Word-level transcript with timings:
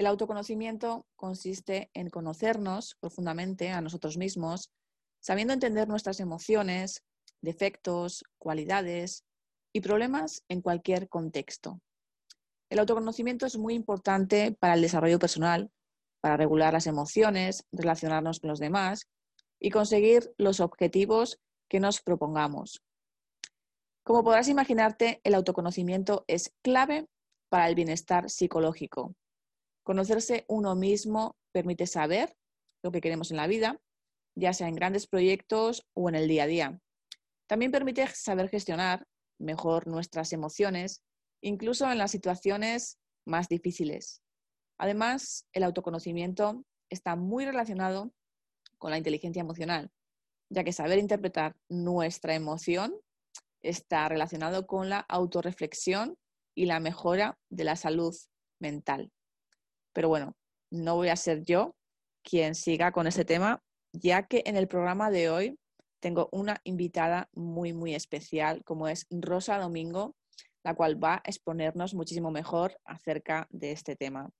El 0.00 0.06
autoconocimiento 0.06 1.04
consiste 1.14 1.90
en 1.92 2.08
conocernos 2.08 2.96
profundamente 3.00 3.68
a 3.68 3.82
nosotros 3.82 4.16
mismos, 4.16 4.70
sabiendo 5.20 5.52
entender 5.52 5.88
nuestras 5.88 6.20
emociones, 6.20 7.04
defectos, 7.42 8.24
cualidades 8.38 9.26
y 9.74 9.82
problemas 9.82 10.42
en 10.48 10.62
cualquier 10.62 11.10
contexto. 11.10 11.82
El 12.70 12.78
autoconocimiento 12.78 13.44
es 13.44 13.58
muy 13.58 13.74
importante 13.74 14.56
para 14.58 14.72
el 14.72 14.80
desarrollo 14.80 15.18
personal, 15.18 15.70
para 16.22 16.38
regular 16.38 16.72
las 16.72 16.86
emociones, 16.86 17.66
relacionarnos 17.70 18.40
con 18.40 18.48
los 18.48 18.58
demás 18.58 19.06
y 19.60 19.68
conseguir 19.68 20.32
los 20.38 20.60
objetivos 20.60 21.38
que 21.68 21.78
nos 21.78 22.00
propongamos. 22.00 22.82
Como 24.02 24.24
podrás 24.24 24.48
imaginarte, 24.48 25.20
el 25.24 25.34
autoconocimiento 25.34 26.24
es 26.26 26.54
clave 26.62 27.06
para 27.50 27.68
el 27.68 27.74
bienestar 27.74 28.30
psicológico. 28.30 29.14
Conocerse 29.82 30.44
uno 30.48 30.74
mismo 30.74 31.36
permite 31.52 31.86
saber 31.86 32.36
lo 32.82 32.92
que 32.92 33.00
queremos 33.00 33.30
en 33.30 33.36
la 33.36 33.46
vida, 33.46 33.80
ya 34.36 34.52
sea 34.52 34.68
en 34.68 34.74
grandes 34.74 35.06
proyectos 35.06 35.86
o 35.94 36.08
en 36.08 36.14
el 36.14 36.28
día 36.28 36.44
a 36.44 36.46
día. 36.46 36.80
También 37.48 37.72
permite 37.72 38.06
saber 38.08 38.48
gestionar 38.48 39.06
mejor 39.38 39.86
nuestras 39.86 40.32
emociones, 40.32 41.02
incluso 41.42 41.90
en 41.90 41.98
las 41.98 42.10
situaciones 42.10 42.98
más 43.26 43.48
difíciles. 43.48 44.22
Además, 44.78 45.46
el 45.52 45.64
autoconocimiento 45.64 46.64
está 46.90 47.16
muy 47.16 47.44
relacionado 47.44 48.12
con 48.78 48.90
la 48.90 48.98
inteligencia 48.98 49.40
emocional, 49.40 49.90
ya 50.48 50.64
que 50.64 50.72
saber 50.72 50.98
interpretar 50.98 51.56
nuestra 51.68 52.34
emoción 52.34 52.94
está 53.62 54.08
relacionado 54.08 54.66
con 54.66 54.88
la 54.88 55.00
autorreflexión 55.00 56.16
y 56.54 56.66
la 56.66 56.80
mejora 56.80 57.38
de 57.50 57.64
la 57.64 57.76
salud 57.76 58.16
mental. 58.58 59.12
Pero 59.92 60.08
bueno, 60.08 60.36
no 60.70 60.96
voy 60.96 61.08
a 61.08 61.16
ser 61.16 61.44
yo 61.44 61.74
quien 62.22 62.54
siga 62.54 62.92
con 62.92 63.06
ese 63.06 63.24
tema, 63.24 63.62
ya 63.92 64.26
que 64.26 64.42
en 64.46 64.56
el 64.56 64.68
programa 64.68 65.10
de 65.10 65.30
hoy 65.30 65.58
tengo 66.00 66.28
una 66.32 66.60
invitada 66.64 67.28
muy, 67.32 67.72
muy 67.72 67.94
especial, 67.94 68.62
como 68.64 68.88
es 68.88 69.06
Rosa 69.10 69.58
Domingo, 69.58 70.14
la 70.64 70.74
cual 70.74 71.02
va 71.02 71.14
a 71.16 71.22
exponernos 71.24 71.94
muchísimo 71.94 72.30
mejor 72.30 72.78
acerca 72.84 73.46
de 73.50 73.72
este 73.72 73.96
tema. 73.96 74.30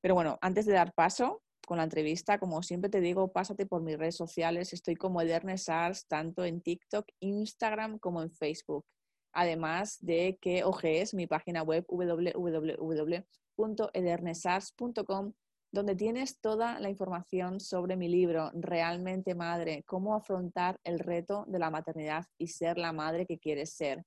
Pero 0.00 0.14
bueno, 0.14 0.38
antes 0.40 0.66
de 0.66 0.72
dar 0.72 0.92
paso 0.94 1.42
con 1.66 1.78
la 1.78 1.84
entrevista, 1.84 2.38
como 2.38 2.62
siempre 2.62 2.90
te 2.90 3.00
digo, 3.00 3.32
pásate 3.32 3.66
por 3.66 3.82
mis 3.82 3.98
redes 3.98 4.16
sociales. 4.16 4.72
Estoy 4.72 4.96
como 4.96 5.20
Edernes 5.20 5.68
Arts, 5.68 6.06
tanto 6.06 6.44
en 6.44 6.60
TikTok, 6.60 7.06
Instagram 7.20 7.98
como 7.98 8.22
en 8.22 8.30
Facebook. 8.30 8.84
Además 9.32 9.98
de 10.00 10.38
que 10.40 10.62
ojees 10.62 11.14
mi 11.14 11.26
página 11.26 11.62
web 11.62 11.84
www 11.88 13.24
www.edernesars.com, 13.56 15.32
donde 15.72 15.96
tienes 15.96 16.40
toda 16.40 16.78
la 16.80 16.88
información 16.88 17.60
sobre 17.60 17.96
mi 17.96 18.08
libro, 18.08 18.50
Realmente 18.54 19.34
Madre, 19.34 19.82
cómo 19.86 20.14
afrontar 20.14 20.80
el 20.84 20.98
reto 20.98 21.44
de 21.48 21.58
la 21.58 21.70
maternidad 21.70 22.24
y 22.38 22.48
ser 22.48 22.78
la 22.78 22.92
madre 22.92 23.26
que 23.26 23.38
quieres 23.38 23.74
ser. 23.74 24.04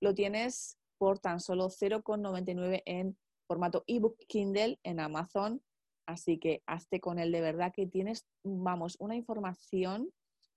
Lo 0.00 0.14
tienes 0.14 0.78
por 0.98 1.18
tan 1.18 1.40
solo 1.40 1.68
0,99 1.68 2.82
en 2.86 3.16
formato 3.46 3.84
ebook 3.86 4.16
Kindle 4.26 4.78
en 4.82 5.00
Amazon, 5.00 5.62
así 6.06 6.38
que 6.38 6.62
hazte 6.66 7.00
con 7.00 7.18
él 7.18 7.32
de 7.32 7.40
verdad 7.40 7.72
que 7.74 7.86
tienes, 7.86 8.26
vamos, 8.42 8.96
una 8.98 9.16
información 9.16 10.10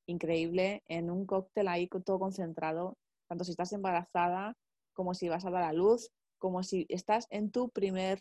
increíble 0.08 0.84
en 0.88 1.10
un 1.10 1.26
cóctel 1.26 1.68
ahí 1.68 1.88
todo 1.88 2.20
concentrado, 2.20 2.98
tanto 3.28 3.44
si 3.44 3.52
estás 3.52 3.74
embarazada 3.74 4.56
como 4.94 5.14
si 5.14 5.28
vas 5.28 5.46
a 5.46 5.52
dar 5.52 5.64
a 5.64 5.74
luz, 5.74 6.12
como 6.46 6.62
si 6.62 6.86
estás 6.90 7.26
en 7.32 7.50
tu 7.50 7.70
primer 7.70 8.20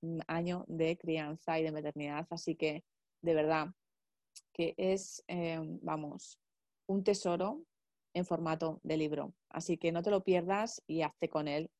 mm, 0.00 0.20
año 0.28 0.64
de 0.66 0.96
crianza 0.96 1.58
y 1.58 1.62
de 1.62 1.72
maternidad. 1.72 2.26
Así 2.30 2.56
que, 2.56 2.84
de 3.20 3.34
verdad, 3.34 3.66
que 4.54 4.72
es, 4.78 5.22
eh, 5.28 5.60
vamos, 5.82 6.38
un 6.86 7.04
tesoro 7.04 7.66
en 8.14 8.24
formato 8.24 8.80
de 8.82 8.96
libro. 8.96 9.34
Así 9.50 9.76
que 9.76 9.92
no 9.92 10.02
te 10.02 10.10
lo 10.10 10.24
pierdas 10.24 10.82
y 10.86 11.02
hazte 11.02 11.28
con 11.28 11.48
él, 11.48 11.70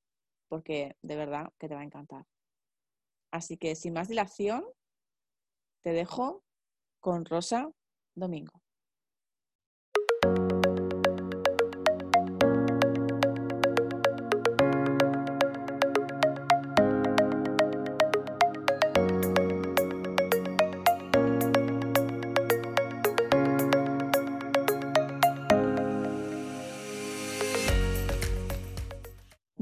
porque 0.48 0.98
de 1.00 1.16
verdad 1.16 1.50
que 1.58 1.66
te 1.66 1.74
va 1.74 1.80
a 1.80 1.84
encantar. 1.84 2.26
Así 3.30 3.56
que 3.56 3.74
sin 3.74 3.94
más 3.94 4.08
dilación, 4.08 4.66
te 5.82 5.92
dejo 5.92 6.44
con 7.00 7.24
Rosa 7.24 7.72
Domingo. 8.14 8.65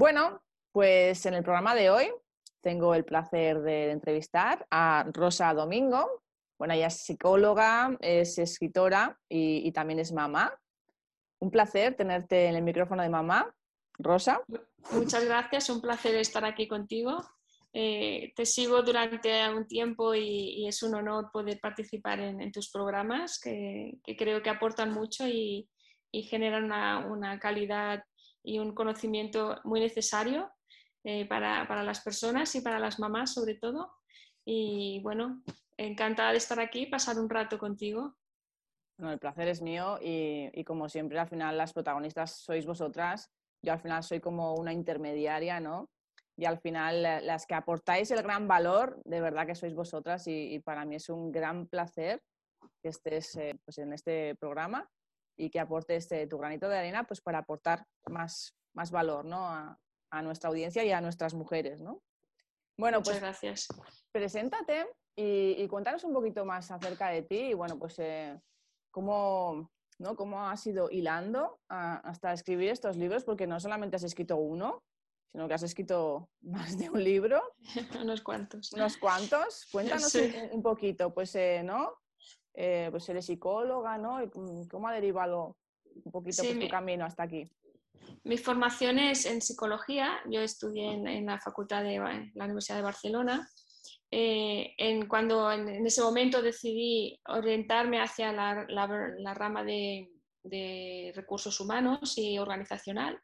Bueno, 0.05 0.43
pues 0.71 1.25
en 1.25 1.33
el 1.33 1.43
programa 1.43 1.75
de 1.75 1.89
hoy 1.89 2.13
tengo 2.61 2.95
el 2.95 3.07
placer 3.07 3.63
de 3.63 3.91
entrevistar 3.91 4.67
a 4.71 5.07
Rosa 5.11 5.55
Domingo. 5.55 6.23
Bueno, 6.59 6.75
ella 6.75 6.89
es 6.89 7.07
psicóloga, 7.07 7.97
es 8.01 8.37
escritora 8.37 9.19
y, 9.31 9.73
también 9.73 10.01
es 10.01 10.13
mamá. 10.13 10.55
Un 11.39 11.51
placer 11.51 11.95
tenerte 11.95 12.49
en 12.49 12.55
el 12.55 12.63
micrófono 12.63 13.03
de 13.03 13.09
mamá. 13.09 13.51
Rosa. 13.97 14.43
Muchas 14.93 15.25
gracias, 15.25 15.71
un 15.71 15.81
placer 15.81 16.17
estar 16.17 16.45
aquí 16.45 16.69
contigo. 16.69 17.25
Eh, 17.73 18.35
te 18.37 18.45
sigo 18.45 18.83
durante 18.83 19.49
un 19.49 19.67
tiempo 19.67 20.15
y, 20.15 20.67
es 20.69 20.83
un 20.83 20.97
honor 20.97 21.31
poder 21.33 21.61
participar 21.61 22.21
en, 22.21 22.53
tus 22.53 22.71
programas 22.71 23.41
que, 23.41 24.01
creo 24.19 24.43
que 24.43 24.51
aportan 24.51 24.93
mucho 24.93 25.27
y, 25.27 25.67
generan 26.13 26.67
una 27.11 27.39
calidad 27.41 28.05
y 28.45 28.59
un 28.59 28.75
conocimiento 28.75 29.59
muy 29.65 29.81
necesario 29.81 30.53
eh, 31.03 31.27
para, 31.27 31.83
las 31.83 32.01
personas 32.01 32.55
y 32.55 32.61
para 32.61 32.79
las 32.79 33.01
mamás 33.01 33.33
sobre 33.33 33.55
todo. 33.55 33.93
Y 34.45 35.01
bueno, 35.03 35.43
encantada 35.79 36.33
de 36.33 36.39
estar 36.39 36.61
aquí 36.61 36.83
y 36.83 36.87
pasar 36.87 37.19
un 37.19 37.29
rato 37.29 37.59
contigo. 37.59 38.15
el 38.99 39.19
placer 39.19 39.49
es 39.49 39.63
mío 39.63 39.99
y, 40.01 40.63
como 40.65 40.89
siempre 40.89 41.19
al 41.19 41.29
final 41.29 41.57
las 41.57 41.73
protagonistas 41.73 42.37
sois 42.37 42.67
vosotras. 42.67 43.33
Yo 43.63 43.73
al 43.73 43.81
final 43.81 44.03
soy 44.03 44.21
como 44.21 44.55
una 44.55 44.75
intermediaria, 44.75 45.59
¿no? 45.59 45.89
Y 46.37 46.45
al 46.45 46.59
final 46.59 47.03
las 47.03 47.47
que 47.47 47.55
aportáis 47.55 48.11
el 48.11 48.23
gran 48.23 48.47
valor, 48.47 49.01
de 49.05 49.21
verdad 49.21 49.47
que 49.47 49.55
sois 49.55 49.75
vosotras 49.75 50.27
y, 50.27 50.59
para 50.59 50.85
mí 50.85 50.97
es 50.97 51.09
un 51.09 51.33
gran 51.33 51.67
placer 51.67 52.21
que 52.83 52.91
estés 52.91 53.37
eh, 53.37 53.59
pues 53.65 53.79
en 53.79 53.93
este 53.93 54.35
programa 54.37 54.89
y 55.37 55.51
que 55.51 55.61
aportes 55.61 56.05
este, 56.05 56.27
tu 56.27 56.39
granito 56.39 56.69
de 56.69 56.79
arena 56.79 57.05
pues 57.05 57.21
para 57.21 57.39
aportar 57.39 57.87
más, 58.09 58.57
más 58.75 58.91
valor 58.91 59.25
¿no? 59.25 59.47
a, 59.47 59.79
a, 60.11 60.23
nuestra 60.23 60.51
audiencia 60.51 60.85
y 60.85 60.93
a 60.93 61.01
nuestras 61.01 61.35
mujeres. 61.35 61.81
¿no? 61.81 62.03
Bueno, 62.77 62.99
Muchas 62.99 63.15
pues 63.15 63.21
gracias. 63.21 63.69
preséntate 64.13 64.87
y, 65.17 65.57
y, 65.59 65.69
cuéntanos 65.69 66.05
un 66.05 66.13
poquito 66.13 66.45
más 66.45 66.71
acerca 66.71 67.09
de 67.09 67.23
ti 67.23 67.37
y 67.37 67.55
bueno, 67.55 67.79
pues 67.79 67.99
eh, 67.99 68.41
cómo, 68.91 69.71
¿no? 69.99 70.17
cómo 70.17 70.49
has 70.49 70.67
ido 70.67 70.91
hilando 70.91 71.61
hasta 71.69 72.33
escribir 72.33 72.71
estos 72.71 72.97
libros, 72.97 73.25
porque 73.25 73.47
no 73.47 73.61
solamente 73.61 73.97
has 73.97 74.03
escrito 74.05 74.37
uno, 74.37 74.83
sino 75.33 75.49
que 75.49 75.55
has 75.55 75.63
escrito 75.65 76.31
más 76.43 76.79
de 76.79 76.91
un 76.91 77.03
libro. 77.03 77.43
Unos 78.01 78.23
cuantos. 78.23 78.73
Unos 78.73 78.97
cuantos. 78.97 79.67
Cuéntanos 79.73 80.15
un, 80.53 80.63
poquito, 80.63 81.13
pues, 81.13 81.35
eh, 81.35 81.63
¿no? 81.65 81.93
Eh, 82.55 82.89
pues 82.91 83.09
eres 83.09 83.27
psicóloga, 83.27 83.99
¿no? 83.99 84.21
¿Cómo 84.71 84.89
ha 84.89 84.93
derivado 84.93 85.57
un 86.05 86.13
poquito 86.13 86.43
pues, 86.43 86.59
tu 86.59 86.69
camino 86.69 87.05
hasta 87.05 87.25
aquí? 87.25 87.51
Mi 88.23 88.39
formación 88.39 88.99
es 88.99 89.27
en 89.27 89.43
psicología. 89.43 90.21
Yo 90.31 90.41
estudié 90.41 90.93
en, 90.93 91.27
la 91.27 91.41
Facultad 91.41 91.83
de 91.83 91.99
la 92.35 92.45
Universidad 92.45 92.77
de 92.77 92.83
Barcelona. 92.83 93.49
Eh, 94.11 94.75
en, 94.79 95.09
cuando 95.09 95.51
en, 95.51 95.85
ese 95.85 96.01
momento 96.01 96.41
decidí 96.41 97.19
orientarme 97.27 98.01
hacia 98.01 98.33
la, 98.33 99.35
rama 99.35 99.65
de, 99.65 101.13
recursos 101.15 101.59
humanos 101.61 102.17
y 102.17 102.39
organizacional, 102.39 103.21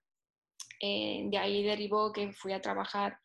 eh, 0.80 1.24
de 1.26 1.38
ahí 1.38 1.62
derivó 1.62 2.12
que 2.12 2.32
fui 2.32 2.52
a 2.52 2.60
trabajar 2.60 3.18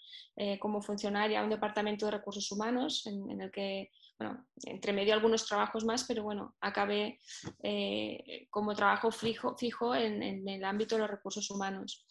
como 0.60 0.82
funcionaria 0.82 1.40
a 1.40 1.44
un 1.46 1.50
departamento 1.50 2.06
de 2.06 2.12
recursos 2.12 2.52
humanos 2.52 3.08
en 3.08 3.40
el 3.40 3.50
que 3.52 3.90
bueno, 4.18 4.46
entre 4.64 4.94
medio 4.94 5.14
algunos 5.14 5.46
trabajos 5.46 5.84
más, 5.84 6.06
pero 6.06 6.24
bueno, 6.24 6.56
acabé 6.62 7.20
eh, 7.64 8.48
como 8.50 8.74
trabajo 8.74 9.12
fijo, 9.12 9.58
fijo 9.58 9.94
en, 9.94 10.48
el 10.48 10.64
ámbito 10.64 10.96
de 10.96 11.02
los 11.02 11.12
recursos 11.12 11.50
humanos. 11.52 12.06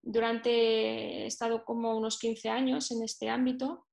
Durante, 0.00 1.24
he 1.24 1.26
estado 1.26 1.64
como 1.64 1.96
unos 1.96 2.18
15 2.18 2.48
años 2.48 2.90
en 2.92 3.02
este 3.02 3.28
ámbito 3.28 3.86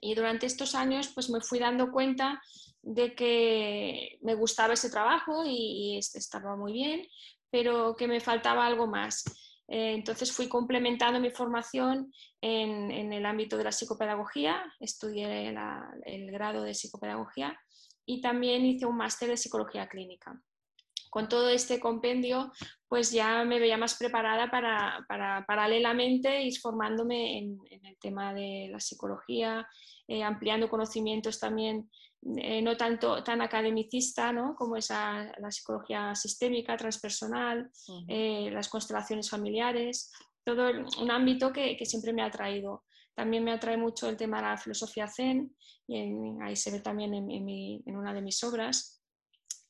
y 0.00 0.14
durante 0.14 0.46
estos 0.46 0.74
años 0.74 1.10
pues 1.14 1.30
me 1.30 1.40
fui 1.40 1.58
dando 1.58 1.90
cuenta 1.90 2.40
de 2.82 3.14
que 3.14 4.18
me 4.20 4.34
gustaba 4.34 4.74
ese 4.74 4.90
trabajo 4.90 5.44
y, 5.44 5.94
y 5.94 5.98
estaba 5.98 6.56
muy 6.56 6.72
bien, 6.72 7.06
pero 7.50 7.96
que 7.96 8.06
me 8.06 8.20
faltaba 8.20 8.66
algo 8.66 8.86
más. 8.86 9.24
Eh, 9.68 9.92
entonces 9.92 10.32
fui 10.32 10.48
complementando 10.48 11.20
mi 11.20 11.30
formación 11.30 12.12
en, 12.40 13.12
el 13.12 13.26
ámbito 13.26 13.58
de 13.58 13.64
la 13.64 13.72
psicopedagogía, 13.72 14.64
estudié 14.80 15.54
el 16.06 16.30
grado 16.30 16.62
de 16.62 16.74
psicopedagogía 16.74 17.58
y 18.06 18.22
también 18.22 18.64
hice 18.64 18.86
un 18.86 18.96
máster 18.96 19.28
de 19.28 19.36
psicología 19.36 19.86
clínica. 19.86 20.40
Con 21.10 21.28
todo 21.28 21.48
este 21.48 21.80
compendio, 21.80 22.52
pues 22.86 23.12
ya 23.12 23.44
me 23.44 23.60
veía 23.60 23.76
más 23.76 23.96
preparada 23.98 24.50
para, 24.50 25.04
paralelamente 25.46 26.42
ir 26.42 26.58
formándome 26.58 27.38
en, 27.38 27.58
el 27.70 27.98
tema 27.98 28.32
de 28.34 28.68
la 28.70 28.80
psicología, 28.80 29.66
eh, 30.06 30.22
ampliando 30.22 30.68
conocimientos 30.68 31.38
también 31.38 31.90
eh, 32.20 32.60
no 32.62 32.76
tanto 32.76 33.22
tan 33.22 33.40
academicista 33.42 34.32
¿no? 34.32 34.56
como 34.56 34.76
esa 34.76 35.32
la 35.38 35.50
psicología 35.52 36.14
sistémica, 36.16 36.76
transpersonal, 36.76 37.70
eh, 38.08 38.50
las 38.50 38.68
constelaciones 38.68 39.30
familiares, 39.30 40.12
todo 40.44 40.68
un 41.00 41.10
ámbito 41.10 41.52
que, 41.52 41.78
siempre 41.84 42.12
me 42.12 42.22
ha 42.22 42.26
atraído. 42.26 42.84
También 43.14 43.44
me 43.44 43.52
atrae 43.52 43.76
mucho 43.76 44.08
el 44.08 44.16
tema 44.16 44.38
de 44.38 44.48
la 44.48 44.56
filosofía 44.56 45.06
zen, 45.08 45.54
y 45.86 46.12
ahí 46.42 46.56
se 46.56 46.70
ve 46.70 46.80
también 46.80 47.14
en, 47.14 47.30
en, 47.30 47.96
una 47.96 48.12
de 48.12 48.22
mis 48.22 48.42
obras. 48.44 49.00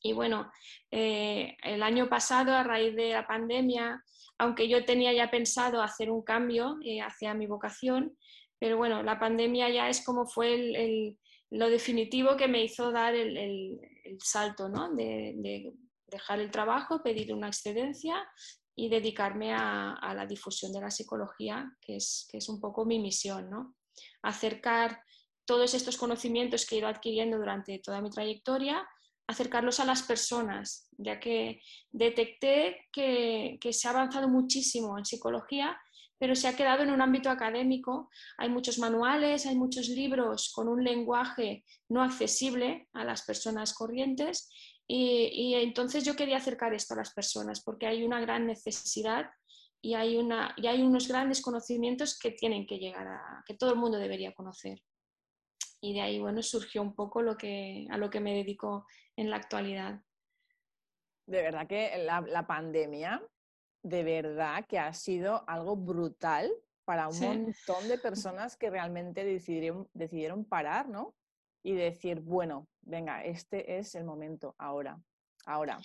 Y 0.01 0.13
bueno, 0.13 0.51
eh, 0.91 1.55
el 1.63 1.83
año 1.83 2.09
pasado, 2.09 2.53
a 2.53 2.63
raíz 2.63 2.95
de 2.95 3.09
la 3.09 3.27
pandemia, 3.27 4.03
aunque 4.37 4.67
yo 4.67 4.85
tenía 4.85 5.13
ya 5.13 5.29
pensado 5.29 5.81
hacer 5.81 6.09
un 6.09 6.23
cambio 6.23 6.77
hacia 7.05 7.33
mi 7.33 7.47
vocación, 7.47 8.17
pero 8.59 8.77
bueno, 8.77 9.03
la 9.03 9.19
pandemia 9.19 9.69
ya 9.69 9.89
es 9.89 10.03
como 10.03 10.25
fue 10.25 10.53
el 10.53 11.17
lo 11.51 11.69
definitivo 11.69 12.37
que 12.37 12.47
me 12.47 12.63
hizo 12.63 12.91
dar 12.91 13.15
el, 13.15 13.79
salto, 14.19 14.69
¿no? 14.69 14.93
De, 14.93 15.73
dejar 16.07 16.39
el 16.39 16.49
trabajo, 16.49 17.03
pedir 17.03 17.33
una 17.33 17.47
excedencia 17.47 18.27
y 18.75 18.89
dedicarme 18.89 19.53
a, 19.53 20.13
la 20.15 20.25
difusión 20.25 20.71
de 20.71 20.81
la 20.81 20.89
psicología, 20.89 21.71
que 21.81 21.97
es, 21.97 22.49
un 22.49 22.59
poco 22.59 22.85
mi 22.85 22.99
misión, 22.99 23.49
¿no? 23.49 23.75
Acercar 24.21 25.03
todos 25.45 25.73
estos 25.73 25.97
conocimientos 25.97 26.65
que 26.65 26.75
he 26.75 26.79
ido 26.79 26.87
adquiriendo 26.87 27.37
durante 27.37 27.79
toda 27.79 28.01
mi 28.01 28.09
trayectoria, 28.09 28.87
acercarlos 29.27 29.79
a 29.79 29.85
las 29.85 30.01
personas, 30.03 30.87
ya 30.97 31.19
que 31.19 31.61
detecté 31.91 32.87
que, 32.91 33.57
que 33.61 33.73
se 33.73 33.87
ha 33.87 33.91
avanzado 33.91 34.27
muchísimo 34.27 34.97
en 34.97 35.05
psicología 35.05 35.79
pero 36.19 36.35
se 36.35 36.47
ha 36.47 36.55
quedado 36.55 36.83
en 36.83 36.91
un 36.91 37.01
ámbito 37.01 37.29
académico. 37.29 38.09
Hay 38.37 38.49
muchos 38.49 38.77
manuales, 38.77 39.45
hay 39.45 39.55
muchos 39.55 39.87
libros 39.87 40.51
con 40.53 40.67
un 40.67 40.83
lenguaje 40.83 41.63
no 41.87 42.03
accesible 42.03 42.87
a 42.93 43.03
las 43.05 43.23
personas 43.23 43.73
corrientes 43.73 44.49
y, 44.91 45.53
entonces 45.55 46.03
yo 46.03 46.15
quería 46.15 46.37
acercar 46.37 46.73
esto 46.73 46.95
a 46.95 46.97
las 46.97 47.13
personas 47.13 47.63
porque 47.63 47.85
hay 47.85 48.03
una 48.03 48.19
gran 48.19 48.47
necesidad 48.47 49.29
y 49.81 49.93
hay, 49.93 50.17
una, 50.17 50.53
y 50.57 50.65
hay 50.67 50.81
unos 50.81 51.07
grandes 51.07 51.41
conocimientos 51.41 52.17
que 52.17 52.31
tienen 52.31 52.65
que 52.65 52.79
llegar 52.79 53.07
a, 53.07 53.43
que 53.45 53.53
todo 53.53 53.71
el 53.71 53.79
mundo 53.79 53.97
debería 53.97 54.33
conocer. 54.33 54.81
Y 55.79 55.93
de 55.93 56.01
ahí, 56.01 56.19
bueno, 56.19 56.41
surgió 56.41 56.81
un 56.81 56.95
poco 56.95 57.21
lo 57.21 57.37
que, 57.37 57.87
a 57.89 57.97
lo 57.97 58.09
que 58.09 58.19
me 58.19 58.33
dedico 58.33 58.85
en 59.15 59.29
la 59.29 59.37
actualidad. 59.37 60.01
De 61.27 61.43
verdad 61.43 61.67
que 61.67 62.03
la, 62.03 62.21
la 62.21 62.45
pandemia 62.47 63.23
de 63.83 64.03
verdad 64.03 64.65
que 64.67 64.79
ha 64.79 64.93
sido 64.93 65.43
algo 65.47 65.75
brutal 65.75 66.51
para 66.85 67.07
un 67.07 67.19
montón 67.19 67.87
de 67.87 67.97
personas 68.01 68.57
que 68.57 68.69
realmente 68.69 69.23
decidieron, 69.23 69.87
decidieron 69.93 70.45
parar, 70.45 70.89
¿no? 70.89 71.15
Y 71.63 71.73
decir, 71.73 72.21
bueno, 72.21 72.67
venga, 72.81 73.23
este 73.23 73.77
es 73.77 73.95
el 73.95 74.05
momento, 74.05 74.55
ahora, 74.57 74.99
ahora. 75.45 75.77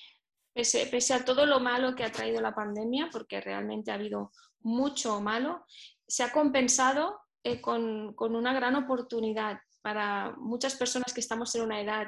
Pese, 0.52 0.86
pese, 0.86 1.14
a 1.14 1.24
todo 1.24 1.46
lo 1.46 1.58
malo 1.60 1.94
que 1.94 2.04
ha 2.04 2.12
traído 2.12 2.40
la 2.40 2.54
pandemia, 2.54 3.08
porque 3.12 3.40
realmente 3.40 3.90
ha 3.90 3.94
habido 3.94 4.30
mucho 4.60 5.20
malo, 5.20 5.64
se 6.06 6.22
ha 6.22 6.32
compensado 6.32 7.20
eh, 7.42 7.60
con, 7.60 8.14
una 8.18 8.54
gran 8.54 8.74
oportunidad 8.74 9.58
para 9.82 10.34
muchas 10.38 10.76
personas 10.76 11.12
que 11.12 11.20
estamos 11.20 11.54
en 11.54 11.60
una 11.60 11.78
edad 11.78 12.06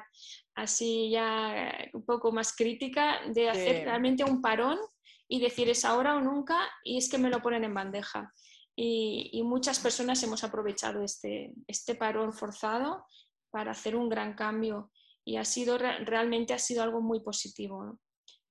así 0.54 1.10
ya 1.10 1.90
un 1.92 2.06
poco 2.06 2.32
más 2.32 2.56
crítica 2.56 3.20
de 3.28 3.50
hacer 3.50 3.84
realmente 3.84 4.24
un 4.24 4.40
parón 4.40 4.78
y 5.28 5.40
decir 5.40 5.68
es 5.68 5.84
ahora 5.84 6.16
o 6.16 6.20
nunca 6.20 6.58
y 6.84 6.98
es 6.98 7.08
que 7.08 7.18
me 7.18 7.30
lo 7.30 7.42
ponen 7.42 7.64
en 7.64 7.74
bandeja. 7.74 8.32
Y, 8.78 9.42
muchas 9.44 9.80
personas 9.80 10.22
hemos 10.22 10.44
aprovechado 10.44 11.02
este, 11.02 11.54
este 11.66 11.94
parón 11.94 12.34
forzado 12.34 13.06
para 13.50 13.70
hacer 13.70 13.96
un 13.96 14.10
gran 14.10 14.34
cambio 14.34 14.90
y 15.24 15.38
ha 15.38 15.44
sido 15.44 15.78
realmente 15.78 16.52
ha 16.52 16.58
sido 16.58 16.82
algo 16.82 17.00
muy 17.00 17.20
positivo. 17.20 17.98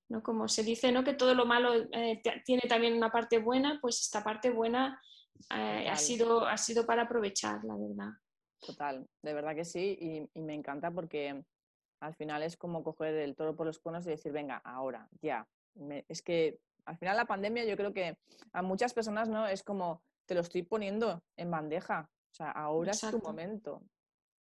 ¿no? 0.08 0.22
Como 0.22 0.48
se 0.48 0.64
dice, 0.64 0.90
¿no? 0.90 1.04
que 1.04 1.14
todo 1.14 1.34
lo 1.34 1.46
malo 1.46 1.74
eh, 1.92 2.20
tiene 2.44 2.62
también 2.68 2.94
una 2.94 3.10
parte 3.10 3.38
buena, 3.38 3.78
pues 3.80 4.00
esta 4.00 4.24
parte 4.24 4.50
buena 4.50 5.00
eh, 5.54 5.88
ha, 5.88 5.96
sido, 5.96 6.44
ha 6.44 6.56
sido 6.56 6.84
para 6.84 7.02
aprovechar, 7.02 7.62
la 7.64 7.76
verdad. 7.76 8.10
Total, 8.58 9.06
de 9.22 9.34
verdad 9.34 9.54
que 9.54 9.64
sí, 9.64 9.96
y, 10.00 10.38
y, 10.38 10.42
me 10.42 10.54
encanta 10.54 10.90
porque 10.90 11.44
al 12.00 12.14
final 12.14 12.42
es 12.42 12.56
como 12.56 12.82
coger 12.82 13.14
el 13.14 13.36
toro 13.36 13.54
por 13.54 13.66
los 13.66 13.78
cuernos 13.78 14.06
y 14.06 14.10
decir, 14.10 14.32
venga, 14.32 14.60
ahora, 14.64 15.08
ya. 15.22 15.46
Es 16.08 16.22
que 16.22 16.58
al 16.84 16.96
final 16.96 17.16
la 17.16 17.26
pandemia 17.26 17.64
yo 17.64 17.76
creo 17.76 17.92
que 17.92 18.16
a 18.52 18.62
muchas 18.62 18.94
personas 18.94 19.28
no 19.28 19.46
es 19.46 19.62
como 19.62 20.02
te 20.26 20.34
lo 20.34 20.40
estoy 20.40 20.62
poniendo 20.62 21.22
en 21.36 21.50
bandeja, 21.50 22.10
o 22.32 22.34
sea, 22.34 22.50
ahora 22.50 22.92
es 22.92 23.00
tu 23.00 23.18
momento. 23.18 23.82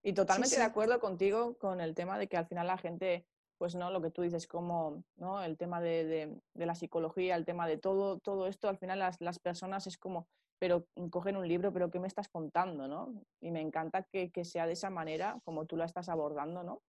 Y 0.01 0.13
totalmente 0.13 0.57
de 0.57 0.63
acuerdo 0.63 0.99
contigo 0.99 1.57
con 1.57 1.79
el 1.79 1.95
tema 1.95 2.17
de 2.17 2.27
que 2.27 2.37
al 2.37 2.45
final 2.45 2.67
la 2.67 2.77
gente, 2.77 3.25
pues 3.57 3.75
no, 3.75 3.89
lo 3.91 4.01
que 4.01 4.11
tú 4.11 4.21
dices, 4.21 4.47
como 4.47 5.03
¿no? 5.15 5.41
el 5.41 5.57
tema 5.57 5.79
de, 5.79 6.41
la 6.55 6.75
psicología, 6.75 7.35
el 7.35 7.45
tema 7.45 7.67
de 7.67 7.77
todo, 7.77 8.19
todo 8.19 8.47
esto, 8.47 8.67
al 8.67 8.77
final 8.77 8.99
las, 8.99 9.19
las, 9.21 9.39
personas 9.39 9.87
es 9.87 9.97
como, 9.97 10.27
pero 10.59 10.85
cogen 11.09 11.37
un 11.37 11.47
libro, 11.47 11.71
pero 11.71 11.89
¿qué 11.89 11.99
me 11.99 12.07
estás 12.07 12.27
contando? 12.27 12.87
¿no? 12.87 13.13
Y 13.41 13.51
me 13.51 13.61
encanta 13.61 14.03
que, 14.03 14.31
que 14.31 14.43
sea 14.43 14.67
de 14.67 14.73
esa 14.73 14.89
manera, 14.89 15.39
como 15.45 15.65
tú 15.65 15.77
la 15.77 15.85
estás 15.85 16.09
abordando, 16.09 16.63
¿no? 16.63 16.81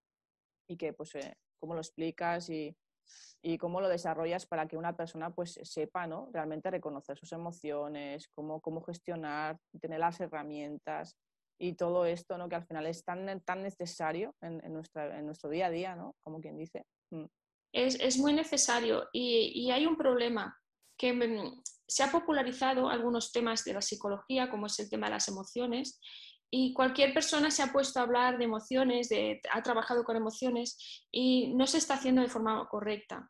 Y 0.68 0.76
que, 0.76 0.92
pues, 0.92 1.14
eh, 1.14 1.36
cómo 1.60 1.74
lo 1.74 1.80
explicas 1.80 2.50
y, 2.50 2.76
y 3.42 3.58
cómo 3.58 3.80
lo 3.80 3.88
desarrollas 3.88 4.46
para 4.46 4.66
que 4.66 4.76
una 4.76 4.96
persona 4.96 5.30
pues 5.30 5.58
sepa 5.62 6.06
¿no? 6.06 6.30
realmente 6.32 6.70
reconocer 6.70 7.18
sus 7.18 7.32
emociones, 7.32 8.28
cómo, 8.34 8.60
cómo 8.60 8.82
gestionar, 8.82 9.58
tener 9.80 10.00
las 10.00 10.20
herramientas 10.20 11.16
y 11.58 11.74
todo 11.74 12.06
esto 12.06 12.38
¿no? 12.38 12.48
que 12.48 12.56
al 12.56 12.66
final 12.66 12.86
es 12.86 13.04
tan, 13.04 13.40
tan 13.42 13.62
necesario 13.62 14.34
en, 14.40 14.72
nuestra, 14.72 15.18
en 15.18 15.26
nuestro 15.26 15.50
día 15.50 15.66
a 15.66 15.70
día, 15.70 15.94
¿no? 15.94 16.16
como 16.22 16.40
quien 16.40 16.56
dice. 16.56 16.84
Mm. 17.10 17.26
Es, 17.72 17.98
es, 18.00 18.18
muy 18.18 18.32
necesario 18.32 19.08
y, 19.12 19.50
y, 19.52 19.72
hay 19.72 19.84
un 19.84 19.96
problema 19.96 20.56
que 20.96 21.12
mm, 21.12 21.60
se 21.88 22.02
ha 22.04 22.10
popularizado 22.12 22.88
algunos 22.88 23.32
temas 23.32 23.64
de 23.64 23.74
la 23.74 23.82
psicología, 23.82 24.48
como 24.48 24.66
es 24.66 24.78
el 24.78 24.88
tema 24.88 25.08
de 25.08 25.14
las 25.14 25.28
emociones, 25.28 26.00
y 26.56 26.72
cualquier 26.72 27.12
persona 27.12 27.50
se 27.50 27.64
ha 27.64 27.72
puesto 27.72 27.98
a 27.98 28.04
hablar 28.04 28.38
de 28.38 28.44
emociones, 28.44 29.08
ha 29.50 29.60
trabajado 29.60 30.04
con 30.04 30.14
emociones 30.14 31.04
y 31.10 31.52
no 31.52 31.66
se 31.66 31.78
está 31.78 31.94
haciendo 31.94 32.22
de 32.22 32.28
forma 32.28 32.68
correcta. 32.68 33.28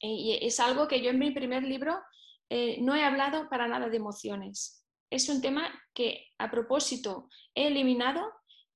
Y 0.00 0.36
es 0.42 0.58
algo 0.58 0.88
que 0.88 1.00
yo 1.00 1.10
en 1.10 1.20
mi 1.20 1.30
primer 1.30 1.62
libro 1.62 2.02
eh, 2.48 2.78
no 2.80 2.96
he 2.96 3.04
hablado 3.04 3.48
para 3.48 3.68
nada 3.68 3.88
de 3.88 3.96
emociones. 3.96 4.84
Es 5.10 5.28
un 5.28 5.40
tema 5.40 5.70
que 5.94 6.26
a 6.38 6.50
propósito 6.50 7.28
he 7.54 7.68
eliminado 7.68 8.28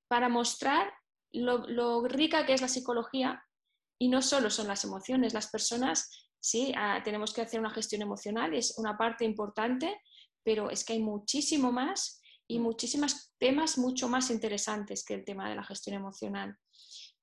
para 0.07 0.29
mostrar 0.29 0.95
lo, 1.33 2.07
rica 2.07 2.47
que 2.47 2.55
es 2.55 2.61
la 2.61 2.69
psicología 2.69 3.45
y 3.99 4.07
no 4.07 4.23
solo 4.23 4.51
son 4.51 4.69
las 4.69 4.85
emociones. 4.85 5.35
Las 5.35 5.51
personas, 5.51 6.29
sí, 6.39 6.73
ah, 6.77 7.01
tenemos 7.03 7.35
que 7.35 7.43
hacer 7.43 7.59
una 7.59 7.71
gestión 7.71 8.03
emocional, 8.03 8.55
es 8.55 8.79
una 8.79 8.97
parte 8.97 9.25
importante, 9.25 10.01
pero 10.45 10.71
es 10.71 10.85
que 10.85 10.93
hay 10.93 11.01
muchísimo 11.01 11.73
más 11.73 12.21
y 12.47 12.59
muchísimos 12.59 13.33
temas 13.39 13.79
mucho 13.79 14.09
más 14.09 14.31
interesantes 14.31 15.05
que 15.05 15.15
el 15.15 15.25
tema 15.25 15.49
de 15.49 15.57
la 15.57 15.65
gestión 15.65 15.97
emocional. 15.97 16.57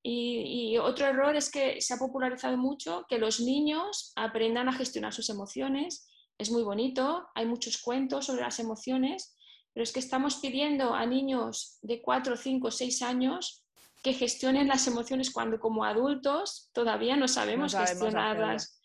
Y, 0.04 0.78
otro 0.80 1.06
error 1.06 1.36
es 1.36 1.52
que 1.52 1.80
se 1.80 1.94
ha 1.94 1.98
popularizado 1.98 2.58
mucho 2.58 3.06
que 3.08 3.20
los 3.20 3.40
niños 3.40 4.14
aprendan 4.16 4.68
a 4.68 4.74
gestionar 4.74 5.14
sus 5.14 5.30
emociones. 5.30 6.08
Es 6.40 6.50
muy 6.50 6.64
bonito, 6.64 7.28
hay 7.36 7.46
muchos 7.46 7.80
cuentos 7.80 8.26
sobre 8.26 8.42
las 8.42 8.60
emociones, 8.60 9.38
pero 9.74 9.84
es 9.84 9.92
que 9.92 10.00
estamos 10.00 10.38
pidiendo 10.38 10.96
a 10.96 11.06
niños 11.06 11.78
de 11.84 12.02
4, 12.02 12.36
5, 12.36 12.72
6 12.72 13.02
años 13.04 13.64
que 14.02 14.14
gestionen 14.14 14.68
las 14.68 14.88
emociones 14.88 15.32
cuando 15.32 15.60
como 15.60 15.86
adultos 15.86 16.72
todavía 16.74 17.16
no 17.16 17.28
sabemos, 17.28 17.76
gestionarlas. 17.76 18.81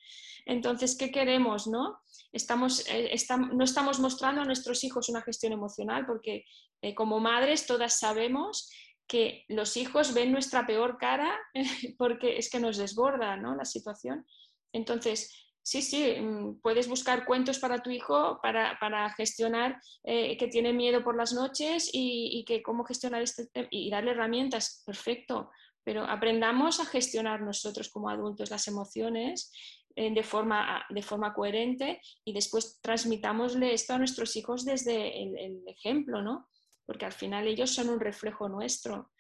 Entonces, 0.46 0.96
¿qué 0.96 1.10
queremos? 1.10 1.66
No? 1.66 1.98
Estamos, 2.32 2.86
eh, 2.88 3.14
no 3.52 3.64
estamos 3.64 3.98
mostrando 3.98 4.40
a 4.40 4.44
nuestros 4.44 4.84
hijos 4.84 5.08
una 5.08 5.22
gestión 5.22 5.52
emocional 5.52 6.06
porque 6.06 6.44
eh, 6.82 6.94
como 6.94 7.20
madres 7.20 7.66
todas 7.66 7.98
sabemos 7.98 8.70
que 9.08 9.44
los 9.48 9.76
hijos 9.76 10.14
ven 10.14 10.32
nuestra 10.32 10.66
peor 10.66 10.98
cara 10.98 11.36
porque 11.98 12.38
es 12.38 12.48
que 12.48 12.60
nos 12.60 12.76
desborda 12.76 13.36
¿no? 13.36 13.56
la 13.56 13.64
situación. 13.64 14.24
Entonces, 14.72 15.32
sí, 15.62 15.82
sí, 15.82 16.14
mm, 16.20 16.60
puedes 16.60 16.88
buscar 16.88 17.26
cuentos 17.26 17.58
para 17.58 17.82
tu 17.82 17.90
hijo 17.90 18.38
para, 18.40 19.10
gestionar 19.16 19.80
eh, 20.04 20.36
que 20.36 20.46
tiene 20.46 20.72
miedo 20.72 21.02
por 21.02 21.16
las 21.16 21.32
noches 21.32 21.90
y, 21.92 22.38
y 22.38 22.44
que 22.44 22.62
cómo 22.62 22.84
gestionar 22.84 23.22
este 23.22 23.48
y 23.70 23.90
darle 23.90 24.12
herramientas, 24.12 24.84
perfecto, 24.86 25.50
pero 25.86 26.02
aprendamos 26.04 26.80
a 26.80 26.84
gestionar 26.84 27.42
nosotros 27.42 27.88
como 27.90 28.10
adultos 28.10 28.50
las 28.50 28.66
emociones 28.66 29.52
de 29.96 30.22
forma, 30.22 30.84
de 30.90 31.02
forma 31.02 31.32
coherente 31.32 32.02
y 32.22 32.34
después 32.34 32.80
transmitámosle 32.82 33.72
esto 33.72 33.94
a 33.94 33.98
nuestros 33.98 34.36
hijos 34.36 34.66
desde 34.66 35.22
el, 35.22 35.62
ejemplo, 35.66 36.20
¿no? 36.20 36.48
Porque 36.84 37.06
al 37.06 37.12
final 37.12 37.48
ellos 37.48 37.70
son 37.70 37.88
un 37.88 37.98
reflejo 37.98 38.46
nuestro. 38.48 39.10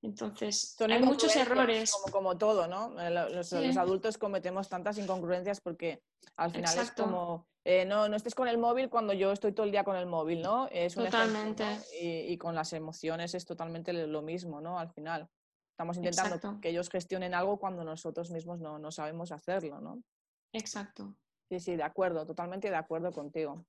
Entonces, 0.00 0.74
hay 0.80 1.02
muchos 1.02 1.36
errores. 1.36 1.92
Como, 1.92 2.12
como 2.12 2.38
todo, 2.38 2.66
¿no? 2.66 2.98
Eh, 2.98 3.10
los, 3.10 3.52
los, 3.52 3.76
adultos 3.76 4.16
cometemos 4.16 4.68
tantas 4.68 4.96
incongruencias 4.96 5.60
porque 5.60 6.02
al 6.36 6.50
final 6.50 6.78
es 6.78 6.90
como, 6.92 7.46
eh, 7.64 7.84
no, 7.84 8.08
no 8.08 8.16
estés 8.16 8.34
con 8.34 8.48
el 8.48 8.56
móvil 8.56 8.88
cuando 8.88 9.12
yo 9.12 9.32
estoy 9.32 9.52
todo 9.52 9.66
el 9.66 9.70
día 9.70 9.84
con 9.84 9.96
el 9.96 10.06
móvil, 10.06 10.40
¿no? 10.40 10.66
Es 10.72 10.94
totalmente. 10.94 11.64
y, 12.00 12.32
y, 12.32 12.38
con 12.38 12.54
las 12.54 12.72
emociones 12.72 13.34
es 13.34 13.44
totalmente 13.44 13.92
lo 13.92 14.22
mismo, 14.22 14.62
¿no? 14.62 14.78
Al 14.78 14.90
final. 14.90 15.28
Estamos 15.72 15.96
intentando 15.96 16.60
que 16.60 16.68
ellos 16.68 16.88
gestionen 16.90 17.34
algo 17.34 17.58
cuando 17.58 17.82
nosotros 17.82 18.30
mismos 18.30 18.60
no, 18.60 18.78
no 18.78 18.90
sabemos 18.90 19.32
hacerlo, 19.32 19.80
¿no? 19.80 20.02
Exacto. 20.52 21.14
Sí, 21.48 21.60
sí, 21.60 21.76
de 21.76 21.82
acuerdo, 21.82 22.26
totalmente 22.26 22.70
de 22.70 22.76
acuerdo 22.76 23.12
contigo. 23.12 23.64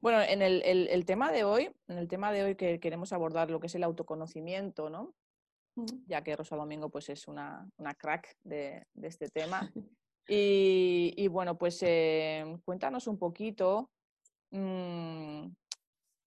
Bueno, 0.00 0.22
en 0.22 0.42
el, 0.42 0.62
el, 0.62 1.04
tema 1.04 1.32
de 1.32 1.44
hoy, 1.44 1.74
en 1.88 1.98
el 1.98 2.08
tema 2.08 2.30
de 2.30 2.44
hoy 2.44 2.54
que 2.54 2.78
queremos 2.78 3.12
abordar 3.12 3.50
lo 3.50 3.58
que 3.58 3.66
es 3.66 3.74
el 3.74 3.82
autoconocimiento, 3.82 4.88
¿no? 4.90 5.14
Mm. 5.74 5.86
Ya 6.06 6.22
que 6.22 6.36
Rosa 6.36 6.56
Domingo 6.56 6.88
pues 6.88 7.08
es 7.08 7.26
una, 7.26 7.68
una 7.76 7.94
crack 7.94 8.36
de, 8.44 8.86
de, 8.94 9.08
este 9.08 9.28
tema. 9.28 9.60
Y, 10.30 11.14
y 11.16 11.26
bueno, 11.28 11.56
pues 11.56 11.82
eh, 11.82 12.44
cuéntanos 12.62 13.06
un 13.06 13.18
poquito, 13.18 13.90
mmm, 14.50 15.46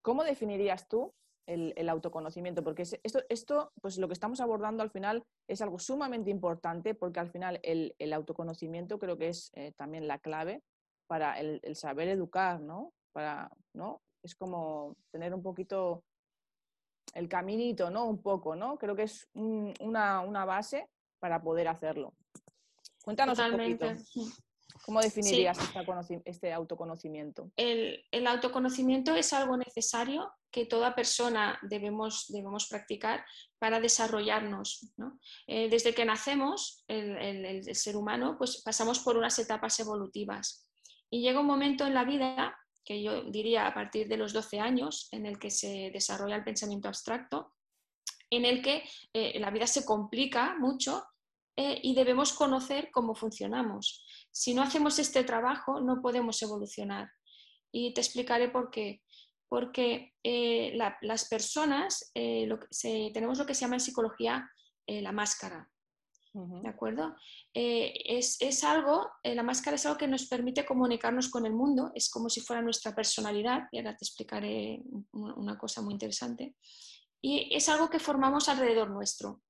¿cómo 0.00 0.24
definirías 0.24 0.88
tú 0.88 1.12
el, 1.46 1.88
autoconocimiento, 1.88 2.62
porque 2.62 2.82
esto, 2.82 3.20
esto, 3.28 3.72
pues 3.80 3.98
lo 3.98 4.06
que 4.06 4.14
estamos 4.14 4.40
abordando 4.40 4.82
al 4.82 4.90
final 4.90 5.24
es 5.48 5.60
algo 5.62 5.78
sumamente 5.78 6.30
importante, 6.30 6.94
porque 6.94 7.20
al 7.20 7.30
final 7.30 7.60
el, 7.62 8.12
autoconocimiento 8.12 8.98
creo 8.98 9.18
que 9.18 9.28
es 9.28 9.50
eh, 9.54 9.72
también 9.72 10.06
la 10.06 10.18
clave 10.18 10.62
para 11.06 11.38
el, 11.40 11.60
saber 11.74 12.08
educar, 12.08 12.60
¿no? 12.60 12.92
Para, 13.12 13.50
¿no? 13.74 14.00
Es 14.22 14.36
como 14.36 14.96
tener 15.10 15.34
un 15.34 15.42
poquito 15.42 16.04
el 17.14 17.28
caminito, 17.28 17.90
¿no? 17.90 18.06
Un 18.06 18.22
poco, 18.22 18.54
¿no? 18.54 18.78
Creo 18.78 18.94
que 18.94 19.04
es 19.04 19.28
una, 19.34 20.20
una, 20.20 20.44
base 20.44 20.88
para 21.18 21.42
poder 21.42 21.66
hacerlo. 21.66 22.14
Cuéntanos 23.02 23.38
un 23.38 23.52
poquito. 23.52 23.86
¿Cómo 24.84 25.00
definirías 25.00 25.58
este 26.24 26.52
autoconocimiento? 26.52 27.50
El, 27.56 28.04
el, 28.10 28.26
autoconocimiento 28.26 29.14
es 29.14 29.32
algo 29.32 29.56
necesario 29.56 30.32
que 30.50 30.66
toda 30.66 30.94
persona 30.94 31.58
debemos, 31.62 32.26
debemos 32.28 32.66
practicar 32.66 33.24
para 33.58 33.80
desarrollarnos. 33.80 34.90
Eh, 35.46 35.68
desde 35.68 35.94
que 35.94 36.04
nacemos, 36.04 36.84
el, 36.88 37.62
ser 37.74 37.96
humano, 37.96 38.36
pues 38.36 38.62
pasamos 38.62 38.98
por 39.00 39.16
unas 39.16 39.38
etapas 39.38 39.78
evolutivas. 39.80 40.66
Y 41.10 41.22
llega 41.22 41.40
un 41.40 41.46
momento 41.46 41.86
en 41.86 41.94
la 41.94 42.04
vida, 42.04 42.56
que 42.84 43.02
yo 43.02 43.24
diría 43.24 43.66
a 43.66 43.74
partir 43.74 44.08
de 44.08 44.16
los 44.16 44.32
12 44.32 44.60
años, 44.60 45.08
en 45.12 45.26
el 45.26 45.38
que 45.38 45.50
se 45.50 45.90
desarrolla 45.92 46.36
el 46.36 46.44
pensamiento 46.44 46.88
abstracto, 46.88 47.54
en 48.30 48.44
el 48.44 48.62
que 48.62 48.84
eh, 49.12 49.38
la 49.40 49.50
vida 49.50 49.66
se 49.66 49.84
complica 49.84 50.56
mucho 50.58 51.04
eh, 51.56 51.80
y 51.82 51.94
debemos 51.94 52.32
conocer 52.32 52.90
cómo 52.92 53.14
funcionamos. 53.14 54.04
Si 54.30 54.54
no 54.54 54.62
hacemos 54.62 54.98
este 54.98 55.24
trabajo, 55.24 55.80
no 55.80 56.00
podemos 56.02 56.40
evolucionar. 56.42 57.10
Y 57.72 57.94
te 57.94 58.00
explicaré 58.00 58.48
por 58.48 58.70
qué 58.70 59.02
porque 59.50 60.14
eh, 60.22 60.78
las 61.02 61.28
personas 61.28 62.12
eh, 62.14 62.48
tenemos 63.12 63.36
lo 63.36 63.44
que 63.44 63.54
se 63.54 63.62
llama 63.62 63.74
en 63.74 63.80
psicología 63.80 64.48
eh, 64.86 65.02
la 65.02 65.12
máscara. 65.12 65.68
¿De 66.32 66.68
acuerdo? 66.68 67.16
Es, 67.52 68.62
algo, 68.62 69.10
la 69.24 69.42
máscara 69.42 69.74
es 69.74 69.84
algo 69.84 69.98
que 69.98 70.06
nos 70.06 70.28
permite 70.28 70.64
comunicarnos 70.64 71.28
con 71.28 71.44
el 71.44 71.52
mundo, 71.52 71.90
es 71.92 72.08
como 72.08 72.30
si 72.30 72.40
fuera 72.40 72.62
nuestra 72.62 72.94
personalidad, 72.94 73.62
y 73.72 73.78
ahora 73.78 73.96
te 73.96 74.04
explicaré 74.04 74.80
una 75.10 75.58
cosa 75.58 75.82
muy 75.82 75.94
interesante, 75.94 76.54
y 77.20 77.52
es 77.52 77.68
algo 77.68 77.90
que 77.90 77.98
formamos 77.98 78.48
alrededor 78.48 78.90
nuestro. 78.90 79.42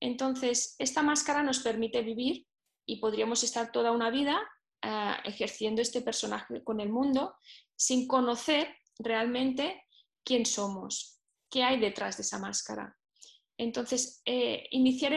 Entonces, 0.00 0.74
esta 0.80 1.04
máscara 1.04 1.44
nos 1.44 1.60
permite 1.60 2.02
vivir 2.02 2.44
y 2.86 3.00
podríamos 3.00 3.42
estar 3.44 3.72
toda 3.72 3.92
una 3.92 4.10
vida 4.10 4.40
ejerciendo 5.24 5.80
este 5.80 6.02
personaje 6.02 6.62
con 6.62 6.78
el 6.78 6.90
mundo 6.90 7.36
sin 7.74 8.06
conocer 8.06 8.76
realmente 8.98 9.84
quién 10.24 10.46
somos, 10.46 11.20
qué 11.50 11.62
hay 11.62 11.78
detrás 11.78 12.16
de 12.16 12.22
esa 12.22 12.38
máscara. 12.38 12.96
Entonces, 13.56 14.20
eh, 14.24 14.66
iniciar 14.70 15.12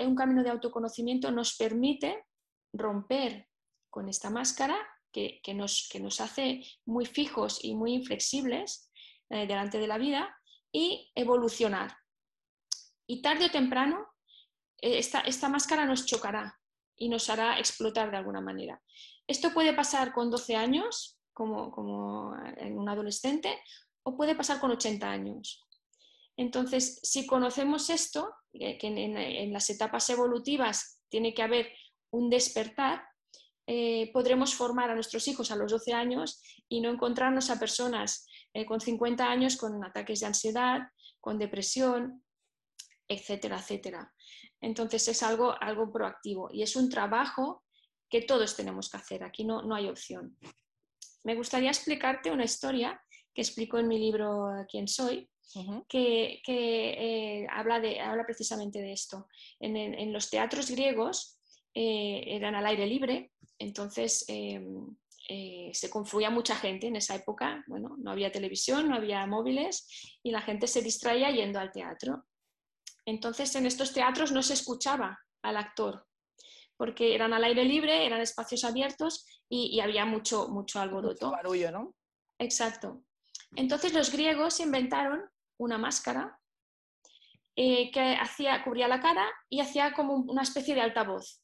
un 0.00 0.14
camino 0.14 0.42
de 0.42 0.50
autoconocimiento 0.50 1.30
nos 1.30 1.56
permite 1.56 2.24
romper 2.72 3.48
con 3.90 4.08
esta 4.08 4.30
máscara 4.30 4.76
que, 5.12 5.42
nos, 5.54 5.88
que 5.90 6.00
nos, 6.00 6.20
hace 6.20 6.62
muy 6.86 7.04
fijos 7.04 7.62
y 7.62 7.74
muy 7.74 7.92
inflexibles 7.92 8.90
eh, 9.28 9.46
delante 9.46 9.78
de 9.78 9.86
la 9.86 9.98
vida 9.98 10.34
y 10.72 11.10
evolucionar. 11.14 11.96
Y 13.06 13.20
tarde 13.20 13.46
o 13.46 13.50
temprano, 13.50 14.06
eh, 14.78 14.98
esta, 14.98 15.20
esta 15.20 15.48
máscara 15.48 15.84
nos 15.84 16.06
chocará 16.06 16.58
y 16.96 17.08
nos 17.08 17.28
hará 17.30 17.58
explotar 17.58 18.10
de 18.10 18.16
alguna 18.16 18.40
manera. 18.40 18.80
Esto 19.26 19.52
puede 19.52 19.72
pasar 19.72 20.12
con 20.12 20.30
12 20.30 20.56
años, 20.56 21.18
como, 21.32 22.36
en 22.56 22.78
un 22.78 22.88
adolescente 22.88 23.58
o 24.04 24.16
puede 24.16 24.34
pasar 24.34 24.60
con 24.60 24.70
80 24.70 25.10
años. 25.10 25.64
Entonces, 26.36 26.98
si 27.02 27.26
conocemos 27.26 27.90
esto, 27.90 28.34
que 28.52 28.78
en, 28.82 29.52
las 29.52 29.70
etapas 29.70 30.08
evolutivas 30.10 31.00
tiene 31.08 31.34
que 31.34 31.42
haber 31.42 31.72
un 32.10 32.30
despertar, 32.30 33.04
eh, 33.66 34.10
podremos 34.12 34.54
formar 34.54 34.90
a 34.90 34.94
nuestros 34.94 35.28
hijos 35.28 35.50
a 35.50 35.56
los 35.56 35.70
12 35.70 35.92
años 35.92 36.42
y 36.68 36.80
no 36.80 36.90
encontrarnos 36.90 37.48
a 37.48 37.60
personas 37.60 38.26
eh, 38.54 38.66
con 38.66 38.80
50 38.80 39.30
años 39.30 39.56
con 39.56 39.82
ataques 39.84 40.20
de 40.20 40.26
ansiedad, 40.26 40.80
con 41.20 41.38
depresión, 41.38 42.24
etcétera, 43.12 43.58
etcétera. 43.58 44.12
Entonces 44.60 45.08
es 45.08 45.22
algo, 45.22 45.54
algo 45.60 45.92
proactivo 45.92 46.48
y 46.52 46.62
es 46.62 46.76
un 46.76 46.88
trabajo 46.88 47.64
que 48.08 48.22
todos 48.22 48.56
tenemos 48.56 48.90
que 48.90 48.96
hacer. 48.96 49.24
Aquí 49.24 49.44
no, 49.44 49.62
no 49.62 49.74
hay 49.74 49.88
opción 49.88 50.38
me 51.24 51.34
gustaría 51.34 51.70
explicarte 51.70 52.30
una 52.30 52.44
historia 52.44 53.00
que 53.34 53.42
explico 53.42 53.78
en 53.78 53.88
mi 53.88 53.98
libro 53.98 54.48
Quién 54.70 54.88
soy, 54.88 55.28
que, 55.88 56.42
eh, 56.46 57.46
habla, 57.50 57.80
de, 57.80 58.00
habla 58.00 58.24
precisamente 58.24 58.80
de 58.80 58.92
esto. 58.92 59.28
En, 59.60 60.12
los 60.12 60.30
teatros 60.30 60.70
griegos 60.70 61.38
eh, 61.74 62.24
eran 62.26 62.54
al 62.54 62.66
aire 62.66 62.86
libre, 62.86 63.32
entonces 63.58 64.24
em, 64.28 64.94
eh, 65.28 65.70
se 65.72 65.88
confluía 65.88 66.30
mucha 66.30 66.56
gente 66.56 66.88
en 66.88 66.96
esa 66.96 67.14
época. 67.14 67.64
Bueno, 67.66 67.96
no 67.98 68.10
había 68.10 68.32
televisión, 68.32 68.88
no 68.88 68.96
había 68.96 69.26
móviles 69.26 69.86
y 70.22 70.30
la 70.30 70.42
gente 70.42 70.66
se 70.66 70.82
distraía 70.82 71.30
yendo 71.30 71.58
al 71.58 71.72
teatro. 71.72 72.24
Entonces 73.06 73.54
en 73.56 73.66
estos 73.66 73.92
teatros 73.92 74.32
no 74.32 74.42
se 74.42 74.54
escuchaba 74.54 75.18
al 75.42 75.56
actor, 75.56 76.06
porque 76.76 77.14
eran 77.14 77.32
al 77.32 77.44
aire 77.44 77.64
libre, 77.64 78.06
eran 78.06 78.20
espacios 78.20 78.64
abiertos 78.64 79.26
y, 79.48 79.80
había 79.80 80.04
mucho, 80.04 80.48
mucho 80.48 80.80
alboroto. 80.80 81.26
Mucho 81.26 81.36
barullo, 81.36 81.70
¿no? 81.70 81.94
Exacto. 82.38 83.04
Entonces 83.54 83.92
los 83.92 84.10
griegos 84.10 84.60
inventaron 84.60 85.28
una 85.58 85.78
máscara 85.78 86.38
eh, 87.54 87.90
que 87.90 88.14
hacía, 88.14 88.64
cubría 88.64 88.88
la 88.88 89.00
cara 89.00 89.30
y 89.50 89.60
hacía 89.60 89.92
como 89.92 90.14
una 90.14 90.42
especie 90.42 90.74
de 90.74 90.80
altavoz. 90.80 91.42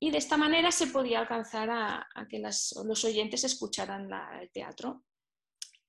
Y 0.00 0.10
de 0.10 0.18
esta 0.18 0.36
manera 0.36 0.70
se 0.70 0.88
podía 0.88 1.18
alcanzar 1.18 1.70
a, 1.70 2.06
que 2.28 2.38
los 2.38 3.04
oyentes 3.04 3.44
escucharan 3.44 4.08
el 4.40 4.50
teatro. 4.50 5.04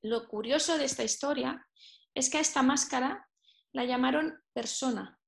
Lo 0.01 0.27
curioso 0.27 0.77
de 0.77 0.85
esta 0.85 1.03
historia 1.03 1.67
es 2.15 2.29
que 2.29 2.37
a 2.37 2.41
esta 2.41 2.63
máscara 2.63 3.28
la 3.73 3.85
llamaron 3.85 4.41
persona, 4.53 5.19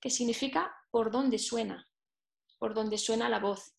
que 0.00 0.10
significa 0.10 0.74
por 0.90 1.10
dónde 1.10 1.38
suena, 1.38 1.88
por 2.58 2.74
donde 2.74 2.98
suena 2.98 3.28
la 3.28 3.38
voz. 3.38 3.74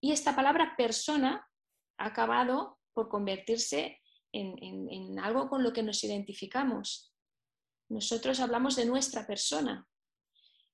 Y 0.00 0.12
esta 0.12 0.34
palabra 0.34 0.74
persona 0.76 1.48
ha 1.98 2.06
acabado 2.06 2.78
por 2.92 3.08
convertirse 3.08 4.00
en, 4.32 5.18
algo 5.18 5.48
con 5.48 5.62
lo 5.62 5.72
que 5.72 5.82
nos 5.82 6.02
identificamos. 6.04 7.12
Nosotros 7.88 8.40
hablamos 8.40 8.76
de 8.76 8.86
nuestra 8.86 9.26
persona. 9.26 9.86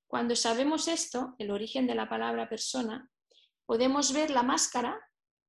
Cuando 0.07 0.37
sabemos 0.37 0.89
esto, 0.89 1.35
el 1.39 1.51
origen 1.51 1.87
de 1.87 1.95
la 1.95 2.09
palabra 2.09 2.49
persona, 2.49 3.09
podemos 3.67 4.12
ver 4.12 4.31
la 4.31 4.43
máscara 4.43 5.01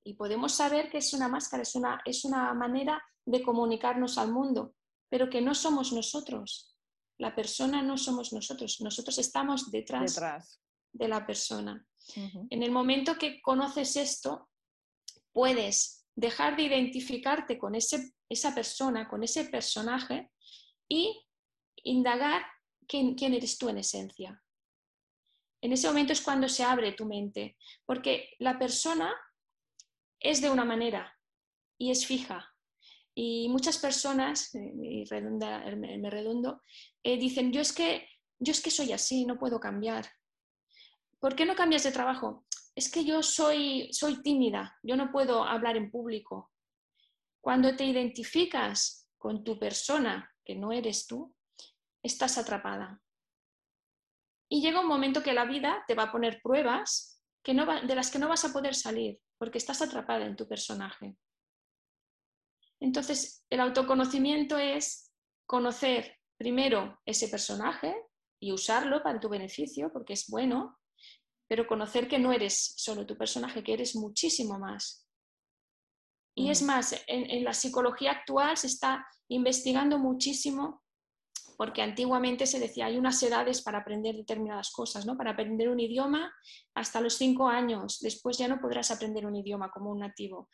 y 0.06 0.16
podemos 0.16 0.54
saber 0.54 0.90
que 0.90 1.00
es 1.00 1.13
una 1.13 1.28
máscara, 1.28 1.63
es 1.63 1.75
una, 1.75 2.02
es 2.06 2.25
una 2.25 2.54
manera 2.54 3.04
de 3.25 3.42
comunicarnos 3.42 4.18
al 4.18 4.32
mundo, 4.32 4.75
pero 5.13 5.29
que 5.29 5.41
no 5.41 5.53
somos 5.53 5.93
nosotros. 5.93 6.75
La 7.20 7.36
persona 7.36 7.84
no 7.84 8.00
somos 8.00 8.34
nosotros, 8.34 8.82
nosotros 8.82 9.20
estamos 9.20 9.70
detrás, 9.70 10.15
detrás. 10.15 10.60
de 10.91 11.08
la 11.08 11.24
persona. 11.24 11.86
En 12.50 12.63
el 12.63 12.72
momento 12.72 13.15
que 13.20 13.39
conoces 13.39 13.96
esto, 13.96 14.50
puedes 15.32 16.08
dejar 16.15 16.58
de 16.58 16.63
identificarte 16.63 17.60
con 17.60 17.75
ese, 17.75 18.15
esa 18.27 18.55
persona, 18.55 19.08
con 19.08 19.24
ese 19.24 19.46
personaje 19.46 20.32
y 20.89 21.24
indagar 21.84 22.43
quién, 22.88 23.13
quién 23.13 23.36
eres 23.36 23.60
tú 23.60 23.70
en 23.70 23.77
esencia. 23.77 24.43
En 25.62 25.74
ese 25.74 25.88
momento 25.89 26.13
es 26.13 26.22
cuando 26.22 26.50
se 26.50 26.63
abre 26.63 26.93
tu 26.93 27.05
mente, 27.05 27.55
porque 27.86 28.32
la 28.39 28.58
persona 28.58 29.13
es 30.20 30.41
de 30.41 30.50
una 30.50 30.65
manera 30.65 31.15
y 31.77 31.91
es 31.91 32.08
fija. 32.08 32.53
Y 33.15 33.48
muchas 33.50 33.77
personas, 33.77 34.53
eh, 34.55 34.74
y 34.82 35.05
me 35.12 36.10
redondo, 36.10 36.62
eh, 37.03 37.17
dicen, 37.17 37.51
yo 37.51 37.62
es, 37.62 37.74
que, 37.74 38.08
yo 38.39 38.51
es 38.51 38.62
que 38.62 38.72
soy 38.72 38.91
así, 38.91 39.25
no 39.25 39.38
puedo 39.38 39.60
cambiar. 39.60 40.10
¿Por 41.20 41.36
qué 41.36 41.46
no 41.46 41.55
cambias 41.55 41.84
de 41.84 41.91
trabajo? 41.91 42.46
Es 42.75 42.91
que 42.91 43.05
yo 43.05 43.22
soy, 43.22 43.89
soy 43.93 44.22
tímida, 44.22 44.77
yo 44.82 44.96
no 44.96 45.12
puedo 45.12 45.43
hablar 45.43 45.77
en 45.77 45.91
público. 45.91 46.51
Cuando 47.39 47.75
te 47.75 47.86
identificas 47.86 49.08
con 49.17 49.43
tu 49.43 49.60
persona, 49.60 50.29
que 50.43 50.55
no 50.55 50.72
eres 50.72 51.08
tú, 51.08 51.34
estás 52.01 52.38
atrapada. 52.38 53.01
Y 54.50 54.62
llega 54.62 54.82
un 54.82 54.88
momento 54.88 55.24
que 55.24 55.34
la 55.34 55.46
vida 55.46 55.84
te 55.88 55.96
va 55.96 56.03
a 56.03 56.12
poner 56.12 56.41
pruebas 56.41 57.22
que 57.43 57.53
no 57.53 57.65
de 57.65 57.96
las 57.96 58.10
que 58.10 58.20
no 58.20 58.29
vas 58.29 58.46
a 58.46 58.53
poder 58.53 58.74
salir, 58.74 59.20
porque 59.38 59.58
estás 59.58 59.82
atrapada 59.82 60.25
en 60.25 60.36
tu 60.36 60.48
personaje. 60.48 61.15
Entonces, 62.84 63.46
el 63.50 63.62
autoconocimiento 63.62 64.58
es 64.58 65.10
conocer 65.46 66.18
primero 66.38 67.00
ese 67.06 67.30
personaje 67.30 67.96
y 68.42 68.52
usarlo 68.52 69.02
para 69.02 69.22
tu 69.22 69.30
beneficio, 69.30 69.90
porque 69.94 70.12
es 70.12 70.28
bueno, 70.28 70.78
pero 71.48 71.66
conocer 71.66 72.10
que 72.10 72.20
no 72.20 72.34
eres 72.34 72.74
solo 72.75 73.06
tu 73.06 73.18
personaje, 73.18 73.63
que 73.63 73.72
eres 73.72 73.96
muchísimo 73.96 74.60
más. 74.60 75.08
Y 76.36 76.50
es 76.50 76.62
más, 76.62 76.92
en, 77.08 77.30
en, 77.32 77.46
la 77.46 77.54
psicología 77.54 78.12
actual 78.12 78.58
se 78.58 78.68
está 78.68 79.08
investigando 79.30 79.98
muchísimo, 79.98 80.84
porque 81.56 81.82
antiguamente 81.82 82.46
se 82.46 82.60
decía 82.60 82.88
hay 82.88 82.98
unas 82.98 83.24
edades 83.24 83.62
para 83.62 83.78
aprender 83.78 84.16
determinadas 84.16 84.72
cosas, 84.72 85.06
¿no? 85.06 85.16
Para 85.16 85.32
aprender 85.32 85.70
un 85.70 85.80
idioma 85.80 86.34
hasta 86.75 87.00
los 87.00 87.13
cinco 87.13 87.48
años, 87.48 88.00
después 88.02 88.38
ya 88.38 88.50
no 88.50 88.60
podrás 88.60 88.92
aprender 88.92 89.25
un 89.25 89.38
idioma 89.38 89.72
como 89.72 89.90
un 89.92 90.00
nativo. 90.00 90.50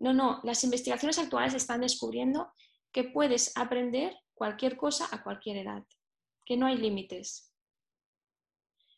No, 0.00 0.12
no, 0.14 0.40
las 0.42 0.64
investigaciones 0.64 1.18
actuales 1.18 1.54
están 1.54 1.82
descubriendo 1.82 2.52
que 2.92 3.04
puedes 3.04 3.56
aprender 3.56 4.16
cualquier 4.34 4.76
cosa 4.76 5.06
a 5.12 5.22
cualquier 5.22 5.58
edad, 5.58 5.84
que 6.46 6.56
no 6.56 6.66
hay 6.66 6.78
límites. 6.78 7.52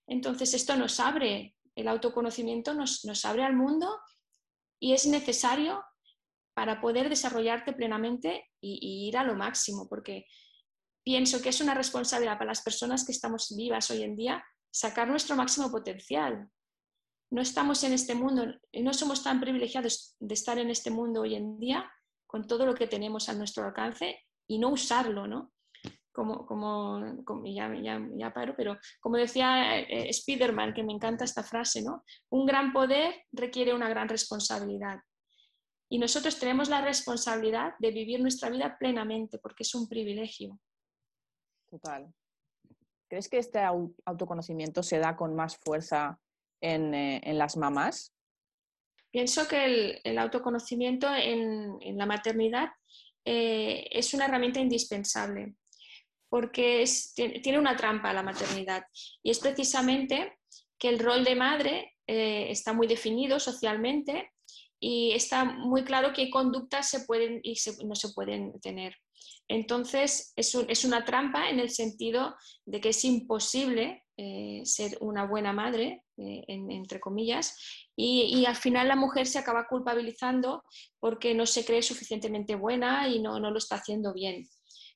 Entonces 0.06 0.54
esto 0.54 0.76
nos 0.76 1.00
abre, 1.00 1.56
el 1.74 1.88
autoconocimiento 1.88 2.72
nos, 2.74 3.24
abre 3.24 3.42
al 3.42 3.56
mundo 3.56 4.00
y 4.78 4.92
es 4.92 5.06
necesario 5.06 5.84
para 6.54 6.80
poder 6.80 7.08
desarrollarte 7.08 7.72
plenamente 7.72 8.48
y, 8.60 9.08
ir 9.08 9.16
a 9.16 9.24
lo 9.24 9.34
máximo, 9.34 9.88
porque 9.88 10.26
pienso 11.02 11.42
que 11.42 11.48
es 11.48 11.60
una 11.60 11.74
responsabilidad 11.74 12.38
para 12.38 12.50
las 12.50 12.62
personas 12.62 13.04
que 13.04 13.12
estamos 13.12 13.54
vivas 13.56 13.90
hoy 13.90 14.02
en 14.02 14.14
día 14.14 14.44
sacar 14.70 15.08
nuestro 15.08 15.34
máximo 15.34 15.70
potencial, 15.70 16.48
no 17.32 17.40
estamos 17.40 17.82
en 17.82 17.94
este 17.94 18.14
mundo, 18.14 18.44
no 18.74 18.92
somos 18.92 19.24
tan 19.24 19.40
privilegiados 19.40 20.16
de 20.20 20.34
estar 20.34 20.58
en 20.58 20.68
este 20.68 20.90
mundo 20.90 21.22
hoy 21.22 21.34
en 21.34 21.58
día 21.58 21.90
con 22.26 22.46
todo 22.46 22.66
lo 22.66 22.74
que 22.74 22.86
tenemos 22.86 23.30
a 23.30 23.34
nuestro 23.34 23.64
alcance 23.64 24.20
y 24.46 24.58
no 24.58 24.68
usarlo, 24.68 25.26
¿no? 25.26 25.50
Como, 26.12 26.44
como, 26.44 27.00
ya, 27.46 27.72
ya, 27.74 28.34
paro, 28.34 28.54
pero 28.54 28.76
como 29.00 29.16
decía 29.16 29.80
eh, 29.80 30.12
Spiderman, 30.12 30.74
que 30.74 30.82
me 30.82 30.92
encanta 30.92 31.24
esta 31.24 31.42
frase, 31.42 31.80
¿no? 31.80 32.04
Un 32.28 32.44
gran 32.44 32.70
poder 32.70 33.24
requiere 33.32 33.72
una 33.72 33.88
gran 33.88 34.10
responsabilidad. 34.10 34.98
Y 35.88 35.98
nosotros 35.98 36.38
tenemos 36.38 36.68
la 36.68 36.82
responsabilidad 36.82 37.72
de 37.78 37.92
vivir 37.92 38.20
nuestra 38.20 38.50
vida 38.50 38.76
plenamente, 38.78 39.38
porque 39.38 39.62
es 39.62 39.74
un 39.74 39.88
privilegio. 39.88 40.58
Total. 41.70 42.12
¿Crees 43.08 43.30
que 43.30 43.38
este 43.38 43.60
autoconocimiento 44.04 44.82
se 44.82 44.98
da 44.98 45.16
con 45.16 45.34
más 45.34 45.56
fuerza 45.56 46.20
eh, 46.62 47.20
en, 47.22 47.38
las 47.38 47.56
mamás? 47.56 48.14
Pienso 49.10 49.46
que 49.48 50.00
el, 50.02 50.18
autoconocimiento 50.18 51.12
en, 51.14 51.98
la 51.98 52.06
maternidad 52.06 52.70
eh, 53.24 53.86
es 53.90 54.14
una 54.14 54.26
herramienta 54.26 54.60
indispensable 54.60 55.54
porque 56.28 56.84
tiene 57.14 57.58
una 57.58 57.76
trampa 57.76 58.12
la 58.14 58.22
maternidad 58.22 58.84
y 59.22 59.30
es 59.30 59.38
precisamente 59.38 60.38
que 60.78 60.88
el 60.88 60.98
rol 60.98 61.24
de 61.24 61.34
madre 61.34 61.92
eh, 62.06 62.46
está 62.50 62.72
muy 62.72 62.86
definido 62.86 63.38
socialmente 63.38 64.30
y 64.80 65.12
está 65.12 65.44
muy 65.44 65.84
claro 65.84 66.12
qué 66.14 66.30
conductas 66.30 66.88
se 66.88 67.00
pueden 67.00 67.40
y 67.42 67.54
no 67.84 67.94
se 67.94 68.08
pueden 68.14 68.58
tener. 68.60 68.96
Entonces, 69.48 70.32
es, 70.34 70.84
una 70.84 71.04
trampa 71.04 71.50
en 71.50 71.60
el 71.60 71.70
sentido 71.70 72.34
de 72.64 72.80
que 72.80 72.88
es 72.88 73.04
imposible 73.04 74.01
ser 74.64 74.98
una 75.00 75.26
buena 75.26 75.52
madre 75.52 76.04
eh, 76.18 76.44
entre 76.48 77.00
comillas, 77.00 77.56
y, 77.96 78.44
al 78.44 78.56
final 78.56 78.88
la 78.88 78.96
mujer 78.96 79.26
se 79.26 79.38
acaba 79.38 79.66
culpabilizando 79.66 80.62
porque 81.00 81.34
no 81.34 81.46
se 81.46 81.64
cree 81.64 81.82
suficientemente 81.82 82.54
buena 82.54 83.08
y 83.08 83.18
no, 83.20 83.40
no 83.40 83.50
lo 83.50 83.58
está 83.58 83.76
haciendo 83.76 84.12
bien. 84.12 84.46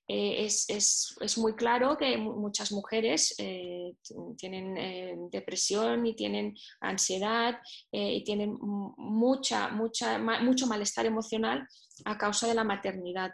Eh, 0.09 0.45
es, 0.45 0.69
es, 0.69 1.17
es, 1.21 1.39
muy 1.39 1.57
claro 1.57 1.97
que 1.97 2.17
muchas 2.17 2.71
mujeres 2.71 3.35
eh, 3.39 3.95
tienen 4.37 5.29
depresión 5.31 6.07
y 6.07 6.15
tienen 6.15 6.55
ansiedad 6.81 7.59
y 7.91 8.23
tienen 8.23 8.57
mucha, 8.61 9.69
mucha, 9.71 10.19
mucho 10.19 10.67
malestar 10.69 11.07
emocional 11.07 11.67
a 12.05 12.17
causa 12.17 12.47
de 12.47 12.55
la 12.55 12.63
maternidad. 12.63 13.33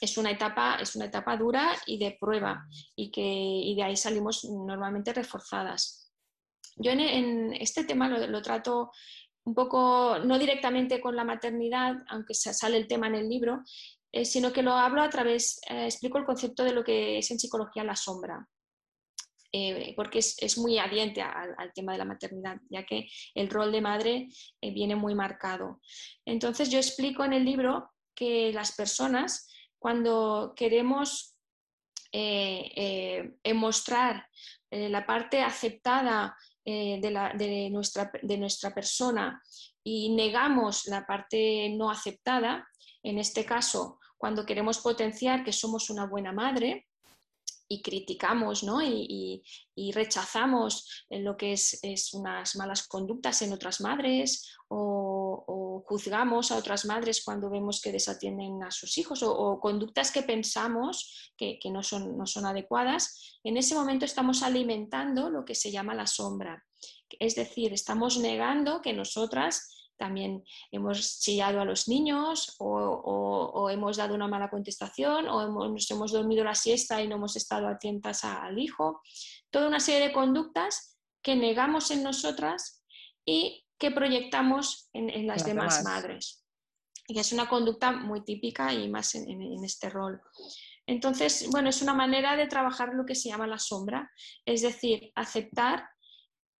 Es 0.00 0.18
una, 0.18 0.30
etapa, 0.30 0.76
es 0.80 0.94
una 0.94 1.06
etapa 1.06 1.36
dura 1.36 1.74
y 1.86 1.98
de 1.98 2.16
prueba 2.20 2.66
y, 2.94 3.10
que, 3.10 3.22
y 3.22 3.74
de 3.74 3.82
ahí 3.82 3.96
salimos 3.96 4.44
normalmente 4.44 5.12
reforzadas. 5.12 6.06
Yo 6.76 6.90
en, 6.92 7.54
este 7.54 7.84
tema 7.84 8.08
lo, 8.08 8.42
trato 8.42 8.90
un 9.44 9.54
poco, 9.54 10.18
no 10.18 10.38
directamente 10.38 11.00
con 11.00 11.16
la 11.16 11.24
maternidad, 11.24 11.96
aunque 12.08 12.34
sale 12.34 12.76
el 12.76 12.86
tema 12.86 13.06
en 13.06 13.14
el 13.14 13.28
libro, 13.28 13.62
eh, 14.12 14.24
sino 14.24 14.52
que 14.52 14.62
lo 14.62 14.72
hablo 14.72 15.02
a 15.02 15.10
través, 15.10 15.60
eh, 15.68 15.86
explico 15.86 16.18
el 16.18 16.24
concepto 16.24 16.64
de 16.64 16.72
lo 16.72 16.84
que 16.84 17.18
es 17.18 17.30
en 17.30 17.38
psicología 17.38 17.84
la 17.84 17.96
sombra. 17.96 18.46
Eh, 19.52 19.94
porque 19.96 20.18
es, 20.18 20.58
muy 20.58 20.78
adiente 20.78 21.22
al, 21.22 21.72
tema 21.74 21.92
de 21.92 21.98
la 21.98 22.04
maternidad, 22.04 22.58
ya 22.68 22.84
que 22.84 23.08
el 23.34 23.48
rol 23.48 23.72
de 23.72 23.80
madre 23.80 24.28
viene 24.60 24.96
muy 24.96 25.14
marcado. 25.14 25.80
Entonces 26.26 26.68
yo 26.68 26.78
explico 26.78 27.24
en 27.24 27.32
el 27.32 27.44
libro 27.44 27.90
que 28.14 28.52
las 28.52 28.74
personas, 28.74 29.48
cuando 29.86 30.52
queremos 30.56 31.36
mostrar 33.54 34.28
la 34.68 35.06
parte 35.06 35.42
aceptada 35.42 36.36
eh, 36.64 36.98
de, 37.00 37.70
nuestra, 37.70 38.10
de 38.20 38.36
nuestra 38.36 38.74
persona 38.74 39.40
y 39.84 40.12
negamos 40.12 40.86
la 40.86 41.06
parte 41.06 41.68
no 41.68 41.88
aceptada, 41.88 42.66
en 43.04 43.18
este 43.20 43.44
caso, 43.44 44.00
cuando 44.16 44.44
queremos 44.44 44.78
potenciar 44.78 45.44
que 45.44 45.52
somos 45.52 45.88
una 45.88 46.06
buena 46.06 46.32
madre, 46.32 46.88
y 47.68 47.82
criticamos 47.82 48.62
¿no? 48.62 48.80
y, 48.82 49.42
rechazamos 49.92 51.04
lo 51.10 51.36
que 51.36 51.52
es, 51.52 52.14
unas 52.14 52.56
malas 52.56 52.86
conductas 52.86 53.42
en 53.42 53.52
otras 53.52 53.80
madres 53.80 54.48
o, 54.68 55.25
juzgamos 55.86 56.50
a 56.50 56.56
otras 56.56 56.84
madres 56.84 57.22
cuando 57.24 57.50
vemos 57.50 57.80
que 57.80 57.92
desatienden 57.92 58.62
a 58.62 58.70
sus 58.70 58.98
hijos 58.98 59.22
o, 59.22 59.58
conductas 59.60 60.10
que 60.10 60.22
pensamos 60.22 61.32
que, 61.36 61.58
no, 61.70 61.82
son, 61.82 62.16
no 62.16 62.26
son 62.26 62.46
adecuadas, 62.46 63.38
en 63.44 63.56
ese 63.56 63.74
momento 63.74 64.04
estamos 64.04 64.42
alimentando 64.42 65.30
lo 65.30 65.44
que 65.44 65.54
se 65.54 65.70
llama 65.70 65.94
la 65.94 66.06
sombra. 66.06 66.64
Es 67.18 67.34
decir, 67.34 67.72
estamos 67.72 68.18
negando 68.18 68.82
que 68.82 68.92
nosotras 68.92 69.72
también 69.96 70.44
hemos 70.70 71.20
chillado 71.20 71.60
a 71.60 71.64
los 71.64 71.88
niños 71.88 72.54
o, 72.58 73.68
hemos 73.70 73.96
dado 73.96 74.14
una 74.14 74.28
mala 74.28 74.50
contestación 74.50 75.28
o 75.28 75.42
hemos, 75.42 75.90
hemos 75.90 76.12
dormido 76.12 76.44
la 76.44 76.54
siesta 76.54 77.02
y 77.02 77.08
no 77.08 77.16
hemos 77.16 77.36
estado 77.36 77.66
atentas 77.66 78.24
al 78.24 78.58
hijo. 78.58 79.00
Toda 79.50 79.68
una 79.68 79.80
serie 79.80 80.08
de 80.08 80.12
conductas 80.12 80.98
que 81.22 81.34
negamos 81.34 81.90
en 81.90 82.02
nosotras 82.02 82.84
y 83.24 83.65
que 83.78 83.90
proyectamos 83.90 84.88
en, 84.92 85.26
las, 85.26 85.44
demás, 85.44 85.82
madres. 85.84 86.44
Y 87.08 87.18
es 87.18 87.32
una 87.32 87.48
conducta 87.48 87.92
muy 87.92 88.24
típica 88.24 88.72
y 88.72 88.88
más 88.88 89.14
en, 89.14 89.64
este 89.64 89.90
rol. 89.90 90.20
Entonces, 90.86 91.48
bueno, 91.50 91.68
es 91.68 91.82
una 91.82 91.94
manera 91.94 92.36
de 92.36 92.46
trabajar 92.46 92.94
lo 92.94 93.04
que 93.04 93.14
se 93.14 93.28
llama 93.28 93.46
la 93.46 93.58
sombra, 93.58 94.10
es 94.44 94.62
decir, 94.62 95.12
aceptar 95.14 95.88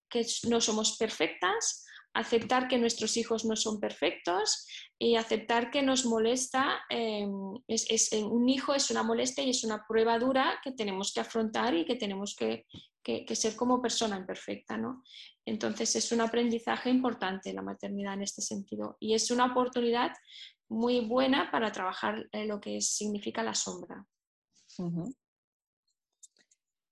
que 0.08 0.26
no 0.48 0.60
somos 0.60 0.96
perfectas, 0.96 1.84
aceptar 2.16 2.66
que 2.66 2.78
nuestros 2.78 3.16
hijos 3.16 3.44
no 3.44 3.56
son 3.56 3.78
perfectos 3.78 4.66
y 4.98 5.16
aceptar 5.16 5.70
que 5.70 5.82
nos 5.82 6.06
molesta, 6.06 6.80
em, 6.88 7.30
es, 7.68 8.12
eh, 8.12 8.24
un 8.24 8.48
hijo 8.48 8.74
es 8.74 8.90
una 8.90 9.02
molestia 9.02 9.44
y 9.44 9.50
es 9.50 9.64
una 9.64 9.84
prueba 9.86 10.18
dura 10.18 10.58
que 10.64 10.72
tenemos 10.72 11.12
que 11.12 11.20
afrontar 11.20 11.74
y 11.74 11.84
que 11.84 11.96
tenemos 11.96 12.34
que, 12.34 12.66
ser 13.34 13.54
como 13.54 13.82
persona 13.82 14.16
imperfecta. 14.16 14.76
¿no? 14.78 15.04
Entonces 15.46 15.94
es 15.94 16.10
un 16.10 16.20
aprendizaje 16.20 16.90
importante 16.90 17.52
la 17.52 17.62
maternidad 17.62 18.14
en 18.14 18.22
este 18.22 18.42
sentido 18.42 18.96
y 18.98 19.14
es 19.14 19.30
una 19.30 19.46
oportunidad 19.46 20.10
muy 20.68 21.06
buena 21.06 21.50
para 21.52 21.70
trabajar 21.70 22.28
lo 22.32 22.60
que 22.60 22.80
significa 22.80 23.44
la 23.44 23.54
sombra. 23.54 24.04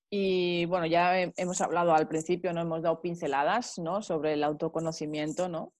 Y 0.08 0.64
bueno, 0.66 0.86
ya 0.86 1.20
hemos 1.20 1.60
hablado 1.60 1.92
al 1.92 2.06
principio, 2.06 2.52
no 2.52 2.60
hemos 2.60 2.82
dado 2.82 3.00
pinceladas 3.02 3.78
¿no? 3.78 4.00
sobre 4.00 4.34
el 4.34 4.44
autoconocimiento, 4.44 5.48
¿no? 5.48 5.72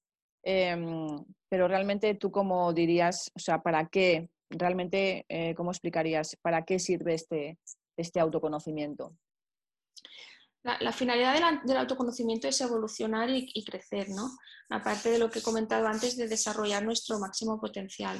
Em, 0.43 1.25
pero 1.49 1.69
realmente 1.69 2.15
tú 2.17 2.33
cómo 2.33 2.73
dirías, 2.73 3.31
o 3.37 3.39
sea, 3.39 3.63
¿para 3.63 3.87
qué? 3.87 4.29
Realmente, 4.51 5.25
eh, 5.29 5.55
¿cómo 5.55 5.71
explicarías 5.71 6.37
para 6.43 6.65
qué 6.65 6.81
sirve 6.81 7.15
este, 7.15 7.59
este 7.97 8.19
autoconocimiento? 8.19 9.15
La, 10.65 10.93
finalidad 10.93 11.61
del 11.63 11.77
autoconocimiento 11.77 12.49
es 12.49 12.59
evolucionar 12.63 13.29
y, 13.31 13.65
crecer, 13.65 14.09
¿no? 14.09 14.31
Aparte 14.71 15.11
de 15.11 15.19
lo 15.19 15.31
que 15.31 15.41
he 15.41 15.43
comentado 15.43 15.87
antes 15.87 16.17
de 16.17 16.27
desarrollar 16.27 16.83
nuestro 16.83 17.19
máximo 17.19 17.61
potencial. 17.61 18.19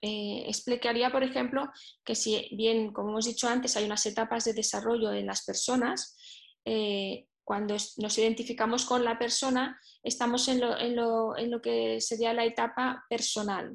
Eh, 0.00 0.44
explicaría, 0.48 1.12
por 1.12 1.22
ejemplo, 1.22 1.70
que 2.02 2.14
si 2.14 2.48
bien, 2.56 2.94
como 2.94 3.10
hemos 3.10 3.26
dicho 3.26 3.46
antes, 3.46 3.76
hay 3.76 3.84
unas 3.84 4.06
etapas 4.06 4.44
de 4.44 4.54
desarrollo 4.54 5.12
en 5.12 5.26
las 5.26 5.44
personas, 5.44 6.16
eh, 6.64 7.26
cuando 7.44 7.76
nos 7.98 8.18
identificamos 8.18 8.86
con 8.86 9.04
la 9.04 9.18
persona, 9.18 9.78
estamos 10.02 10.48
en 10.48 10.60
lo, 10.96 11.60
que 11.62 12.00
sería 12.00 12.32
la 12.32 12.46
etapa 12.46 13.04
personal. 13.08 13.74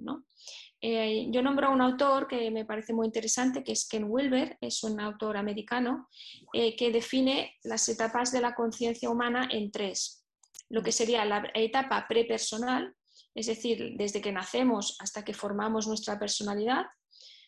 Eh, 0.82 1.28
yo 1.30 1.42
nombro 1.42 1.68
a 1.68 1.72
un 1.72 1.82
autor 1.82 2.28
que 2.28 2.50
me 2.52 2.66
parece 2.66 2.94
muy 2.94 3.06
interesante, 3.06 3.64
que 3.64 3.74
es 3.74 3.88
Ken 3.88 4.06
Wilber, 4.08 4.58
es 4.62 4.84
un 4.84 5.00
autor 5.00 5.38
americano, 5.38 6.08
que 6.54 6.92
define 6.92 7.56
las 7.64 7.88
etapas 7.90 8.32
de 8.32 8.42
la 8.42 8.56
conciencia 8.56 9.10
humana 9.10 9.48
en 9.52 9.72
tres. 9.72 10.26
Lo 10.70 10.82
que 10.82 10.92
sería 10.92 11.26
la 11.26 11.52
etapa 11.54 12.06
prepersonal, 12.08 12.96
es 13.36 13.48
decir, 13.48 13.96
desde 13.98 14.22
que 14.22 14.32
nacemos 14.32 14.96
hasta 15.00 15.24
que 15.24 15.34
formamos 15.34 15.88
nuestra 15.88 16.18
personalidad. 16.20 16.86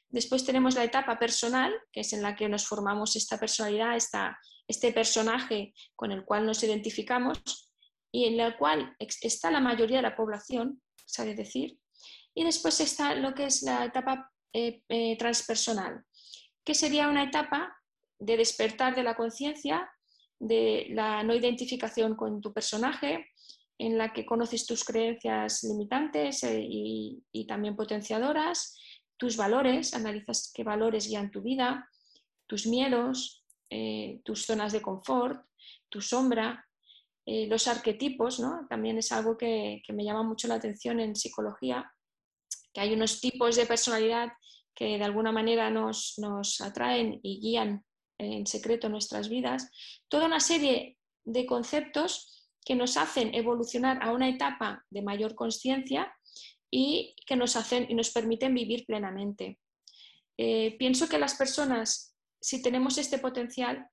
Después 0.10 0.46
tenemos 0.46 0.76
la 0.76 0.84
etapa 0.84 1.18
personal, 1.18 1.74
que 1.92 2.02
es 2.02 2.14
en 2.14 2.22
la 2.22 2.36
que 2.36 2.50
nos 2.50 2.68
formamos 2.68 3.16
esta 3.16 3.40
personalidad, 3.40 3.98
este 4.68 4.92
personaje 4.92 5.74
con 5.96 6.12
el 6.12 6.26
cual 6.26 6.46
nos 6.46 6.64
identificamos 6.64 7.72
y 8.12 8.26
en 8.26 8.38
la 8.38 8.58
cual 8.58 8.96
está 9.00 9.52
la 9.52 9.62
mayoría 9.62 9.98
de 9.98 10.04
la 10.04 10.16
población, 10.16 10.82
sabe 11.06 11.34
decir. 11.34 11.81
Y 12.34 12.44
después 12.44 12.80
está 12.80 13.16
lo 13.16 13.34
que 13.34 13.46
es 13.46 13.64
la 13.64 13.86
etapa 13.86 14.32
eh, 14.54 14.84
eh, 14.90 15.18
transpersonal, 15.18 16.04
que 16.66 16.74
sería 16.74 17.08
una 17.08 17.24
etapa 17.24 17.74
de 18.20 18.36
despertar 18.36 18.94
de 18.94 19.04
la 19.04 19.16
conciencia, 19.16 19.90
de 20.40 20.88
la 20.90 21.24
no 21.24 21.34
identificación 21.34 22.16
con 22.16 22.42
tu 22.42 22.52
personaje, 22.52 23.28
en 23.78 23.98
la 23.98 24.12
que 24.12 24.26
conoces 24.26 24.66
tus 24.66 24.84
creencias 24.84 25.64
limitantes 25.64 26.44
eh, 26.44 26.66
y, 26.70 27.46
también 27.48 27.78
potenciadoras, 27.78 28.78
tus 29.18 29.38
valores, 29.38 29.94
analizas 29.94 30.52
qué 30.54 30.64
valores 30.64 31.08
guían 31.08 31.32
tu 31.32 31.42
vida, 31.42 31.90
tus 32.46 32.68
miedos, 32.68 33.46
tus 34.26 34.46
zonas 34.46 34.74
de 34.74 34.82
confort, 34.82 35.46
tu 35.88 36.02
sombra, 36.02 36.68
los 37.26 37.68
arquetipos, 37.68 38.40
¿no? 38.42 38.68
también 38.70 38.98
es 38.98 39.12
algo 39.14 39.38
que, 39.38 39.82
me 39.94 40.04
llama 40.04 40.24
mucho 40.24 40.50
la 40.50 40.56
atención 40.56 41.00
en 41.00 41.16
psicología, 41.16 41.90
que 42.74 42.82
hay 42.82 42.94
unos 42.94 43.20
tipos 43.20 43.56
de 43.56 43.66
personalidad 43.66 44.30
que 44.76 44.98
de 44.98 45.04
alguna 45.04 45.32
manera 45.32 45.70
nos, 45.70 46.16
nos 46.18 46.62
atraen 46.62 47.20
y 47.24 47.40
guían 47.40 47.84
en 48.18 48.46
secreto 48.46 48.88
nuestras 48.88 49.30
vidas, 49.30 49.70
toda 50.08 50.28
una 50.28 50.40
serie 50.40 50.98
de 51.24 51.46
conceptos 51.46 52.50
que 52.64 52.76
nos 52.76 52.98
hacen 52.98 53.34
evolucionar 53.34 54.02
a 54.04 54.12
una 54.12 54.30
etapa 54.30 54.86
de 54.90 55.02
mayor 55.02 55.36
conciencia 55.36 56.14
y 56.70 57.16
que 57.26 57.36
nos, 57.36 57.56
hacen, 57.56 57.88
y 57.90 57.96
nos 57.96 58.12
permiten 58.12 58.54
vivir 58.54 58.86
plenamente. 58.86 59.60
Eh, 60.38 60.78
pienso 60.78 61.10
que 61.10 61.20
las 61.20 61.36
personas, 61.36 62.16
si 62.40 62.62
tenemos 62.62 62.98
este 62.98 63.18
potencial, 63.18 63.88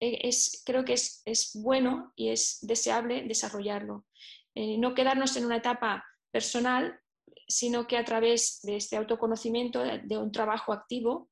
eh, 0.00 0.18
es, 0.22 0.62
creo 0.64 0.84
que 0.84 0.94
es, 0.94 1.50
bueno 1.54 2.12
y 2.16 2.30
es 2.30 2.58
deseable 2.62 3.22
desarrollarlo. 3.22 4.06
Eh, 4.54 4.78
no 4.78 4.94
quedarnos 4.94 5.36
en 5.36 5.44
una 5.44 5.56
etapa 5.56 6.04
personal, 6.30 6.98
sino 7.48 7.86
que 7.86 7.96
a 7.96 8.04
través 8.04 8.60
de 8.62 8.76
este 8.76 8.96
autoconocimiento, 8.96 9.82
de 9.82 10.18
un 10.18 10.30
trabajo 10.30 10.72
activo, 10.72 11.30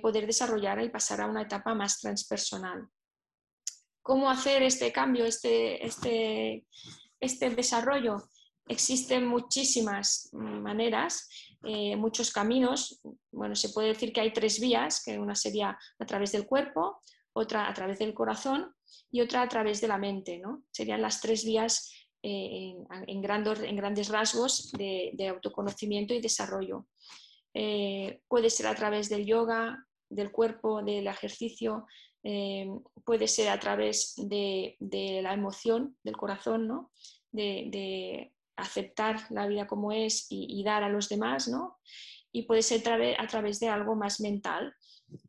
poder 0.00 0.26
desarrollar 0.26 0.80
y 0.82 0.90
pasar 0.90 1.20
a 1.20 1.26
una 1.26 1.42
etapa 1.42 1.74
más 1.74 1.98
transpersonal 1.98 2.88
cómo 4.02 4.28
hacer 4.28 4.62
este 4.62 4.92
cambio, 4.92 5.24
este, 5.24 5.84
este, 5.86 6.66
este 7.20 7.50
desarrollo. 7.50 8.22
Existen 8.68 9.26
muchísimas 9.26 10.28
maneras, 10.32 11.28
eh, 11.64 11.96
muchos 11.96 12.30
caminos. 12.30 13.00
Bueno, 13.30 13.54
se 13.56 13.70
puede 13.70 13.88
decir 13.88 14.12
que 14.12 14.20
hay 14.20 14.32
tres 14.32 14.60
vías, 14.60 15.02
que 15.04 15.18
una 15.18 15.34
sería 15.34 15.78
a 15.98 16.06
través 16.06 16.32
del 16.32 16.46
cuerpo, 16.46 17.00
otra 17.32 17.68
a 17.68 17.74
través 17.74 17.98
del 17.98 18.14
corazón 18.14 18.74
y 19.10 19.20
otra 19.20 19.42
a 19.42 19.48
través 19.48 19.80
de 19.80 19.88
la 19.88 19.98
mente. 19.98 20.38
¿no? 20.38 20.64
Serían 20.70 21.02
las 21.02 21.20
tres 21.20 21.44
vías 21.44 21.90
en, 22.22 23.22
grandes, 23.22 24.08
rasgos 24.08 24.72
de, 24.72 25.28
autoconocimiento 25.28 26.14
y 26.14 26.20
desarrollo. 26.20 26.86
Eh, 27.54 28.20
puede 28.28 28.50
ser 28.50 28.66
a 28.66 28.74
través 28.74 29.08
del 29.08 29.26
yoga, 29.26 29.86
del 30.08 30.30
cuerpo, 30.30 30.82
del 30.82 31.06
ejercicio, 31.06 31.86
eh, 32.22 32.68
puede 33.04 33.26
ser 33.26 33.48
a 33.48 33.58
través 33.58 34.14
de, 34.16 34.76
la 35.22 35.34
emoción 35.34 35.96
del 36.02 36.16
corazón, 36.16 36.68
¿no? 36.68 36.90
de, 37.30 38.32
aceptar 38.54 39.18
la 39.30 39.46
vida 39.46 39.66
como 39.66 39.92
es 39.92 40.26
y, 40.28 40.62
dar 40.62 40.84
a 40.84 40.88
los 40.88 41.08
demás, 41.08 41.48
¿no? 41.48 41.78
y 42.30 42.42
puede 42.42 42.62
ser 42.62 42.82
a 43.18 43.26
través 43.26 43.58
de 43.60 43.68
algo 43.68 43.96
más 43.96 44.20
mental. 44.20 44.74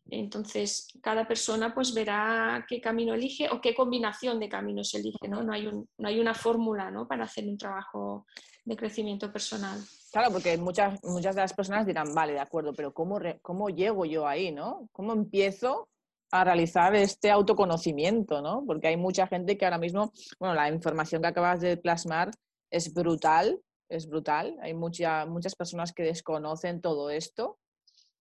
Entonces, 0.09 0.87
cada 1.01 1.27
persona 1.27 1.73
pues 1.73 1.93
verá 1.93 2.65
qué 2.67 2.79
camino 2.79 3.13
elige 3.13 3.49
o 3.49 3.59
qué 3.59 3.73
combinación 3.73 4.39
de 4.39 4.49
caminos 4.49 4.93
elige. 4.93 5.27
No, 5.27 5.43
no, 5.43 5.53
hay, 5.53 5.65
no 5.65 6.07
hay, 6.07 6.19
una 6.19 6.33
fórmula 6.33 6.91
¿no? 6.91 7.07
para 7.07 7.23
hacer 7.23 7.47
un 7.47 7.57
trabajo 7.57 8.25
de 8.63 8.75
crecimiento 8.75 9.31
personal. 9.31 9.79
Claro, 10.11 10.31
porque 10.31 10.57
muchas, 10.57 11.03
muchas 11.03 11.35
de 11.35 11.41
las 11.41 11.53
personas 11.53 11.85
dirán, 11.85 12.13
vale, 12.13 12.33
de 12.33 12.39
acuerdo, 12.39 12.73
pero 12.73 12.93
¿cómo, 12.93 13.19
¿cómo 13.41 13.69
llego 13.69 14.05
yo 14.05 14.27
ahí? 14.27 14.51
¿no? 14.51 14.87
¿Cómo 14.91 15.13
empiezo 15.13 15.89
a 16.31 16.43
realizar 16.43 16.95
este 16.95 17.31
autoconocimiento, 17.31 18.41
¿no? 18.41 18.63
Porque 18.65 18.87
hay 18.87 18.97
mucha 18.97 19.27
gente 19.27 19.57
que 19.57 19.65
ahora 19.65 19.77
mismo, 19.77 20.11
bueno, 20.39 20.55
la 20.55 20.69
información 20.69 21.21
que 21.21 21.27
acabas 21.27 21.61
de 21.61 21.77
plasmar 21.77 22.31
es 22.71 22.93
brutal, 22.93 23.59
es 23.89 24.07
brutal. 24.07 24.57
Hay 24.61 24.73
mucha, 24.73 25.25
muchas 25.25 25.55
personas 25.55 25.93
que 25.93 26.03
desconocen 26.03 26.81
todo 26.81 27.09
esto 27.09 27.59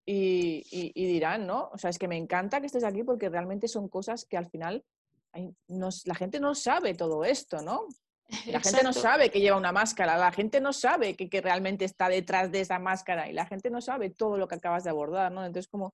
y, 0.05 0.93
dirán, 0.95 1.47
¿no? 1.47 1.71
O 1.73 1.79
sea, 1.79 1.91
es 1.91 1.99
que 1.99 2.09
me 2.09 2.17
encanta 2.17 2.61
que 2.61 2.67
estés 2.67 2.85
aquí 2.85 3.05
porque 3.05 3.29
realmente 3.29 3.69
son 3.69 3.89
cosas 3.89 4.25
que 4.25 4.37
al 4.37 4.49
final 4.49 4.85
la 5.69 6.15
gente 6.15 6.41
no 6.41 6.55
sabe 6.55 6.95
todo 6.95 7.25
esto, 7.25 7.63
¿no? 7.63 7.87
La 8.47 8.61
gente 8.61 8.83
no 8.83 8.95
sabe 8.95 9.31
que 9.31 9.41
lleva 9.41 9.59
una 9.59 9.73
máscara, 9.73 10.17
la 10.17 10.33
gente 10.33 10.59
no 10.59 10.73
sabe 10.73 11.17
que, 11.17 11.29
que, 11.29 11.43
realmente 11.43 11.85
está 11.85 12.09
detrás 12.09 12.51
de 12.51 12.61
esa 12.61 12.79
máscara 12.79 13.29
y 13.29 13.35
la 13.35 13.45
gente 13.45 13.69
no 13.69 13.83
sabe 13.83 14.09
todo 14.09 14.39
lo 14.39 14.49
que 14.49 14.55
acabas 14.55 14.85
de 14.85 14.91
abordar, 14.91 15.31
¿no? 15.31 15.45
Entonces, 15.45 15.69
como 15.69 15.93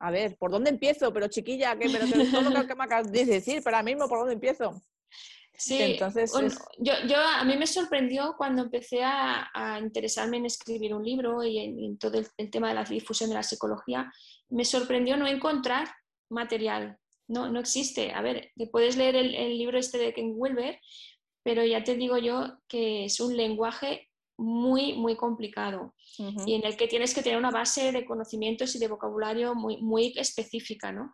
a 0.00 0.10
ver, 0.10 0.36
¿por 0.36 0.50
dónde 0.50 0.70
empiezo? 0.70 1.12
Pero 1.12 1.28
chiquilla, 1.28 1.76
¿qué? 1.76 1.88
Pero 1.90 2.06
todo 2.30 2.50
lo 2.50 2.66
que 2.66 2.74
me 2.74 2.84
acabas 2.84 3.10
de 3.10 3.24
decir, 3.24 3.62
para 3.62 3.82
mismo, 3.82 4.08
¿por 4.08 4.18
dónde 4.18 4.34
empiezo? 4.34 4.82
Sí, 5.58 5.82
Entonces, 5.82 6.32
yo, 6.78 6.92
yo, 7.08 7.16
a 7.18 7.44
mí 7.44 7.56
me 7.56 7.66
sorprendió 7.66 8.34
cuando 8.38 8.62
empecé 8.62 9.02
a, 9.02 9.50
interesarme 9.82 10.36
en 10.36 10.46
escribir 10.46 10.94
un 10.94 11.04
libro 11.04 11.42
y 11.42 11.58
en, 11.58 11.98
todo 11.98 12.22
el, 12.36 12.50
tema 12.50 12.68
de 12.68 12.74
la 12.74 12.84
difusión 12.84 13.28
de 13.28 13.34
la 13.34 13.42
psicología, 13.42 14.10
me 14.50 14.64
sorprendió 14.64 15.16
no 15.16 15.26
encontrar 15.26 15.88
material. 16.30 16.96
No, 17.26 17.50
no 17.50 17.58
existe. 17.58 18.12
A 18.12 18.22
ver, 18.22 18.52
te 18.56 18.68
puedes 18.68 18.96
leer 18.96 19.16
el, 19.16 19.34
el 19.34 19.58
libro 19.58 19.78
este 19.78 19.98
de 19.98 20.14
Ken 20.14 20.32
Wilber, 20.36 20.78
pero 21.42 21.64
ya 21.64 21.82
te 21.82 21.96
digo 21.96 22.18
yo 22.18 22.58
que 22.68 23.04
es 23.06 23.18
un 23.18 23.36
lenguaje 23.36 24.08
muy, 24.38 24.92
muy 24.92 25.16
complicado 25.16 25.94
y 26.46 26.54
en 26.54 26.64
el 26.64 26.76
que 26.76 26.86
tienes 26.86 27.12
que 27.12 27.22
tener 27.22 27.38
una 27.38 27.50
base 27.50 27.90
de 27.90 28.04
conocimientos 28.04 28.74
y 28.74 28.78
de 28.78 28.88
vocabulario 28.88 29.54
muy, 29.54 29.78
muy 29.78 30.14
específica. 30.16 30.92
¿no? 30.92 31.12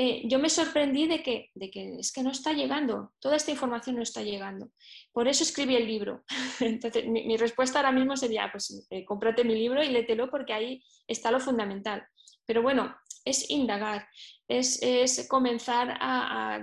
Eh, 0.00 0.22
yo 0.28 0.38
me 0.38 0.48
sorprendí 0.48 1.08
de 1.08 1.24
que, 1.24 1.50
de 1.56 1.72
que 1.72 1.98
es 1.98 2.12
que 2.12 2.22
no 2.22 2.30
está 2.30 2.52
llegando, 2.52 3.14
toda 3.18 3.34
esta 3.34 3.50
información 3.50 3.96
no 3.96 4.02
está 4.02 4.22
llegando. 4.22 4.70
Por 5.10 5.26
eso 5.26 5.42
escribí 5.42 5.74
el 5.74 5.88
libro. 5.88 6.22
Entonces, 6.60 7.04
mi, 7.08 7.36
respuesta 7.36 7.80
ahora 7.80 7.90
mismo 7.90 8.16
sería, 8.16 8.48
pues 8.52 8.86
eh, 8.90 9.04
cómprate 9.04 9.42
mi 9.42 9.56
libro 9.56 9.82
y 9.82 9.88
lételo 9.88 10.30
porque 10.30 10.52
ahí 10.52 10.84
está 11.08 11.32
lo 11.32 11.40
fundamental. 11.40 12.06
Pero 12.46 12.62
bueno, 12.62 12.94
es 13.24 13.50
indagar, 13.50 14.06
es, 14.46 14.80
es 14.82 15.26
comenzar 15.26 15.98
a, 16.00 16.60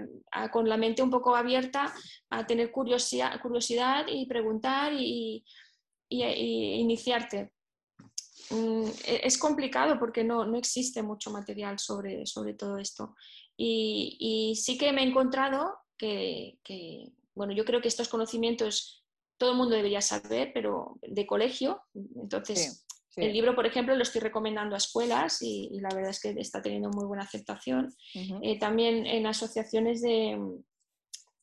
con 0.54 0.70
la 0.70 0.78
mente 0.78 1.04
un 1.04 1.12
poco 1.12 1.36
abierta 1.36 1.94
a 2.30 2.48
tener 2.48 2.72
curiosidad, 2.72 3.42
curiosidad 3.42 4.06
y 4.08 4.28
preguntar 4.28 4.94
y, 4.94 5.44
y, 6.08 6.24
iniciarte. 6.24 7.52
Mm, 8.50 8.88
e, 9.06 9.22
es 9.24 9.38
complicado 9.38 10.00
porque 10.00 10.24
no, 10.24 10.46
no, 10.46 10.58
existe 10.58 11.02
mucho 11.02 11.32
material 11.32 11.80
sobre, 11.80 12.26
sobre 12.26 12.54
todo 12.54 12.78
esto. 12.78 13.16
Y, 13.58 14.54
sí 14.62 14.78
que 14.78 14.92
me 14.92 15.04
he 15.04 15.08
encontrado 15.08 15.78
que, 15.98 16.60
bueno, 17.34 17.54
yo 17.54 17.66
creo 17.66 17.82
que 17.82 17.88
estos 17.88 18.10
conocimientos 18.10 19.04
todo 19.38 19.52
el 19.52 19.58
mundo 19.58 19.76
debería 19.76 20.02
saber, 20.02 20.52
pero 20.54 20.98
de 21.02 21.26
colegio, 21.26 21.82
entonces 21.94 22.86
El 23.18 23.32
libro, 23.32 23.56
por 23.56 23.66
ejemplo, 23.66 23.96
lo 23.96 24.04
estoy 24.04 24.20
recomendando 24.20 24.76
a 24.76 24.78
escuelas 24.78 25.42
y, 25.42 25.70
la 25.80 25.90
verdad 25.96 26.12
es 26.12 26.20
que 26.20 26.36
está 26.38 26.62
teniendo 26.62 26.90
muy 26.90 27.06
buena 27.06 27.24
aceptación. 27.24 27.94
Eh, 28.14 28.60
también 28.60 29.06
en 29.06 29.26
asociaciones 29.26 30.02
de... 30.02 30.38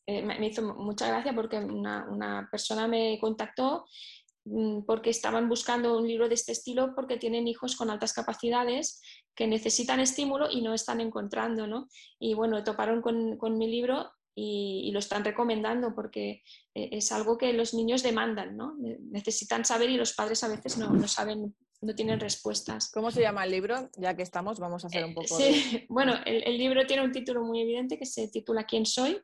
Eh, 0.06 0.20
me 0.20 0.46
hizo 0.46 0.62
mucha 0.74 1.06
gracia 1.06 1.32
porque 1.32 1.58
una, 1.58 2.06
una 2.10 2.48
persona 2.50 2.88
me 2.88 3.18
contactó 3.20 3.84
porque 4.86 5.10
estaban 5.10 5.48
buscando 5.48 5.96
un 5.96 6.06
libro 6.06 6.28
de 6.28 6.34
este 6.34 6.52
estilo 6.52 6.94
porque 6.94 7.16
tienen 7.16 7.46
hijos 7.46 7.76
con 7.76 7.90
altas 7.90 8.12
capacidades 8.12 9.00
que 9.34 9.46
necesitan 9.46 10.00
estímulo 10.00 10.48
y 10.50 10.62
no 10.62 10.74
están 10.74 11.00
encontrando, 11.00 11.66
¿no? 11.66 11.88
Y 12.18 12.34
bueno, 12.34 12.64
toparon 12.64 13.02
con, 13.02 13.36
con 13.36 13.56
mi 13.56 13.68
libro 13.68 14.10
y, 14.34 14.90
lo 14.92 14.98
están 14.98 15.24
recomendando 15.24 15.94
porque 15.94 16.42
eh, 16.74 16.88
es 16.92 17.12
algo 17.12 17.38
que 17.38 17.52
los 17.52 17.74
niños 17.74 18.02
demandan, 18.02 18.56
¿no? 18.56 18.76
Necesitan 18.78 19.64
saber 19.64 19.90
y 19.90 19.96
los 19.96 20.14
padres 20.14 20.42
a 20.42 20.48
veces 20.48 20.76
no, 20.78 20.90
no 20.90 21.06
saben, 21.06 21.54
no 21.80 21.94
tienen 21.94 22.18
respuestas. 22.18 22.90
¿Cómo 22.90 23.10
se 23.10 23.20
llama 23.20 23.44
el 23.44 23.52
libro? 23.52 23.90
Ya 23.96 24.16
que 24.16 24.22
estamos, 24.22 24.58
vamos 24.58 24.84
a 24.84 24.88
hacer 24.88 25.04
un 25.04 25.14
poco. 25.14 25.36
Sí, 25.36 25.86
bueno, 25.88 26.14
el, 26.24 26.42
el, 26.44 26.58
libro 26.58 26.86
tiene 26.86 27.04
un 27.04 27.12
título 27.12 27.44
muy 27.44 27.60
evidente 27.60 27.98
que 27.98 28.06
se 28.06 28.28
titula 28.28 28.64
¿Quién 28.64 28.86
soy? 28.86 29.20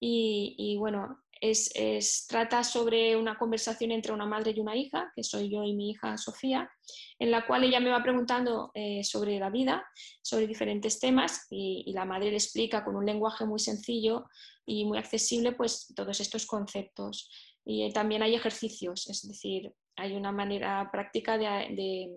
Y, 0.00 0.54
y 0.58 0.76
bueno, 0.76 1.23
es, 1.50 2.26
trata 2.26 2.64
sobre 2.64 3.16
una 3.16 3.36
conversación 3.36 3.90
entre 3.90 4.12
una 4.12 4.24
madre 4.24 4.52
y 4.56 4.60
una 4.60 4.76
hija, 4.76 5.12
que 5.14 5.22
soy 5.22 5.50
yo 5.50 5.62
y 5.62 5.74
mi 5.74 5.90
hija 5.90 6.16
Sofía, 6.16 6.70
en 7.18 7.30
la 7.30 7.46
cual 7.46 7.64
ella 7.64 7.80
me 7.80 7.90
va 7.90 8.02
preguntando 8.02 8.70
eh, 8.74 9.04
sobre 9.04 9.38
la 9.38 9.50
vida, 9.50 9.86
sobre 10.22 10.46
diferentes 10.46 10.98
temas 10.98 11.46
y, 11.50 11.92
la 11.92 12.04
madre 12.04 12.30
le 12.30 12.36
explica 12.36 12.84
con 12.84 12.96
un 12.96 13.04
lenguaje 13.06 13.44
muy 13.44 13.60
sencillo 13.60 14.24
y 14.66 14.84
muy 14.84 14.98
accesible 14.98 15.52
pues 15.52 15.92
todos 15.94 16.18
estos 16.20 16.46
conceptos. 16.46 17.30
Y 17.64 17.92
también 17.92 18.22
hay 18.22 18.34
ejercicios, 18.34 19.08
es 19.08 19.26
decir, 19.26 19.72
hay 19.96 20.14
una 20.14 20.32
manera 20.32 20.88
práctica 20.90 21.38
de, 21.38 22.10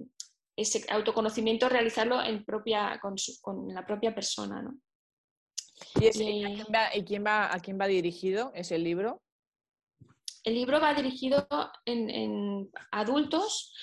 ese 0.56 0.84
autoconocimiento 0.90 1.70
realizarlo 1.70 2.24
en 2.24 2.44
propia, 2.44 3.00
con, 3.00 3.68
la 3.74 3.86
propia 3.86 4.16
persona. 4.16 4.62
¿no? 4.64 4.80
¿Y, 6.00 6.08
¿y, 6.08 7.04
quién 7.04 7.24
va, 7.24 7.54
a 7.54 7.60
quién 7.60 7.80
va 7.80 7.88
dirigido 7.88 8.52
ese 8.56 8.78
libro? 8.78 9.22
El 10.44 10.56
libro 10.56 10.80
va 10.80 10.94
dirigido 10.94 11.48
en, 11.86 12.70
adultos 12.92 13.74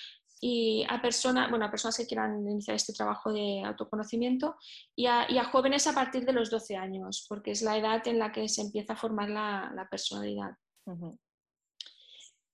y 0.40 0.84
a 0.88 1.00
personas, 1.00 1.50
bueno, 1.50 1.66
a 1.66 1.70
personas 1.70 1.96
que 1.96 2.06
quieran 2.06 2.46
iniciar 2.48 2.76
este 2.76 2.92
trabajo 2.92 3.32
de 3.32 3.62
autoconocimiento 3.64 4.56
y 4.96 5.06
a, 5.06 5.26
jóvenes 5.52 5.86
a 5.86 5.94
partir 5.94 6.24
de 6.24 6.32
los 6.32 6.50
12 6.50 6.76
años, 6.76 7.26
porque 7.28 7.50
es 7.50 7.62
la 7.62 7.76
edad 7.76 8.06
en 8.08 8.18
la 8.18 8.32
que 8.32 8.48
se 8.48 8.62
empieza 8.62 8.94
a 8.94 8.96
formar 8.96 9.28
la, 9.30 9.86
personalidad. 9.90 10.52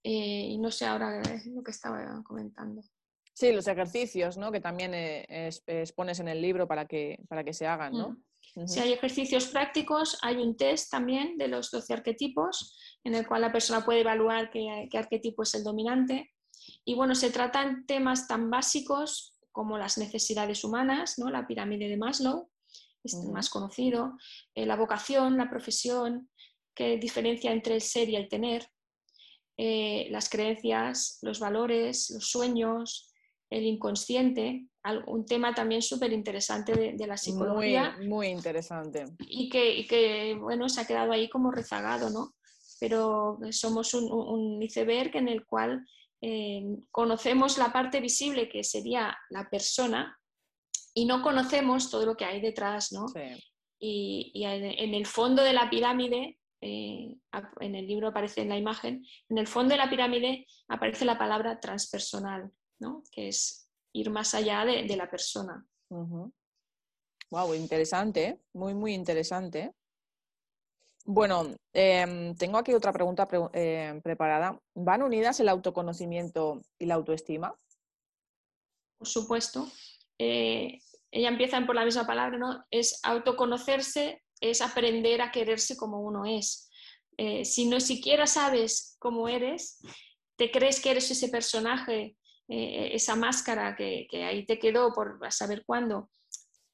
Eh, 0.03 0.49
y 0.51 0.59
no 0.59 0.71
sé 0.71 0.87
ahora 0.87 1.23
lo 1.47 1.63
que 1.63 1.71
estaba 1.71 2.23
comentando. 2.25 2.83
Sí, 3.33 3.53
los 3.53 3.69
ejercicios, 3.69 4.37
¿no? 4.37 4.51
Que 4.51 4.61
también 4.61 4.93
eh, 4.93 5.51
expones 5.67 6.21
en 6.21 6.29
el 6.29 6.43
libro 6.43 6.67
para 6.67 6.87
que, 6.87 7.21
para 7.29 7.45
que 7.45 7.55
se 7.55 7.67
hagan, 7.67 7.93
¿no? 7.93 8.17
Si 8.67 8.81
hay 8.81 8.93
ejercicios 8.93 9.47
prácticos, 9.47 10.19
hay 10.23 10.37
un 10.37 10.57
test 10.57 10.91
también 10.91 11.39
de 11.39 11.49
los 11.49 11.71
12 11.71 11.93
arquetipos 11.93 12.77
en 13.05 13.15
el 13.15 13.27
cual 13.27 13.43
la 13.43 13.53
persona 13.53 13.85
puede 13.85 14.01
evaluar 14.01 14.51
qué, 14.51 14.89
arquetipo 14.93 15.43
es 15.43 15.55
el 15.55 15.65
dominante. 15.65 16.33
Y 16.85 16.95
bueno, 16.95 17.15
se 17.15 17.31
tratan 17.31 17.87
temas 17.87 18.27
tan 18.27 18.51
básicos 18.51 19.39
como 19.53 19.79
las 19.79 19.99
necesidades 19.99 20.65
humanas, 20.65 21.19
¿no? 21.19 21.31
la 21.31 21.47
pirámide 21.47 21.89
de 21.89 21.97
Maslow, 21.97 22.51
es 23.03 23.15
más 23.33 23.49
conocido, 23.49 24.17
eh, 24.55 24.67
la 24.67 24.77
vocación, 24.77 25.37
la 25.37 25.49
profesión, 25.49 26.29
qué 26.75 26.99
diferencia 26.99 27.51
entre 27.51 27.75
el 27.75 27.81
ser 27.81 28.09
y 28.09 28.17
el 28.17 28.29
tener, 28.29 28.69
eh, 29.57 30.09
las 30.11 30.29
creencias, 30.29 31.19
los 31.23 31.41
valores, 31.41 32.11
los 32.11 32.31
sueños, 32.31 33.10
el 33.51 33.65
inconsciente, 33.65 34.67
un 35.07 35.27
tema 35.27 35.53
también 35.53 35.83
súper 35.83 36.13
interesante 36.13 36.95
de, 36.97 37.07
la 37.07 37.17
psicología. 37.17 37.97
Muy, 37.99 38.09
muy 38.09 38.27
interesante. 38.29 39.05
Y 39.19 39.49
que, 39.49 39.87
que, 39.89 40.37
bueno, 40.41 40.69
se 40.69 40.81
ha 40.81 40.87
quedado 40.87 41.13
ahí 41.13 41.29
como 41.29 41.51
rezagado, 41.51 42.11
¿no? 42.11 42.35
Pero 42.79 43.39
somos 43.51 43.93
un, 43.93 44.63
iceberg 44.63 45.17
en 45.17 45.29
el 45.29 45.45
cual 45.45 45.85
eh, 46.23 46.63
conocemos 46.91 47.59
la 47.59 47.73
parte 47.73 48.01
visible 48.01 48.49
que 48.49 48.65
sería 48.65 49.19
la 49.31 49.51
persona 49.51 50.17
y 50.95 51.05
no 51.05 51.21
conocemos 51.23 51.91
todo 51.91 52.07
lo 52.07 52.17
que 52.17 52.25
hay 52.25 52.41
detrás, 52.41 52.93
¿no? 52.93 53.07
Y, 53.79 54.33
en 54.45 54.95
el 54.95 55.07
fondo 55.07 55.43
de 55.43 55.53
la 55.53 55.69
pirámide, 55.69 56.39
eh, 56.63 57.17
en 57.61 57.75
el 57.75 57.87
libro 57.87 58.09
aparece 58.09 58.43
en 58.43 58.51
la 58.51 58.59
imagen, 58.59 59.05
en 59.29 59.39
el 59.39 59.47
fondo 59.47 59.73
de 59.73 59.79
la 59.79 59.91
pirámide 59.91 60.47
aparece 60.69 61.05
la 61.05 61.19
palabra 61.19 61.59
transpersonal, 61.59 62.51
¿no? 62.81 63.05
Que 63.13 63.29
es 63.29 63.69
ir 63.93 64.11
más 64.11 64.35
allá 64.35 64.65
de, 64.65 64.97
la 64.97 65.09
persona. 65.09 65.67
Wow, 67.31 67.55
interesante, 67.55 68.25
¿eh? 68.25 68.41
muy, 68.53 68.75
muy 68.75 68.95
interesante. 68.95 69.73
Bueno, 71.05 71.55
em, 71.73 72.35
tengo 72.37 72.59
aquí 72.59 72.73
otra 72.73 72.93
pregunta 72.93 73.29
em, 73.53 74.01
preparada. 74.03 74.61
¿Van 74.75 75.03
unidas 75.03 75.41
el 75.41 75.49
autoconocimiento 75.49 76.63
y 76.79 76.87
la 76.87 76.95
autoestima? 76.95 77.57
Por 78.99 79.09
supuesto. 79.09 79.69
Eh, 80.19 80.79
ella 81.11 81.29
empieza 81.29 81.65
por 81.67 81.75
la 81.75 81.85
misma 81.85 82.07
palabra, 82.07 82.39
¿no? 82.39 82.65
Es 82.71 83.01
autoconocerse, 83.03 84.23
es 84.41 84.61
aprender 84.61 85.23
a 85.23 85.33
quererse 85.33 85.77
como 85.77 86.01
uno 86.01 86.25
es. 86.27 86.71
Eh, 87.17 87.45
si 87.45 87.67
no 87.67 87.81
siquiera 87.81 88.27
sabes 88.27 88.97
cómo 88.99 89.29
eres, 89.29 89.81
te 90.37 90.51
crees 90.51 90.81
que 90.81 90.91
eres 90.91 91.11
ese 91.11 91.29
personaje 91.29 92.17
eh, 92.53 92.97
esa 92.97 93.15
máscara 93.15 93.77
que, 93.77 94.09
ahí 94.25 94.45
te 94.45 94.59
quedó 94.59 94.93
por 94.93 95.21
saber 95.31 95.63
cuándo 95.65 96.11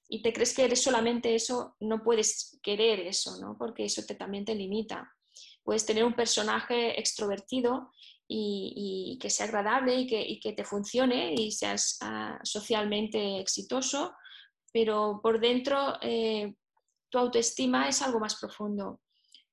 y 0.09 0.23
te 0.23 0.33
crees 0.33 0.55
que 0.55 0.65
eres 0.65 0.83
solamente 0.83 1.35
eso, 1.35 1.77
no 1.81 2.03
puedes 2.03 2.59
querer 2.63 3.01
eso, 3.01 3.39
¿no? 3.43 3.59
porque 3.59 3.85
eso 3.85 4.03
te, 4.07 4.15
también 4.15 4.47
te 4.47 4.55
limita. 4.55 5.13
Puedes 5.63 5.85
tener 5.85 6.05
un 6.05 6.15
personaje 6.15 6.99
extrovertido 6.99 7.91
y, 8.27 9.19
que 9.21 9.29
sea 9.29 9.45
agradable 9.45 10.01
y 10.01 10.41
que, 10.41 10.53
te 10.55 10.65
funcione 10.65 11.35
y 11.35 11.53
seas 11.53 11.99
ah, 12.01 12.39
socialmente 12.43 13.39
exitoso, 13.39 14.15
pero 14.73 15.21
por 15.23 15.41
dentro 15.41 15.99
eh, 16.01 16.55
tu 17.11 17.19
autoestima 17.19 17.87
es 17.87 18.01
algo 18.01 18.19
más 18.19 18.37
profundo. 18.41 19.03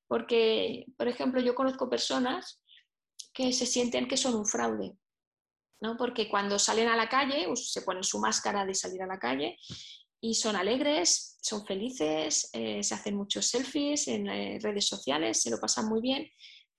Porque, 0.07 0.85
por 0.97 1.09
ejemplo, 1.09 1.41
yo 1.41 1.53
conozco 1.53 1.89
personas 1.89 2.61
que 3.33 3.51
se 3.51 3.65
sienten 3.65 4.07
que 4.07 4.15
son 4.15 4.35
un 4.35 4.45
fraude 4.45 4.95
porque 5.97 6.29
cuando 6.29 6.57
salen 6.57 6.87
a 6.87 6.95
la 6.95 7.09
calle, 7.09 7.47
se 7.55 7.81
ponen 7.81 8.03
su 8.03 8.19
máscara 8.19 8.65
de 8.65 8.73
salir 8.73 9.01
a 9.01 9.07
la 9.07 9.19
calle 9.19 9.57
y 10.21 10.35
son 10.35 10.55
alegres, 10.55 11.37
son 11.41 11.65
felices, 11.65 12.49
eh, 12.53 12.81
se 12.81 12.93
hacen 12.93 13.17
muchos 13.17 13.47
selfies 13.47 14.07
en 14.07 14.27
eh, 14.29 14.59
redes 14.61 14.87
sociales, 14.87 15.41
se 15.41 15.49
lo 15.49 15.59
pasan 15.59 15.89
muy 15.89 15.99
bien, 15.99 16.29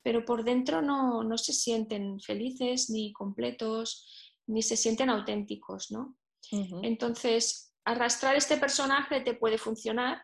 pero 0.02 0.24
por 0.24 0.44
dentro 0.44 0.80
no, 0.80 1.36
se 1.36 1.52
sienten 1.52 2.18
felices 2.20 2.88
ni 2.88 3.12
completos, 3.12 4.06
ni 4.46 4.62
se 4.62 4.76
sienten 4.76 5.10
auténticos. 5.10 5.90
¿no? 5.90 6.16
Entonces, 6.82 7.74
arrastrar 7.84 8.36
este 8.36 8.56
personaje 8.56 9.20
te 9.20 9.34
puede 9.34 9.58
funcionar 9.58 10.22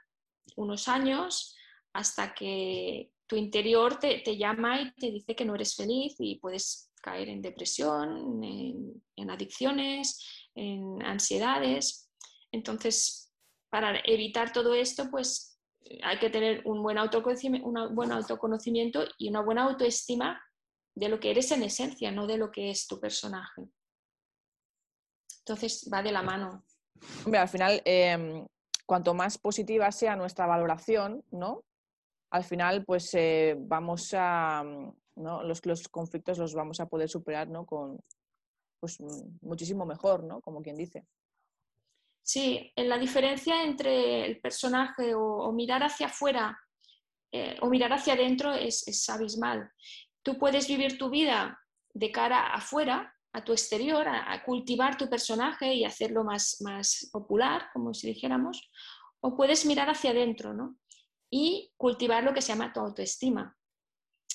unos 0.57 0.89
años 0.89 1.55
hasta 1.93 2.33
que 2.35 3.13
tu 3.27 3.37
interior 3.37 3.99
te, 3.99 4.21
te 4.21 4.37
llama 4.37 4.81
y 4.81 4.93
te 4.93 5.11
dice 5.11 5.37
que 5.37 5.45
no 5.45 5.55
eres 5.55 5.77
feliz 5.77 6.17
y 6.19 6.37
puedes 6.37 6.90
caer 7.01 7.29
en 7.29 7.43
depresión, 7.43 8.43
en, 8.43 9.31
adicciones, 9.31 10.49
en 10.55 11.03
ansiedades. 11.03 12.11
Entonces, 12.53 13.33
para 13.71 14.01
evitar 14.05 14.53
todo 14.53 14.75
esto, 14.75 15.11
pues 15.11 15.59
hay 16.03 16.19
que 16.19 16.31
tener 16.31 16.63
un 16.67 16.83
buen 16.83 16.99
autoconocimiento, 16.99 17.67
un 17.67 17.95
buen 17.95 18.13
autoconocimiento 18.13 19.05
y 19.19 19.29
una 19.29 19.43
buena 19.43 19.65
autoestima 19.65 20.41
de 20.95 21.09
lo 21.09 21.19
que 21.21 21.31
eres 21.31 21.51
en 21.53 21.63
esencia, 21.63 22.11
no 22.11 22.27
de 22.27 22.37
lo 22.37 22.51
que 22.51 22.71
es 22.71 22.87
tu 22.87 23.01
personaje. 23.01 23.69
Entonces 25.41 25.89
va 25.93 26.03
de 26.03 26.13
la 26.13 26.23
mano. 26.23 26.65
al 27.33 27.49
final, 27.49 27.81
em, 27.85 28.47
cuanto 28.87 29.15
más 29.15 29.39
positiva 29.39 29.91
sea 29.93 30.17
nuestra 30.17 30.47
valoración, 30.47 31.25
¿no? 31.31 31.65
Al 32.31 32.45
final, 32.45 32.85
pues 32.85 33.13
eh, 33.15 33.57
vamos 33.59 34.15
a, 34.15 34.63
los, 35.21 35.89
conflictos 35.89 36.39
los 36.39 36.55
vamos 36.55 36.81
a 36.81 36.87
poder 36.87 37.09
superar 37.09 37.49
¿no? 37.49 37.67
con 37.67 37.99
pues, 38.81 38.99
muchísimo 39.41 39.87
mejor, 39.87 40.25
¿no? 40.25 40.41
como 40.41 40.63
quien 40.63 40.77
dice. 40.77 41.07
Sí, 42.23 42.73
la 42.77 42.99
diferencia 42.99 43.65
entre 43.65 44.25
el 44.27 44.41
personaje 44.41 45.15
o, 45.15 45.51
mirar 45.53 45.83
hacia 45.83 46.07
afuera 46.07 46.59
eh, 47.33 47.57
o 47.61 47.69
mirar 47.69 47.93
hacia 47.93 48.15
adentro 48.15 48.53
es, 48.53 48.87
es, 48.87 49.09
abismal. 49.09 49.71
Tú 50.23 50.39
puedes 50.39 50.69
vivir 50.69 50.99
tu 50.99 51.11
vida 51.11 51.59
de 51.93 52.13
cara 52.13 52.53
afuera, 52.53 53.15
a 53.33 53.45
tu 53.45 53.53
exterior, 53.53 54.07
a, 54.09 54.43
cultivar 54.45 54.97
tu 54.97 55.09
personaje 55.09 55.75
y 55.75 55.85
hacerlo 55.85 56.25
más, 56.25 56.61
más 56.61 57.09
popular, 57.13 57.69
como 57.73 57.95
si 57.95 58.09
dijéramos, 58.09 58.71
o 59.21 59.37
puedes 59.37 59.65
mirar 59.67 59.89
hacia 59.89 60.11
adentro 60.11 60.53
¿no? 60.53 60.77
y 61.31 61.73
cultivar 61.77 62.25
lo 62.25 62.35
que 62.35 62.43
se 62.43 62.53
llama 62.53 62.73
tu 62.73 62.81
autoestima 62.81 63.57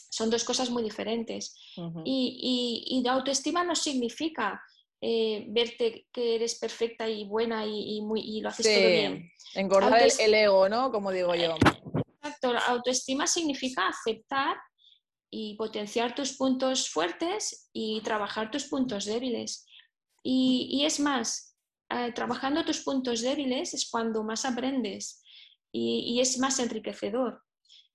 son 0.10 0.30
dos 0.30 0.44
cosas 0.44 0.70
muy 0.70 0.84
diferentes. 0.84 1.56
y, 2.04 3.04
y, 3.04 3.08
autoestima 3.08 3.64
no 3.64 3.76
significa 3.76 4.62
eh, 5.02 5.46
verte 5.50 6.08
que 6.12 6.36
eres 6.36 6.58
perfecta 6.58 7.08
y 7.08 7.26
buena 7.26 7.66
y, 7.66 8.02
muy, 8.02 8.42
lo 8.42 8.50
haces 8.50 8.66
todo 8.66 8.88
bien. 8.88 9.32
Engordar 9.54 10.02
el, 10.20 10.34
ego, 10.34 10.68
¿no? 10.70 10.92
Como 10.92 11.12
digo 11.12 11.36
yo. 11.36 11.56
Exacto, 12.22 12.54
la 12.54 12.62
autoestima 12.62 13.28
significa 13.28 13.88
aceptar 13.88 14.58
y 15.30 15.56
potenciar 15.58 16.16
tus 16.16 16.38
puntos 16.38 16.90
fuertes 16.90 17.70
y 17.74 18.02
trabajar 18.02 18.50
tus 18.50 18.66
puntos 18.66 19.06
débiles. 19.06 19.68
Y, 20.24 20.84
es 20.86 21.00
más, 21.00 21.56
eh, 21.90 22.12
trabajando 22.14 22.66
tus 22.66 22.80
puntos 22.80 23.22
débiles 23.22 23.76
es 23.76 23.88
cuando 23.90 24.24
más 24.24 24.44
aprendes 24.44 25.22
y, 25.72 26.20
es 26.20 26.40
más 26.40 26.58
enriquecedor. 26.60 27.44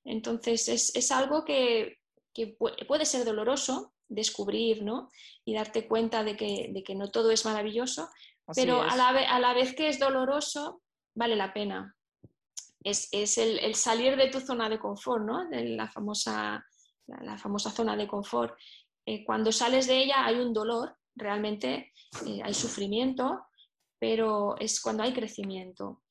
Entonces, 0.05 0.69
es, 0.95 1.11
algo 1.11 1.45
que, 1.45 1.97
puede 2.87 3.05
ser 3.05 3.25
doloroso 3.25 3.93
descubrir 4.09 4.83
¿no? 4.83 5.09
y 5.45 5.55
darte 5.55 5.87
cuenta 5.87 6.23
de 6.25 6.37
que, 6.37 6.95
no 6.95 7.11
todo 7.11 7.31
es 7.31 7.45
maravilloso, 7.45 8.09
pero 8.55 8.83
A, 8.83 8.97
la 8.97 9.55
vez 9.55 9.75
que 9.75 9.89
es 9.89 9.99
doloroso, 9.99 10.83
vale 11.15 11.37
la 11.37 11.53
pena. 11.53 11.97
Es, 12.83 13.09
el, 13.39 13.75
salir 13.75 14.17
de 14.17 14.29
tu 14.29 14.41
zona 14.41 14.69
de 14.69 14.79
confort, 14.79 15.25
¿no? 15.25 15.49
de 15.49 15.77
la 15.77 15.89
famosa, 15.89 16.65
la, 17.07 17.39
famosa 17.39 17.71
zona 17.71 17.97
de 17.97 18.09
confort. 18.09 18.59
Eh, 19.07 19.25
cuando 19.25 19.53
sales 19.53 19.87
de 19.87 20.03
ella 20.03 20.25
hay 20.25 20.37
un 20.37 20.53
dolor, 20.53 20.97
realmente 21.15 21.93
eh, 22.27 22.41
hay 22.43 22.55
sufrimiento, 22.55 23.47
pero 23.99 24.57
es 24.59 24.81
cuando 24.81 25.03
hay 25.03 25.13
crecimiento 25.13 26.03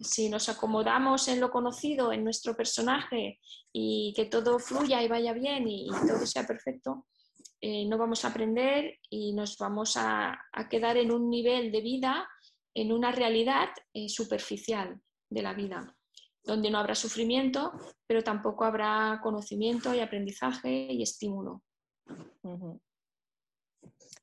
si 0.00 0.28
nos 0.28 0.48
acomodamos 0.48 1.28
en 1.28 1.40
lo 1.40 1.50
conocido, 1.50 2.12
en 2.12 2.24
nuestro 2.24 2.56
personaje 2.56 3.40
y 3.72 4.12
que 4.14 4.26
todo 4.26 4.58
fluya 4.58 5.02
y 5.02 5.08
vaya 5.08 5.32
bien 5.32 5.66
y, 5.66 5.88
todo 6.06 6.26
sea 6.26 6.46
perfecto, 6.46 7.06
eh, 7.60 7.86
no 7.86 7.98
vamos 7.98 8.24
a 8.24 8.28
aprender 8.28 8.98
y 9.08 9.32
nos 9.32 9.56
vamos 9.58 9.96
a, 9.96 10.38
quedar 10.70 10.96
en 10.96 11.10
un 11.10 11.30
nivel 11.30 11.72
de 11.72 11.80
vida, 11.80 12.28
en 12.74 12.92
una 12.92 13.12
realidad 13.12 13.68
eh, 13.92 14.08
superficial 14.08 15.00
de 15.30 15.42
la 15.42 15.54
vida, 15.54 15.96
donde 16.42 16.70
no 16.70 16.78
habrá 16.78 16.94
sufrimiento, 16.94 17.72
pero 18.06 18.22
tampoco 18.22 18.64
habrá 18.64 19.20
conocimiento 19.22 19.94
y 19.94 20.00
aprendizaje 20.00 20.92
y 20.92 21.02
estímulo. 21.02 21.62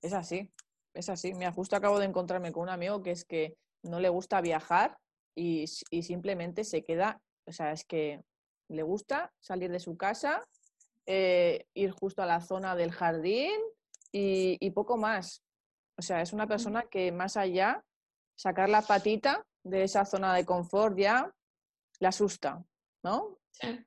Es 0.02 0.14
así, 0.14 0.50
es 0.94 1.10
así. 1.10 1.34
Mira, 1.34 1.52
justo 1.52 1.76
acabo 1.76 2.00
de 2.00 2.06
encontrarme 2.06 2.52
con 2.52 2.64
un 2.64 2.70
amigo 2.70 3.02
que 3.02 3.12
es 3.12 3.26
que 3.26 3.58
no 3.84 4.00
le 4.00 4.10
gusta 4.10 4.42
viajar 4.42 4.98
y, 5.36 5.68
simplemente 5.68 6.64
se 6.64 6.84
queda, 6.84 7.22
o 7.46 7.52
sea, 7.52 7.72
es 7.72 7.86
que 7.86 8.22
le 8.70 8.84
gusta 8.84 9.32
salir 9.40 9.72
de 9.72 9.80
su 9.80 9.98
casa, 9.98 10.48
eh, 11.06 11.66
ir 11.74 11.92
justo 11.92 12.22
a 12.22 12.26
la 12.26 12.42
zona 12.42 12.76
del 12.76 12.92
jardín 12.92 13.52
y, 14.12 14.70
poco 14.72 14.98
más. 14.98 15.44
O 15.98 16.02
sea, 16.02 16.22
es 16.22 16.34
una 16.34 16.48
persona 16.48 16.84
que 16.84 17.12
más 17.12 17.38
allá, 17.38 17.84
sacar 18.36 18.70
la 18.70 18.82
patita 18.82 19.46
de 19.64 19.84
esa 19.84 20.06
zona 20.06 20.34
de 20.34 20.46
confort 20.46 20.98
ya 20.98 21.32
le 22.00 22.08
asusta, 22.08 22.64
¿no? 23.04 23.38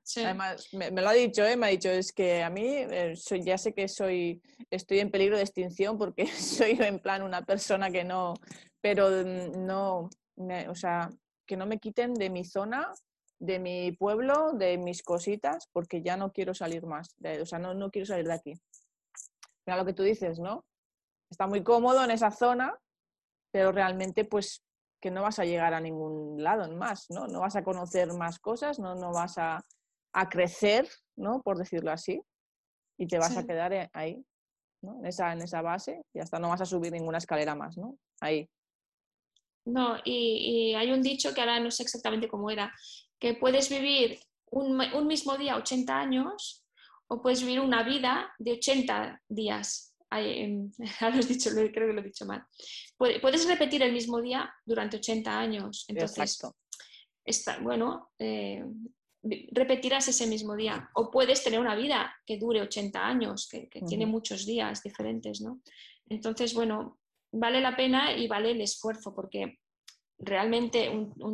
Sí, 0.03 0.23
Además, 0.23 0.67
me, 0.73 0.89
lo 0.91 1.09
ha 1.09 1.13
dicho, 1.13 1.43
¿eh? 1.43 1.57
me 1.57 1.65
ha 1.65 1.69
dicho, 1.69 1.89
es 1.89 2.13
que 2.13 2.43
a 2.43 2.49
mí 2.49 2.65
eh, 2.65 3.15
soy, 3.15 3.43
ya 3.43 3.57
sé 3.57 3.73
que 3.73 3.87
soy, 3.87 4.41
estoy 4.69 4.99
en 4.99 5.11
peligro 5.11 5.35
de 5.35 5.43
extinción 5.43 5.97
porque 5.97 6.27
soy 6.27 6.77
en 6.79 6.99
plan 6.99 7.23
una 7.23 7.41
persona 7.41 7.89
que 7.89 8.03
no, 8.03 8.35
pero 8.79 9.09
mm, 9.09 9.65
no, 9.65 10.09
o 10.69 10.75
sea, 10.75 11.09
que 11.45 11.57
no 11.57 11.65
me 11.65 11.79
quiten 11.79 12.13
de 12.13 12.29
mi 12.29 12.43
zona, 12.43 12.93
de 13.39 13.59
mi 13.59 13.91
pueblo, 13.91 14.53
de 14.53 14.77
mis 14.77 15.03
cositas, 15.03 15.67
porque 15.71 16.01
ya 16.01 16.17
no 16.17 16.31
quiero 16.31 16.53
salir 16.53 16.85
más. 16.85 17.15
o 17.41 17.45
sea, 17.45 17.59
no, 17.59 17.73
no 17.73 17.91
quiero 17.91 18.05
salir 18.05 18.25
de 18.25 18.33
aquí. 18.33 18.53
Mira 19.65 19.77
lo 19.77 19.85
que 19.85 19.93
tú 19.93 20.03
dices, 20.03 20.39
¿no? 20.39 20.65
Está 21.29 21.47
muy 21.47 21.63
cómodo 21.63 22.03
en 22.03 22.11
esa 22.11 22.31
zona, 22.31 22.77
pero 23.51 23.71
realmente 23.71 24.25
pues 24.25 24.63
que 25.01 25.11
no 25.11 25.21
vas 25.21 25.39
a 25.39 25.45
llegar 25.45 25.73
a 25.73 25.79
ningún 25.79 26.41
lado 26.41 26.67
más, 26.75 27.09
¿no? 27.09 27.27
No 27.27 27.39
vas 27.39 27.55
a 27.55 27.63
conocer 27.63 28.11
más 28.13 28.39
cosas, 28.39 28.79
no, 28.79 28.95
no 28.95 29.11
vas 29.11 29.37
a, 29.37 29.63
crecer, 30.29 30.87
¿no? 31.17 31.41
Por 31.41 31.57
decirlo 31.57 31.91
así, 31.91 32.21
y 32.97 33.05
te 33.05 33.19
vas 33.19 33.35
a 33.35 33.45
quedar 33.45 33.73
eh, 33.73 33.89
ahí, 33.91 34.25
¿no? 34.81 34.97
En 34.99 35.05
esa, 35.05 35.33
en 35.33 35.41
esa 35.41 35.61
base 35.61 36.01
y 36.13 36.19
hasta 36.19 36.39
no 36.39 36.49
vas 36.49 36.61
a 36.61 36.65
subir 36.65 36.93
ninguna 36.93 37.17
escalera 37.17 37.53
más, 37.53 37.77
¿no? 37.77 37.97
Ahí. 38.21 38.49
No, 39.65 39.97
y, 40.05 40.73
hay 40.75 40.91
un 40.91 41.01
dicho 41.01 41.33
que 41.33 41.41
ahora 41.41 41.59
no 41.59 41.71
sé 41.71 41.83
exactamente 41.83 42.27
cómo 42.27 42.49
era, 42.51 42.73
que 43.19 43.33
puedes 43.33 43.69
vivir 43.69 44.19
un, 44.51 44.77
mismo 45.07 45.37
día 45.37 45.55
80 45.57 45.97
años 45.97 46.63
o 47.07 47.21
puedes 47.21 47.41
vivir 47.41 47.59
una 47.59 47.83
vida 47.83 48.31
de 48.37 48.53
80 48.53 49.21
días. 49.27 49.95
Em, 50.11 50.71
dicho, 51.27 51.49
creo 51.51 51.71
que 51.71 51.93
lo 51.93 52.01
he 52.01 52.03
dicho 52.03 52.25
mal. 52.25 52.45
Puedes 52.97 53.47
repetir 53.47 53.81
el 53.81 53.91
mismo 53.91 54.21
día 54.21 54.53
durante 54.65 54.97
80 54.97 55.39
años. 55.39 55.85
Entonces, 55.87 56.39
está, 57.25 57.57
bueno, 57.59 58.11
eh, 58.19 58.63
repetirás 59.51 60.07
ese 60.07 60.27
mismo 60.27 60.55
día. 60.55 60.89
O 60.93 61.09
puedes 61.09 61.43
tener 61.43 61.59
una 61.59 61.75
vida 61.75 62.15
que 62.25 62.37
dure 62.37 62.61
80 62.61 63.05
años, 63.05 63.49
que, 63.49 63.67
tiene 63.87 64.05
muchos 64.05 64.45
días 64.45 64.83
diferentes, 64.83 65.41
¿no? 65.41 65.61
Entonces, 66.07 66.53
bueno, 66.53 66.99
vale 67.35 67.61
la 67.61 67.75
pena 67.75 68.13
y 68.13 68.27
vale 68.27 68.51
el 68.51 68.61
esfuerzo, 68.61 69.13
porque 69.13 69.59
realmente 70.17 70.89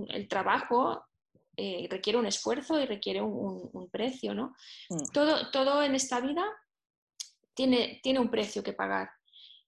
el 0.10 0.28
trabajo 0.28 1.06
eh, 1.56 1.88
requiere 1.90 2.18
un 2.18 2.26
esfuerzo 2.26 2.80
y 2.80 2.86
requiere 2.86 3.22
un, 3.22 3.90
precio, 3.92 4.34
¿no? 4.34 4.56
Mm. 4.90 5.12
Todo, 5.14 5.52
todo 5.52 5.84
en 5.84 5.96
esta 5.96 6.20
vida 6.20 6.44
tiene, 7.54 8.00
tiene 8.04 8.20
un 8.20 8.32
precio 8.32 8.64
que 8.64 8.74
pagar. 8.74 9.10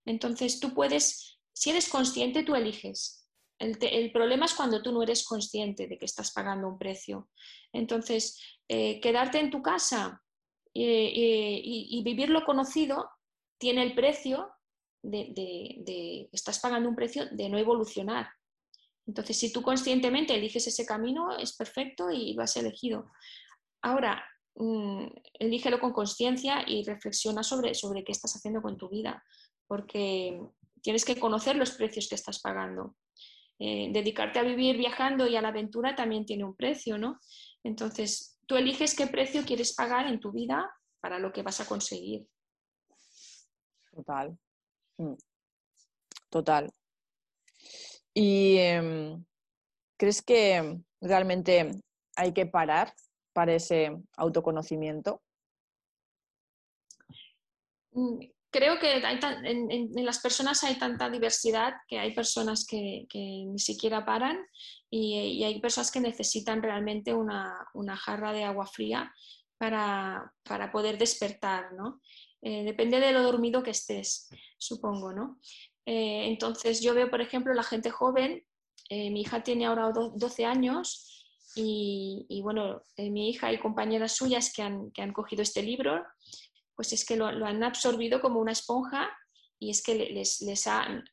Entonces 0.06 0.60
tú 0.60 0.74
puedes, 0.74 1.40
si 1.54 1.70
eres 1.70 1.90
consciente, 1.90 2.44
tú 2.44 2.56
eliges. 2.56 3.28
El, 3.60 4.12
problema 4.12 4.46
es 4.46 4.56
cuando 4.56 4.82
tú 4.82 4.92
no 4.92 5.04
eres 5.04 5.24
consciente 5.26 5.88
de 5.88 5.98
que 5.98 6.06
estás 6.06 6.34
pagando 6.34 6.68
un 6.68 6.78
precio. 6.78 7.30
Entonces, 7.72 8.38
eh, 8.68 9.00
quedarte 9.00 9.40
en 9.40 9.52
tu 9.52 9.62
casa 9.62 10.22
eh, 10.74 11.62
y 11.64 12.04
vivir 12.04 12.30
lo 12.30 12.44
conocido 12.44 13.10
tiene 13.58 13.84
el 13.84 13.96
precio 13.96 14.52
de, 15.04 16.30
estás 16.32 16.60
pagando 16.60 16.90
un 16.90 16.96
precio 16.96 17.28
de 17.32 17.50
no 17.50 17.58
evolucionar. 17.58 18.30
Entonces, 19.06 19.38
si 19.38 19.52
tú 19.52 19.62
conscientemente 19.62 20.34
eliges 20.34 20.66
ese 20.68 20.86
camino, 20.86 21.38
es 21.38 21.56
perfecto 21.56 22.10
y 22.10 22.34
lo 22.34 22.44
has 22.44 22.56
elegido. 22.56 23.12
Ahora, 23.82 24.24
mm, 24.56 25.08
elígelo 25.40 25.80
con 25.80 25.92
conciencia 25.92 26.64
y 26.66 26.84
reflexiona 26.86 27.44
sobre, 27.44 27.76
sobre 27.76 28.04
qué 28.04 28.14
estás 28.14 28.36
haciendo 28.36 28.62
con 28.62 28.78
tu 28.78 28.90
vida, 28.90 29.24
porque 29.68 30.42
tienes 30.82 31.04
que 31.04 31.20
conocer 31.20 31.58
los 31.58 31.72
precios 31.72 32.08
que 32.08 32.16
estás 32.16 32.40
pagando. 32.40 32.96
Eh, 33.60 33.90
dedicarte 33.92 34.40
a 34.40 34.44
vivir 34.44 34.78
viajando 34.78 35.28
y 35.28 35.36
a 35.36 35.42
la 35.42 35.50
aventura 35.50 35.96
también 35.96 36.26
tiene 36.26 36.44
un 36.44 36.56
precio, 36.56 36.98
¿no? 36.98 37.20
Entonces, 37.64 38.40
tú 38.48 38.56
eliges 38.56 38.96
qué 38.96 39.08
precio 39.08 39.44
quieres 39.46 39.76
pagar 39.76 40.08
en 40.08 40.20
tu 40.20 40.32
vida 40.32 40.72
para 41.02 41.20
lo 41.20 41.32
que 41.32 41.44
vas 41.44 41.60
a 41.60 41.66
conseguir. 41.66 42.26
Total. 43.92 44.38
Total. 46.30 46.74
¿Y 48.14 48.58
em, 48.58 49.24
crees 49.98 50.22
que 50.22 50.80
realmente 51.02 51.82
hay 52.16 52.34
que 52.34 52.46
parar 52.46 52.94
para 53.34 53.54
ese 53.54 53.92
autoconocimiento? 54.18 55.22
Mm, 57.92 58.20
creo 58.52 58.80
que 58.80 59.02
en, 59.02 60.06
las 60.06 60.20
personas 60.20 60.64
hay 60.64 60.76
tanta 60.78 61.10
diversidad 61.10 61.74
que 61.88 62.00
hay 62.00 62.14
personas 62.14 62.66
que, 62.66 63.08
ni 63.14 63.60
siquiera 63.60 64.06
paran 64.06 64.38
y, 64.90 65.44
hay 65.44 65.60
personas 65.60 65.92
que 65.92 66.00
necesitan 66.00 66.62
realmente 66.62 67.14
una, 67.14 67.68
jarra 67.98 68.32
de 68.32 68.44
agua 68.44 68.68
fría 68.68 69.12
para, 69.58 70.32
para 70.44 70.72
poder 70.72 70.98
despertar, 70.98 71.74
¿no? 71.74 72.00
Eh, 72.46 72.66
depende 72.66 73.00
de 73.00 73.14
lo 73.14 73.24
dormido 73.24 73.64
que 73.64 73.72
estés, 73.72 74.30
supongo, 74.58 75.14
¿no? 75.14 75.40
Eh, 75.86 76.28
entonces 76.28 76.82
yo 76.82 76.94
veo, 76.94 77.10
por 77.10 77.22
ejemplo, 77.22 77.54
la 77.54 77.64
gente 77.64 77.90
joven, 77.90 78.46
eh, 78.90 79.10
mi 79.12 79.22
hija 79.22 79.44
tiene 79.44 79.66
ahora 79.66 79.92
12 79.94 80.46
años 80.46 81.26
y, 81.56 82.42
bueno, 82.44 82.82
mi 82.98 83.30
hija 83.30 83.54
y 83.54 83.60
compañeras 83.60 84.16
suyas 84.16 84.52
que 84.52 84.62
han, 84.62 85.14
cogido 85.14 85.42
este 85.42 85.64
libro, 85.64 86.04
pues 86.76 86.92
es 86.92 87.06
que 87.06 87.16
lo, 87.16 87.28
han 87.28 87.64
absorbido 87.64 88.20
como 88.20 88.42
una 88.42 88.52
esponja 88.52 89.10
y 89.58 89.70
es 89.70 89.82
que 89.82 89.94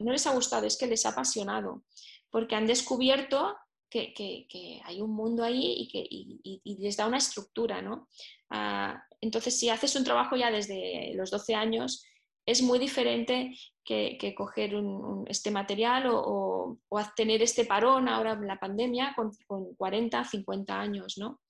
no 0.00 0.12
les 0.12 0.26
ha 0.26 0.34
gustado, 0.34 0.66
es 0.66 0.76
que 0.76 0.88
les 0.88 1.06
ha 1.06 1.10
apasionado, 1.10 1.84
porque 2.30 2.56
han 2.56 2.66
descubierto 2.66 3.54
que, 3.90 4.14
que, 4.14 4.80
hay 4.84 5.00
un 5.00 5.10
mundo 5.10 5.42
ahí 5.42 5.74
y 5.78 5.88
que 5.88 6.06
y, 6.08 6.76
les 6.80 6.96
da 6.96 7.06
una 7.06 7.18
estructura, 7.18 7.82
¿no? 7.82 8.08
Ah, 8.48 9.02
entonces, 9.20 9.58
si 9.58 9.68
haces 9.68 9.94
un 9.96 10.04
trabajo 10.04 10.36
ya 10.36 10.50
desde 10.50 11.12
los 11.14 11.30
12 11.30 11.54
años, 11.54 12.04
es 12.46 12.62
muy 12.62 12.78
diferente 12.78 13.54
que, 13.84 14.34
coger 14.36 14.72
este 15.26 15.50
material 15.50 16.04
o, 16.08 16.78
tener 17.16 17.42
este 17.42 17.64
parón 17.64 18.08
ahora 18.08 18.32
en 18.32 18.46
la 18.46 18.58
pandemia 18.58 19.14
con, 19.16 19.32
40, 19.76 20.24
50 20.24 20.80
años, 20.80 21.18
¿no? 21.18 21.40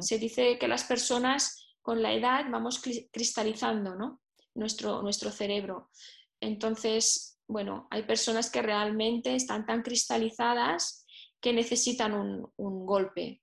Se 0.00 0.18
dice 0.18 0.58
que 0.58 0.66
las 0.66 0.84
personas 0.84 1.68
con 1.82 2.02
la 2.02 2.12
edad 2.12 2.46
vamos 2.50 2.82
cristalizando, 3.12 3.94
¿no? 3.94 4.20
Nuestro, 4.54 5.02
nuestro 5.02 5.30
cerebro. 5.30 5.90
Entonces, 6.40 7.38
bueno, 7.46 7.86
hay 7.90 8.02
personas 8.02 8.50
que 8.50 8.62
realmente 8.62 9.34
están 9.34 9.66
tan 9.66 9.82
cristalizadas 9.82 11.01
que 11.42 11.52
necesitan 11.52 12.14
un, 12.14 12.86
golpe, 12.86 13.42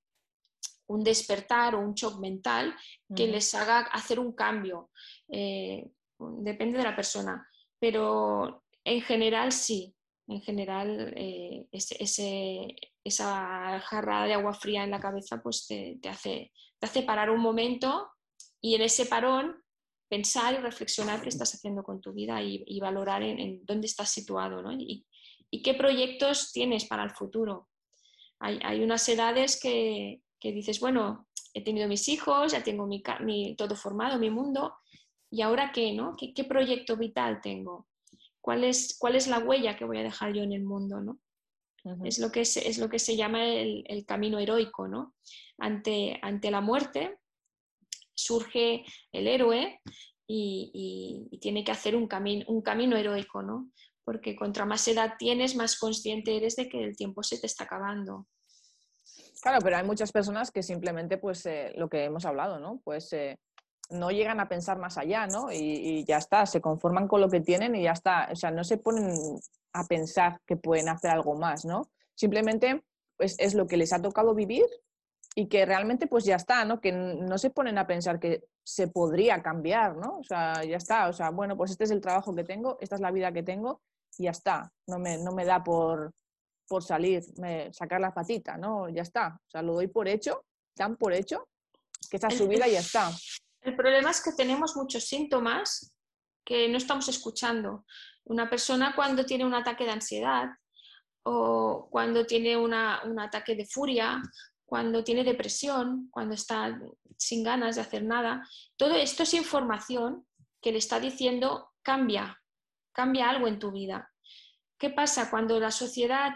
un 0.87 1.03
despertar 1.03 1.75
o 1.75 1.81
un 1.81 1.93
shock 1.93 2.19
mental 2.19 2.73
que 3.15 3.27
les 3.27 3.53
haga 3.53 3.81
hacer 3.81 4.19
un 4.19 4.33
cambio. 4.33 4.89
Eh, 5.31 5.91
depende 6.17 6.77
de 6.77 6.83
la 6.83 6.95
persona, 6.95 7.47
pero 7.77 8.63
en 8.83 9.01
general 9.01 9.51
sí, 9.51 9.95
en 10.27 10.41
general 10.41 11.13
eh, 11.15 11.67
esa 11.71 13.79
jarrada 13.81 14.25
de 14.25 14.33
agua 14.33 14.53
fría 14.53 14.83
en 14.83 14.91
la 14.91 14.99
cabeza 14.99 15.41
pues 15.41 15.67
te, 15.67 15.99
hace, 16.07 16.51
te 16.79 16.85
hace 16.85 17.03
parar 17.03 17.29
un 17.29 17.41
momento 17.41 18.11
y 18.61 18.75
en 18.75 18.81
ese 18.81 19.05
parón 19.05 19.63
pensar 20.09 20.53
y 20.53 20.57
reflexionar 20.57 21.21
qué 21.21 21.29
estás 21.29 21.53
haciendo 21.53 21.83
con 21.83 22.01
tu 22.01 22.13
vida 22.13 22.41
y, 22.41 22.79
valorar 22.79 23.23
en, 23.23 23.63
dónde 23.65 23.87
estás 23.87 24.09
situado 24.09 24.63
y, 24.71 25.05
qué 25.63 25.73
proyectos 25.73 26.51
tienes 26.51 26.85
para 26.85 27.03
el 27.03 27.11
futuro. 27.11 27.68
Hay, 28.39 28.81
unas 28.81 29.07
edades 29.09 29.59
que, 29.59 30.21
dices, 30.41 30.79
bueno, 30.79 31.27
he 31.53 31.63
tenido 31.63 31.87
mis 31.87 32.07
hijos, 32.07 32.53
ya 32.53 32.63
tengo 32.63 32.87
mi, 32.87 33.55
todo 33.55 33.75
formado, 33.75 34.17
mi 34.17 34.29
mundo, 34.29 34.75
¿y 35.29 35.41
ahora 35.41 35.71
qué? 35.73 35.91
No? 35.93 36.15
¿Qué, 36.15 36.43
proyecto 36.43 36.95
vital 36.95 37.41
tengo? 37.41 37.87
¿Cuál 38.41 38.63
es, 38.63 38.97
¿Cuál 38.97 39.15
es 39.15 39.27
la 39.27 39.39
huella 39.39 39.75
que 39.75 39.85
voy 39.85 39.97
a 39.97 40.03
dejar 40.03 40.33
yo 40.33 40.41
en 40.41 40.53
el 40.53 40.63
mundo? 40.63 41.01
¿no? 41.01 41.19
es, 42.05 42.19
lo 42.19 42.31
que 42.31 42.45
se, 42.45 42.67
es 42.67 42.77
lo 42.77 42.89
que 42.89 42.99
se 42.99 43.15
llama 43.15 43.43
el, 43.45 44.05
camino 44.07 44.39
heroico. 44.39 44.87
¿no? 44.87 45.15
Ante, 45.57 46.17
ante 46.21 46.49
la 46.49 46.61
muerte 46.61 47.17
surge 48.15 48.85
el 49.11 49.27
héroe 49.27 49.81
y, 50.27 51.27
tiene 51.41 51.63
que 51.63 51.71
hacer 51.71 51.95
un, 51.95 52.07
camino 52.07 52.45
un 52.47 52.61
camino 52.61 52.95
heroico, 52.95 53.41
¿no? 53.41 53.71
Porque 54.09 54.35
contra 54.35 54.65
más 54.65 54.87
edad 54.87 55.13
tienes, 55.19 55.55
más 55.55 55.77
consciente 55.77 56.35
eres 56.35 56.55
de 56.55 56.67
que 56.67 56.83
el 56.83 56.95
tiempo 56.95 57.21
se 57.21 57.37
te 57.37 57.45
está 57.45 57.65
acabando. 57.65 58.25
Claro, 59.39 59.59
pero 59.61 59.77
hay 59.77 59.83
muchas 59.83 60.11
personas 60.11 60.49
que 60.49 60.63
simplemente, 60.63 61.19
pues, 61.19 61.45
eh, 61.45 61.73
lo 61.75 61.89
que 61.89 62.05
hemos 62.05 62.25
hablado, 62.25 62.57
¿no? 62.59 62.81
Pues 62.83 63.13
eh, 63.13 63.37
no 63.91 64.09
llegan 64.09 64.39
a 64.39 64.49
pensar 64.49 64.79
más 64.79 64.97
allá, 64.97 65.27
¿no? 65.27 65.51
Y, 65.51 66.03
ya 66.05 66.17
está, 66.17 66.47
se 66.47 66.59
conforman 66.59 67.07
con 67.07 67.21
lo 67.21 67.29
que 67.29 67.41
tienen 67.41 67.75
y 67.75 67.83
ya 67.83 67.91
está. 67.91 68.29
O 68.31 68.35
sea, 68.35 68.49
no 68.49 68.63
se 68.63 68.77
ponen 68.77 69.13
a 69.73 69.83
pensar 69.83 70.41
que 70.47 70.57
pueden 70.57 70.89
hacer 70.89 71.11
algo 71.11 71.35
más, 71.35 71.63
¿no? 71.63 71.91
Simplemente, 72.15 72.83
pues, 73.15 73.35
es 73.37 73.53
lo 73.53 73.67
que 73.67 73.77
les 73.77 73.93
ha 73.93 74.01
tocado 74.01 74.33
vivir 74.33 74.65
y 75.35 75.49
que 75.49 75.67
realmente, 75.67 76.07
pues, 76.07 76.25
ya 76.25 76.37
está, 76.37 76.65
¿no? 76.65 76.81
Que 76.81 76.91
no 76.93 77.37
se 77.37 77.51
ponen 77.51 77.77
a 77.77 77.85
pensar 77.85 78.19
que 78.19 78.43
se 78.63 78.87
podría 78.87 79.43
cambiar, 79.43 79.97
¿no? 79.97 80.17
O 80.17 80.23
sea, 80.23 80.63
ya 80.63 80.77
está. 80.77 81.09
O 81.09 81.13
sea, 81.13 81.29
bueno, 81.29 81.55
pues 81.55 81.69
este 81.69 81.83
es 81.83 81.91
el 81.91 82.01
trabajo 82.01 82.33
que 82.33 82.43
tengo, 82.43 82.79
esta 82.81 82.95
es 82.95 83.01
la 83.01 83.11
vida 83.11 83.31
que 83.31 83.43
tengo 83.43 83.81
y 84.19 84.25
ya 84.25 84.31
está. 84.31 84.71
No 84.87 84.99
me, 84.99 85.17
no 85.17 85.31
me 85.31 85.45
da 85.45 85.63
por, 85.63 86.13
por 86.67 86.83
salir, 86.83 87.23
me, 87.37 87.73
sacar 87.73 88.01
la 88.01 88.13
patita, 88.13 88.57
¿no? 88.57 88.89
Ya 88.89 89.01
está. 89.01 89.39
O 89.47 89.49
sea, 89.49 89.61
lo 89.61 89.73
doy 89.73 89.87
por 89.87 90.07
hecho, 90.07 90.45
tan 90.75 90.97
por 90.97 91.13
hecho, 91.13 91.47
que 92.11 92.17
esa 92.17 92.29
su 92.29 92.47
vida 92.47 92.67
y 92.67 92.73
ya 92.73 92.79
está. 92.79 93.11
El 93.61 93.75
problema 93.75 94.11
es 94.11 94.21
que 94.21 94.33
tenemos 94.33 94.75
muchos 94.75 95.05
síntomas 95.05 95.93
que 96.45 96.67
no 96.67 96.77
estamos 96.77 97.07
escuchando. 97.07 97.85
Una 98.25 98.49
persona 98.49 98.93
cuando 98.95 99.25
tiene 99.25 99.45
un 99.45 99.53
ataque 99.53 99.85
de 99.85 99.91
ansiedad 99.91 100.49
o 101.23 101.87
cuando 101.89 102.25
tiene 102.25 102.57
un 102.57 102.73
ataque 102.73 103.55
de 103.55 103.65
furia, 103.65 104.21
cuando 104.65 105.03
tiene 105.03 105.23
depresión, 105.23 106.09
cuando 106.11 106.35
está 106.35 106.79
sin 107.17 107.43
ganas 107.43 107.75
de 107.75 107.81
hacer 107.81 108.03
nada, 108.03 108.47
todo 108.77 108.95
esto 108.95 109.23
es 109.23 109.33
información 109.33 110.25
que 110.61 110.71
le 110.71 110.77
está 110.77 110.99
diciendo 110.99 111.71
cambia, 111.81 112.38
cambia 112.99 113.29
algo 113.29 113.47
en 113.47 113.59
tu 113.59 113.71
vida. 113.71 114.11
¿Qué 114.77 114.89
pasa 114.89 115.29
cuando 115.29 115.57
la 115.57 115.71
sociedad 115.71 116.31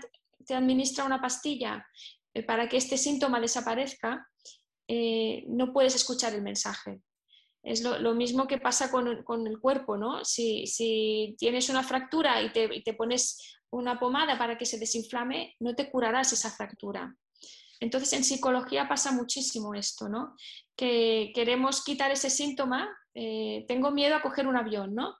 te 0.45 0.55
administra 0.55 1.03
una 1.03 1.19
pastilla 1.19 1.85
eh, 2.33 2.41
para 2.43 2.69
que 2.69 2.77
este 2.77 2.97
síntoma 2.97 3.41
desaparezca? 3.41 4.25
Eh, 4.87 5.43
no 5.47 5.73
puedes 5.73 5.93
escuchar 5.93 6.33
el 6.33 6.41
mensaje. 6.41 7.01
Es 7.61 7.81
lo, 7.81 8.13
mismo 8.13 8.47
que 8.47 8.59
pasa 8.59 8.89
con, 8.91 9.07
el 9.07 9.59
cuerpo, 9.59 9.97
¿no? 9.97 10.23
Si, 10.23 11.35
tienes 11.37 11.67
una 11.69 11.83
fractura 11.83 12.41
y 12.41 12.51
te, 12.53 12.81
te, 12.81 12.93
pones 12.93 13.57
una 13.69 13.99
pomada 13.99 14.37
para 14.37 14.57
que 14.57 14.65
se 14.65 14.79
desinflame, 14.79 15.55
no 15.59 15.75
te 15.75 15.91
curarás 15.91 16.31
esa 16.31 16.49
fractura. 16.49 17.13
Entonces, 17.81 18.13
en 18.13 18.23
psicología 18.23 18.87
pasa 18.87 19.11
muchísimo 19.11 19.73
esto, 19.75 20.07
¿no? 20.07 20.35
Que 20.77 21.31
queremos 21.35 21.83
quitar 21.83 22.11
ese 22.11 22.29
síntoma, 22.29 22.89
eh, 23.13 23.65
tengo 23.67 23.91
miedo 23.91 24.15
a 24.15 24.21
coger 24.21 24.47
un 24.47 24.57
avión, 24.57 24.95
¿no? 24.95 25.17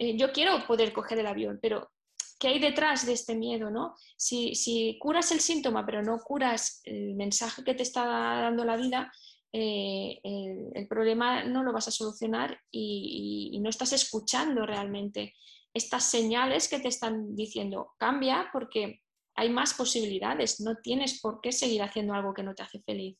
Eh, 0.00 0.16
yo 0.16 0.32
quiero 0.32 0.66
poder 0.66 0.94
coger 0.94 1.18
el 1.18 1.26
avión, 1.26 1.58
pero 1.60 1.92
¿qué 2.38 2.48
hay 2.48 2.58
detrás 2.58 3.04
de 3.04 3.12
este 3.12 3.34
miedo? 3.34 3.70
¿no? 3.70 3.94
Si, 4.16 4.96
curas 4.98 5.30
el 5.30 5.40
síntoma, 5.40 5.84
pero 5.84 6.02
no 6.02 6.18
curas 6.20 6.80
el 6.84 7.14
mensaje 7.14 7.62
que 7.62 7.74
te 7.74 7.82
está 7.82 8.06
dando 8.06 8.64
la 8.64 8.76
vida, 8.76 9.12
eh, 9.52 10.18
el, 10.22 10.88
problema 10.88 11.44
no 11.44 11.62
lo 11.62 11.72
vas 11.74 11.88
a 11.88 11.90
solucionar 11.90 12.58
y, 12.70 13.58
no 13.62 13.68
estás 13.68 13.92
escuchando 13.92 14.64
realmente 14.64 15.34
estas 15.74 16.10
señales 16.10 16.66
que 16.68 16.80
te 16.80 16.88
están 16.88 17.36
diciendo, 17.36 17.92
cambia 17.98 18.48
porque 18.54 19.02
hay 19.34 19.50
más 19.50 19.74
posibilidades, 19.74 20.60
no 20.60 20.76
tienes 20.76 21.20
por 21.20 21.42
qué 21.42 21.52
seguir 21.52 21.82
haciendo 21.82 22.14
algo 22.14 22.32
que 22.32 22.42
no 22.42 22.54
te 22.54 22.62
hace 22.62 22.80
feliz. 22.80 23.18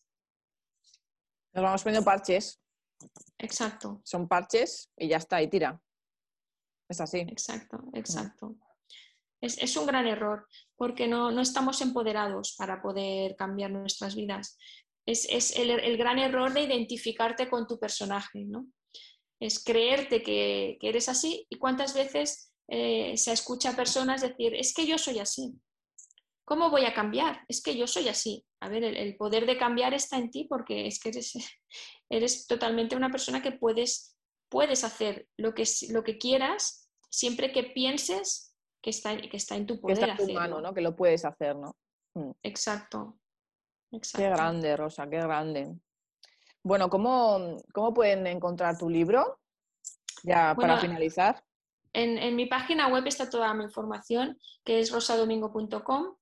Nos 1.53 1.63
vamos 1.63 1.83
poniendo 1.83 2.05
parches. 2.07 2.59
Exacto. 3.37 4.01
Son 4.03 4.27
parches 4.27 4.91
y 4.97 5.09
ya 5.09 5.19
está, 5.19 5.43
y 5.43 5.49
tira. 5.49 5.79
Es 6.91 7.01
así. 7.01 7.19
Exacto, 7.21 7.79
exacto. 7.95 8.57
Es, 9.41 9.77
un 9.77 9.87
gran 9.87 10.07
error 10.07 10.47
porque 10.77 11.07
no, 11.07 11.41
estamos 11.41 11.81
empoderados 11.81 12.55
para 12.59 12.83
poder 12.83 13.37
cambiar 13.37 13.71
nuestras 13.71 14.17
vidas. 14.17 14.59
Es, 15.07 15.57
el, 15.57 15.97
gran 15.97 16.19
error 16.19 16.53
de 16.53 16.63
identificarte 16.63 17.49
con 17.49 17.67
tu 17.67 17.79
personaje, 17.79 18.45
¿no? 18.45 18.67
Es 19.41 19.63
creerte 19.65 20.23
que, 20.23 20.79
eres 20.83 21.09
así 21.09 21.47
y 21.49 21.59
cuántas 21.59 21.95
veces 21.95 22.53
eh, 22.69 23.17
se 23.17 23.33
escucha 23.33 23.71
a 23.71 23.77
personas 23.77 24.21
decir, 24.21 24.55
es 24.55 24.75
que 24.75 24.85
yo 24.85 24.99
soy 24.99 25.21
así. 25.21 25.55
¿Cómo 26.45 26.71
voy 26.71 26.85
a 26.85 26.93
cambiar? 26.93 27.45
Es 27.47 27.63
que 27.63 27.77
yo 27.77 27.87
soy 27.87 28.09
así. 28.09 28.45
A 28.61 28.69
ver, 28.69 28.83
el, 28.83 29.17
poder 29.17 29.47
de 29.47 29.57
cambiar 29.57 29.95
está 29.95 30.19
en 30.19 30.31
ti 30.31 30.45
porque 30.45 30.89
es 30.89 30.99
que 30.99 31.11
eres, 31.11 31.33
eres 32.11 32.49
totalmente 32.49 32.97
una 32.97 33.11
persona 33.11 33.41
que 33.41 33.53
puedes, 33.53 34.17
puedes 34.51 34.85
hacer 34.85 35.29
lo 35.39 35.55
que, 35.55 35.65
lo 35.91 36.05
que 36.05 36.19
quieras 36.19 36.91
siempre 37.09 37.53
que 37.53 37.65
pienses 37.65 38.55
que 38.83 38.91
está, 38.91 39.17
que 39.17 39.37
está 39.37 39.57
en 39.57 39.67
tu 39.67 39.81
poder. 39.81 39.99
Que 39.99 40.05
está 40.05 40.23
en 40.23 40.29
tu 40.29 40.35
mano, 40.35 40.61
¿no? 40.61 40.75
Que 40.75 40.81
lo 40.81 40.95
puedes 40.95 41.25
hacer, 41.25 41.57
¿no? 41.57 41.77
Mm. 42.15 42.33
Exacto. 42.43 43.19
Qué 43.91 44.29
grande, 44.29 44.77
Rosa, 44.77 45.09
qué 45.09 45.17
grande. 45.17 45.75
Bueno, 46.63 46.89
¿cómo, 46.89 47.57
cómo 47.73 47.95
pueden 47.95 48.27
encontrar 48.27 48.77
tu 48.77 48.89
libro? 48.89 49.41
Ya 50.23 50.55
para 50.55 50.79
finalizar. 50.79 51.43
En, 51.93 52.37
mi 52.37 52.47
página 52.47 52.87
web 52.87 53.07
está 53.07 53.29
toda 53.29 53.53
mi 53.55 53.65
información, 53.65 54.39
que 54.65 54.79
es 54.79 54.93
rosadomingo.com. 54.93 56.15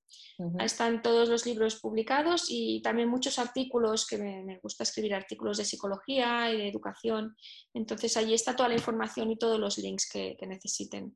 Están 0.59 1.01
todos 1.03 1.29
los 1.29 1.45
libros 1.45 1.79
publicados 1.79 2.45
y 2.49 2.81
también 2.81 3.09
muchos 3.09 3.37
artículos, 3.37 4.07
que 4.07 4.17
me, 4.17 4.59
gusta 4.59 4.83
escribir 4.83 5.13
artículos 5.13 5.57
de 5.57 5.65
psicología 5.65 6.51
y 6.51 6.57
de 6.57 6.69
educación. 6.69 7.35
Entonces 7.73 8.17
allí 8.17 8.33
está 8.33 8.55
toda 8.55 8.69
la 8.69 8.75
información 8.75 9.29
y 9.29 9.37
todos 9.37 9.59
los 9.59 9.77
links 9.77 10.09
que, 10.09 10.37
necesiten. 10.47 11.15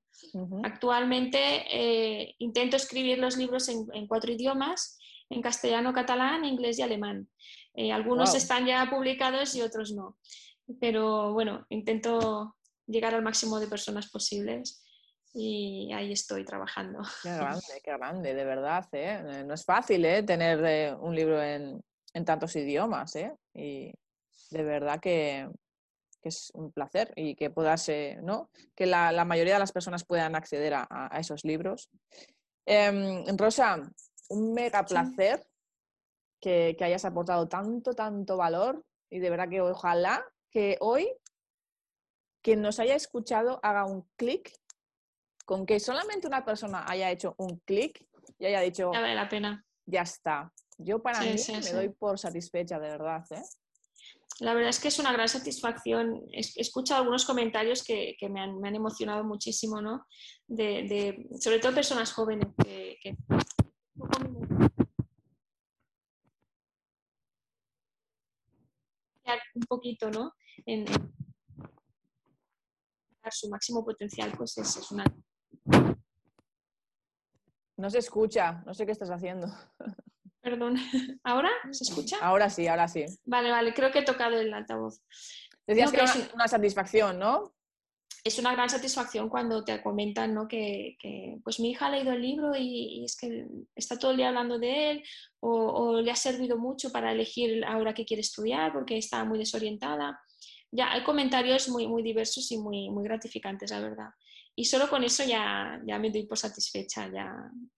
Actualmente 0.63 1.39
eh, 1.71 2.35
intento 2.37 2.75
escribir 2.75 3.17
los 3.17 3.37
libros 3.37 3.69
en, 3.69 4.07
cuatro 4.07 4.31
idiomas, 4.31 4.99
en 5.29 5.41
castellano, 5.41 5.93
catalán, 5.93 6.45
inglés 6.45 6.77
y 6.77 6.83
alemán. 6.83 7.29
Eh, 7.73 7.91
algunos 7.91 8.35
están 8.35 8.67
ya 8.67 8.87
publicados 8.91 9.55
y 9.55 9.61
otros 9.61 9.93
no. 9.93 10.17
Pero 10.79 11.33
bueno, 11.33 11.65
intento 11.69 12.55
llegar 12.87 13.13
al 13.15 13.21
máximo 13.21 13.59
de 13.59 13.67
personas 13.67 14.09
posibles 14.09 14.83
y 15.33 15.91
ahí 15.93 16.11
estoy 16.11 16.45
trabajando. 16.45 17.01
Qué 17.23 17.29
grande, 17.37 17.81
qué 17.83 17.91
grande, 17.91 18.33
de 18.33 18.45
verdad. 18.45 18.87
¿eh? 18.91 19.43
No 19.45 19.53
es 19.53 19.65
fácil 19.65 20.05
¿eh? 20.05 20.23
tener 20.23 20.63
eh, 20.63 20.93
un 20.93 21.15
libro 21.15 21.41
en, 21.41 21.83
tantos 22.25 22.55
idiomas 22.55 23.15
¿eh? 23.15 23.33
y 23.55 23.91
de 24.51 24.63
verdad 24.63 24.99
que, 24.99 25.49
es 26.21 26.51
un 26.53 26.71
placer 26.71 27.11
y 27.17 27.35
que 27.35 27.49
puedas, 27.49 27.89
¿no? 28.21 28.49
que 28.75 28.85
la, 28.85 29.25
mayoría 29.25 29.53
de 29.53 29.59
las 29.59 29.73
personas 29.73 30.05
puedan 30.05 30.35
acceder 30.35 30.73
a, 30.75 31.09
esos 31.19 31.43
libros. 31.43 31.89
Em, 32.65 33.25
Rosa, 33.35 33.81
un 34.29 34.53
mega 34.53 34.85
placer 34.85 35.45
que, 36.39 36.75
que 36.77 36.83
hayas 36.85 37.03
aportado 37.03 37.49
tanto, 37.49 37.93
tanto 37.93 38.37
valor 38.37 38.85
y 39.09 39.19
de 39.19 39.29
verdad 39.29 39.49
que 39.49 39.59
ojalá 39.59 40.25
que 40.49 40.77
hoy 40.79 41.09
quien 42.43 42.61
nos 42.61 42.79
haya 42.79 42.95
escuchado 42.95 43.59
haga 43.63 43.85
un 43.85 44.07
clic, 44.15 44.53
con 45.45 45.65
que 45.65 45.79
solamente 45.79 46.27
una 46.27 46.45
persona 46.45 46.85
haya 46.87 47.09
hecho 47.09 47.33
un 47.37 47.59
clic 47.65 48.05
y 48.37 48.45
haya 48.45 48.61
dicho, 48.61 48.91
ya 48.93 49.01
vale 49.01 49.15
la 49.15 49.29
pena. 49.29 49.65
Ya 49.85 50.01
está. 50.01 50.53
Yo 50.77 51.01
para 51.01 51.19
mí 51.21 51.35
me 51.47 51.71
doy 51.71 51.89
por 51.89 52.19
satisfecha, 52.19 52.79
de 52.79 52.89
verdad. 52.89 53.25
¿eh? 53.31 53.41
la 54.39 54.53
verdad 54.53 54.69
es 54.69 54.79
que 54.79 54.87
es 54.87 54.99
una 54.99 55.13
gran 55.13 55.29
satisfacción. 55.29 56.21
He 56.31 56.39
escuchado 56.39 57.01
algunos 57.01 57.25
comentarios 57.25 57.83
que, 57.83 58.15
me, 58.29 58.41
han, 58.41 58.75
emocionado 58.75 59.23
muchísimo, 59.23 59.81
¿no? 59.81 60.05
De, 60.47 61.27
sobre 61.39 61.59
todo 61.59 61.73
personas 61.73 62.11
jóvenes 62.11 62.47
que, 62.63 63.15
un 69.55 69.61
poquito, 69.67 70.09
¿no? 70.09 70.33
En, 70.65 70.85
su 73.31 73.49
máximo 73.49 73.83
potencial, 73.83 74.31
pues 74.37 74.57
es, 74.57 74.75
es 74.77 74.91
una. 74.91 75.05
No 77.77 77.89
se 77.89 77.99
escucha, 77.99 78.63
no 78.65 78.73
sé 78.73 78.85
qué 78.85 78.91
estás 78.91 79.09
haciendo. 79.09 79.47
Perdón, 80.43 80.75
¿ahora 81.23 81.49
se 81.71 81.85
escucha? 81.85 82.17
Ahora 82.21 82.49
sí, 82.49 82.67
ahora 82.67 82.87
sí. 82.89 83.05
Vale, 83.23 83.49
vale, 83.49 83.73
creo 83.73 83.91
que 83.91 83.99
he 83.99 84.05
tocado 84.05 84.37
el 84.39 84.53
altavoz. 84.53 85.01
Decías 85.65 85.91
que, 85.91 86.01
es 86.03 86.31
una 86.33 86.49
satisfacción, 86.49 87.17
¿no? 87.17 87.55
Es 88.25 88.39
una 88.39 88.51
gran 88.53 88.69
satisfacción 88.69 89.29
cuando 89.29 89.63
te 89.63 89.81
comentan 89.81 90.33
¿no? 90.33 90.47
que, 90.47 90.97
pues 91.43 91.59
mi 91.59 91.71
hija 91.71 91.87
ha 91.87 91.91
leído 91.91 92.13
el 92.13 92.21
libro 92.21 92.53
y, 92.57 93.03
es 93.03 93.17
que 93.17 93.47
está 93.75 93.97
todo 93.99 94.11
el 94.11 94.17
día 94.17 94.29
hablando 94.29 94.59
de 94.59 94.91
él 94.91 95.03
o, 95.41 95.99
le 95.99 96.09
ha 96.09 96.15
servido 96.15 96.57
mucho 96.57 96.89
para 96.91 97.11
elegir 97.11 97.65
ahora 97.65 97.93
que 97.93 98.05
quiere 98.05 98.21
estudiar 98.21 98.71
porque 98.71 98.97
está 98.97 99.25
muy 99.25 99.39
desorientada. 99.39 100.21
Ya 100.75 100.91
hay 100.91 101.03
comentarios 101.03 101.69
muy, 101.69 101.87
muy 101.87 102.01
diversos 102.01 102.51
y 102.51 102.57
muy, 102.57 102.89
muy 102.89 103.03
gratificantes, 103.03 103.69
la 103.69 103.79
verdad. 103.79 104.09
Y 104.55 104.65
solo 104.65 104.89
con 104.89 105.03
eso 105.03 105.23
ya, 105.23 105.79
ya 105.85 105.99
me 105.99 106.09
doy 106.09 106.25
por 106.25 106.37
satisfecha, 106.37 107.09
ya, 107.11 107.31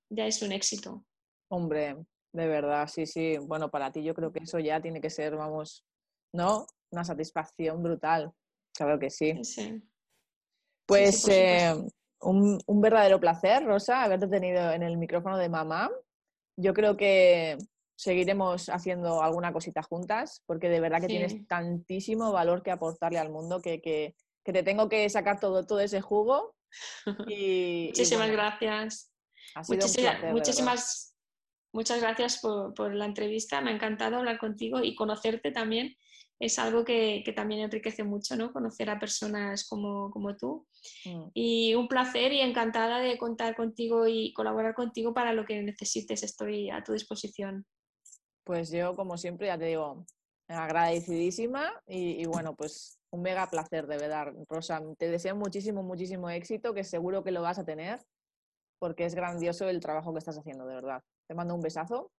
ya 0.09 0.25
es 0.25 0.41
un 0.41 0.53
éxito. 0.53 1.05
Hombre, 1.49 1.97
de 2.31 2.47
verdad, 2.47 2.87
sí, 2.87 3.05
sí. 3.05 3.37
Bueno, 3.37 3.69
para 3.69 3.91
ti 3.91 4.01
yo 4.01 4.13
creo 4.13 4.31
que 4.31 4.43
eso 4.43 4.59
ya 4.59 4.81
tiene 4.81 5.01
que 5.01 5.09
ser, 5.09 5.35
vamos, 5.35 5.85
¿no? 6.33 6.65
Una 6.91 7.03
satisfacción 7.03 7.83
brutal. 7.83 8.31
Claro 8.73 8.97
que 8.97 9.09
sí. 9.09 9.33
Pues 10.85 11.27
eh, 11.27 11.73
un, 12.21 12.59
verdadero 12.67 13.19
placer, 13.19 13.65
Rosa, 13.65 14.03
haberte 14.03 14.27
tenido 14.27 14.71
en 14.71 14.83
el 14.83 14.97
micrófono 14.97 15.37
de 15.37 15.49
mamá. 15.49 15.89
Yo 16.57 16.73
creo 16.73 16.95
que 16.95 17.57
seguiremos 17.95 18.69
haciendo 18.69 19.21
alguna 19.21 19.53
cosita 19.53 19.81
juntas, 19.81 20.43
porque 20.45 20.69
de 20.69 20.79
verdad 20.79 21.01
que 21.01 21.07
tienes 21.07 21.47
tantísimo 21.47 22.31
valor 22.31 22.63
que 22.63 22.71
aportarle 22.71 23.19
al 23.19 23.31
mundo 23.31 23.61
que, 23.61 24.15
te 24.43 24.63
tengo 24.63 24.89
que 24.89 25.09
sacar 25.09 25.39
todo, 25.39 25.65
todo 25.65 25.79
ese 25.79 26.01
jugo. 26.01 26.55
Y, 27.29 27.87
muchísimas 27.87 28.31
gracias. 28.31 29.11
muchísimas 30.33 31.15
Muchas 31.75 31.99
gracias 31.99 32.39
por, 32.39 32.95
la 32.95 33.03
entrevista, 33.03 33.59
me 33.59 33.69
ha 33.69 33.73
encantado 33.73 34.15
hablar 34.15 34.37
contigo 34.39 34.81
y 34.81 34.95
conocerte 34.95 35.51
también. 35.51 35.93
Es 36.39 36.57
algo 36.57 36.85
que, 36.85 37.21
también 37.35 37.59
enriquece 37.59 38.05
mucho, 38.05 38.37
¿no? 38.37 38.53
Conocer 38.53 38.89
a 38.89 38.97
personas 38.97 39.67
como, 39.67 40.09
tú. 40.39 40.65
Mm. 41.03 41.31
Y 41.33 41.75
un 41.75 41.89
placer 41.89 42.31
y 42.31 42.39
encantada 42.39 42.99
de 42.99 43.17
contar 43.17 43.57
contigo 43.57 44.07
y 44.07 44.31
colaborar 44.31 44.73
contigo 44.73 45.13
para 45.13 45.33
lo 45.33 45.43
que 45.43 45.61
necesites. 45.63 46.23
Estoy 46.23 46.69
a 46.69 46.81
tu 46.81 46.93
disposición. 46.93 47.65
Pues 48.45 48.71
yo, 48.71 48.95
como 48.95 49.17
siempre, 49.17 49.47
ya 49.47 49.57
te 49.57 49.65
digo, 49.65 50.05
agradecidísima 50.47 51.73
y, 51.85 52.21
y 52.21 52.25
bueno, 52.25 52.55
pues 52.55 52.99
un 53.11 53.21
mega 53.21 53.49
placer, 53.49 53.87
de 53.87 53.97
verdad. 53.97 54.33
Rosa, 54.47 54.81
te 54.97 55.09
deseo 55.09 55.35
muchísimo, 55.35 55.83
muchísimo 55.83 56.29
éxito, 56.29 56.73
que 56.73 56.83
seguro 56.83 57.23
que 57.23 57.31
lo 57.31 57.41
vas 57.41 57.59
a 57.59 57.65
tener, 57.65 58.05
porque 58.79 59.05
es 59.05 59.15
grandioso 59.15 59.67
el 59.67 59.79
trabajo 59.79 60.13
que 60.13 60.19
estás 60.19 60.37
haciendo, 60.37 60.65
de 60.65 60.75
verdad. 60.75 61.01
Te 61.27 61.35
mando 61.35 61.55
un 61.55 61.61
besazo 61.61 62.11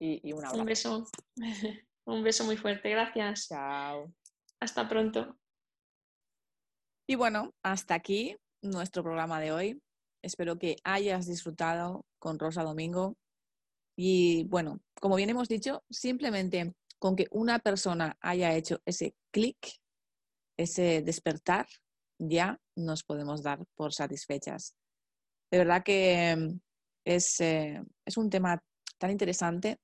y, 0.00 0.32
un 0.32 0.44
abrazo. 0.44 0.60
Un 0.60 0.66
beso. 0.66 1.06
un 2.06 2.22
beso 2.22 2.44
muy 2.44 2.56
fuerte. 2.56 2.90
Gracias. 2.90 3.48
Chao. 3.48 4.12
Hasta 4.60 4.88
pronto. 4.88 5.36
Y 7.08 7.16
bueno, 7.16 7.50
hasta 7.62 7.94
aquí 7.94 8.36
nuestro 8.62 9.02
programa 9.02 9.40
de 9.40 9.52
hoy. 9.52 9.82
Espero 10.24 10.56
que 10.56 10.76
hayas 10.84 11.26
disfrutado 11.26 12.04
con 12.20 12.38
Rosa 12.38 12.62
Domingo. 12.62 13.16
Y 13.96 14.44
bueno, 14.44 14.80
como 15.00 15.16
bien 15.16 15.30
hemos 15.30 15.48
dicho, 15.48 15.84
simplemente 15.90 16.74
con 16.98 17.16
que 17.16 17.26
una 17.30 17.58
persona 17.58 18.16
haya 18.20 18.54
hecho 18.54 18.80
ese 18.86 19.14
clic, 19.32 19.58
ese 20.56 21.02
despertar, 21.02 21.66
ya 22.18 22.60
nos 22.76 23.02
podemos 23.02 23.42
dar 23.42 23.64
por 23.74 23.92
satisfechas. 23.92 24.74
De 25.50 25.58
verdad 25.58 25.82
que 25.82 26.56
es, 27.04 27.40
eh, 27.40 27.82
es 28.06 28.16
un 28.16 28.30
tema 28.30 28.62
tan 28.98 29.10
interesante 29.10 29.78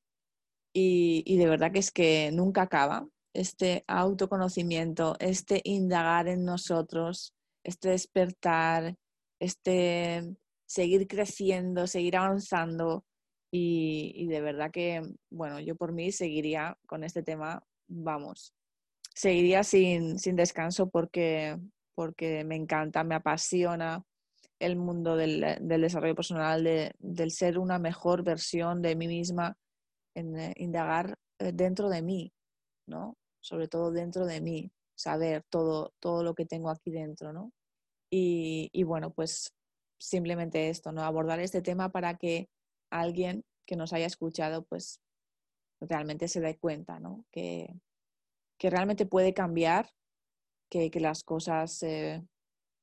y, 0.73 1.37
de 1.37 1.47
verdad 1.47 1.73
que 1.73 1.81
es 1.81 1.91
que 1.91 2.31
nunca 2.33 2.63
acaba. 2.63 3.07
Este 3.35 3.85
autoconocimiento, 3.87 5.17
este 5.19 5.61
indagar 5.65 6.29
en 6.29 6.45
nosotros, 6.45 7.35
este 7.65 7.91
despertar, 7.91 8.95
este 9.41 10.37
seguir 10.67 11.07
creciendo, 11.07 11.87
seguir 11.87 12.17
avanzando 12.17 13.05
y, 13.51 14.27
de 14.27 14.41
verdad 14.41 14.71
que, 14.71 15.03
bueno, 15.31 15.59
yo 15.61 15.75
por 15.77 15.93
mí 15.93 16.13
seguiría 16.13 16.77
con 16.87 17.03
este 17.03 17.23
tema, 17.23 17.65
vamos, 17.87 18.55
seguiría 19.15 19.65
sin, 19.65 20.19
sin 20.19 20.37
descanso 20.37 20.91
porque, 20.91 21.57
porque 21.95 22.45
me 22.45 22.57
encanta, 22.57 23.05
me 23.05 23.15
apasiona, 23.15 24.05
el 24.59 24.77
mundo 24.77 25.17
del, 25.17 25.59
desarrollo 25.61 26.15
personal, 26.15 26.65
del 26.99 27.31
ser 27.31 27.59
una 27.59 27.79
mejor 27.79 28.23
versión 28.23 28.83
de 28.83 28.97
mí 28.97 29.09
misma, 29.09 29.57
en 30.15 30.37
eh, 30.39 30.55
indagar 30.57 31.17
eh, 31.39 31.53
dentro 31.53 31.89
de 31.89 32.03
mí, 32.03 32.33
¿no? 32.87 33.17
Sobre 33.41 33.69
todo 33.69 33.93
dentro 33.93 34.27
de 34.27 34.41
mí, 34.41 34.73
saber 34.97 35.45
todo, 35.49 35.93
todo 36.01 36.25
lo 36.25 36.35
que 36.35 36.45
tengo 36.45 36.71
aquí 36.71 36.91
dentro, 36.91 37.33
¿no? 37.33 37.53
Y, 38.11 38.69
y 38.73 38.83
bueno, 38.83 39.13
pues 39.13 39.55
simplemente 39.99 40.71
esto, 40.71 40.91
¿no? 40.91 41.03
Abordar 41.03 41.39
este 41.41 41.63
tema 41.63 41.91
para 41.91 42.17
que 42.17 42.49
alguien 42.91 43.45
que 43.67 43.77
nos 43.77 43.93
haya 43.93 44.07
escuchado, 44.07 44.65
pues 44.65 45.01
realmente 45.81 46.29
se 46.29 46.41
dé 46.41 46.57
cuenta, 46.59 46.99
¿no? 46.99 47.25
Que, 47.31 47.75
que 48.59 48.71
realmente 48.71 49.07
puede 49.07 49.35
cambiar, 49.35 49.91
que, 50.71 50.91
que 50.91 51.01
las 51.01 51.23
cosas 51.23 51.83
eh, 51.83 52.23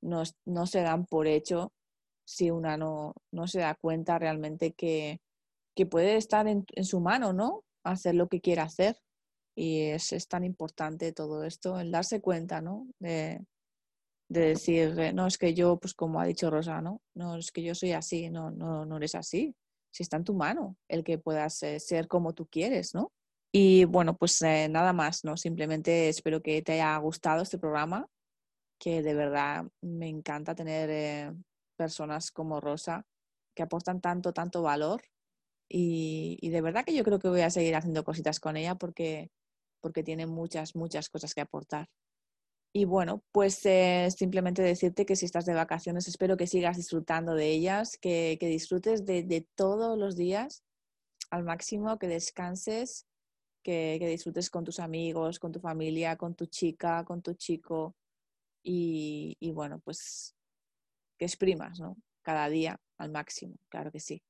no, 0.01 0.65
se 0.65 0.81
dan 0.81 1.05
por 1.05 1.27
hecho 1.27 1.73
si 2.25 2.49
una 2.49 2.77
no, 2.77 3.13
se 3.45 3.59
da 3.59 3.75
cuenta 3.75 4.17
realmente 4.17 4.73
que, 4.73 5.19
puede 5.89 6.15
estar 6.15 6.47
en, 6.47 6.65
su 6.83 6.99
mano, 7.01 7.33
¿no? 7.33 7.63
Hacer 7.83 8.15
lo 8.15 8.27
que 8.27 8.41
quiera 8.41 8.63
hacer. 8.63 8.97
Y 9.57 9.81
es, 9.81 10.27
tan 10.27 10.43
importante 10.43 11.11
todo 11.11 11.43
esto, 11.43 11.79
el 11.79 11.91
darse 11.91 12.21
cuenta, 12.21 12.61
¿no? 12.61 12.87
De, 12.99 13.45
decir, 14.27 14.99
eh, 14.99 15.13
no, 15.13 15.27
es 15.27 15.37
que 15.37 15.53
yo, 15.53 15.77
pues 15.77 15.93
como 15.93 16.19
ha 16.19 16.25
dicho 16.25 16.49
Rosa, 16.49 16.81
¿no? 16.81 17.01
No, 17.13 17.37
es 17.37 17.51
que 17.51 17.61
yo 17.61 17.75
soy 17.75 17.91
así, 17.91 18.29
no, 18.29 18.49
no, 18.51 18.85
no 18.85 18.97
eres 18.97 19.15
así. 19.15 19.55
Si 19.95 20.03
está 20.03 20.17
en 20.17 20.25
tu 20.25 20.33
mano 20.33 20.75
el 20.89 21.05
que 21.05 21.17
puedas 21.17 21.63
eh, 21.63 21.79
ser 21.79 22.09
como 22.09 22.33
tú 22.33 22.47
quieres, 22.47 22.93
¿no? 22.93 23.13
Y 23.53 23.85
bueno, 23.85 24.17
pues 24.17 24.41
eh, 24.41 24.67
nada 24.67 24.91
más, 24.91 25.23
¿no? 25.23 25.37
Simplemente 25.37 26.09
espero 26.09 26.41
que 26.41 26.61
te 26.61 26.73
haya 26.73 26.97
gustado 26.97 27.43
este 27.43 27.57
programa 27.57 28.05
que 28.77 29.01
de 29.01 29.13
verdad 29.13 29.63
me 29.81 30.09
encanta 30.09 30.53
tener 30.53 30.89
eh, 30.89 31.31
personas 31.77 32.29
como 32.31 32.59
Rosa 32.59 33.05
que 33.55 33.63
aportan 33.63 34.01
tanto, 34.01 34.33
tanto 34.33 34.61
valor 34.63 35.01
y, 35.69 36.49
de 36.49 36.59
verdad 36.59 36.83
que 36.83 36.93
yo 36.93 37.05
creo 37.05 37.19
que 37.19 37.29
voy 37.29 37.39
a 37.39 37.49
seguir 37.49 37.73
haciendo 37.77 38.03
cositas 38.03 38.41
con 38.41 38.57
ella 38.57 38.75
porque, 38.75 39.31
porque 39.79 40.03
tiene 40.03 40.25
muchas, 40.25 40.75
muchas 40.75 41.07
cosas 41.07 41.33
que 41.33 41.39
aportar. 41.39 41.87
Y 42.77 42.83
bueno, 42.83 43.23
pues 43.31 43.65
eh, 43.65 44.09
simplemente 44.11 44.61
decirte 44.61 45.05
que 45.05 45.15
si 45.15 45.25
estás 45.25 45.45
de 45.45 45.53
vacaciones 45.53 46.09
espero 46.09 46.35
que 46.35 46.45
sigas 46.45 46.75
disfrutando 46.75 47.33
de 47.33 47.49
ellas, 47.49 47.97
que, 47.97 48.37
disfrutes 48.41 49.05
de, 49.05 49.47
todos 49.55 49.97
los 49.97 50.17
días 50.17 50.61
al 51.29 51.45
máximo, 51.45 51.97
que 51.97 52.09
descanses, 52.09 53.07
que, 53.63 53.95
que 53.97 54.09
disfrutes 54.09 54.49
con 54.49 54.65
tus 54.65 54.79
amigos, 54.79 55.39
con 55.39 55.53
tu 55.53 55.61
familia, 55.61 56.17
con 56.17 56.35
tu 56.35 56.47
chica, 56.47 57.05
con 57.05 57.21
tu 57.21 57.33
chico, 57.35 57.95
y, 58.61 59.51
bueno, 59.53 59.79
pues 59.79 60.35
que 61.17 61.25
exprimas, 61.25 61.79
¿no? 61.79 61.95
Cada 62.23 62.49
día 62.49 62.77
al 62.97 63.11
máximo, 63.11 63.55
claro 63.69 63.91
que 63.91 63.99
sí. 63.99 64.21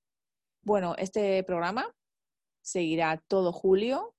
Bueno, 0.62 0.96
este 0.98 1.43
programa 1.43 1.91
seguirá 2.62 3.18
todo 3.28 3.52
julio, 3.54 4.14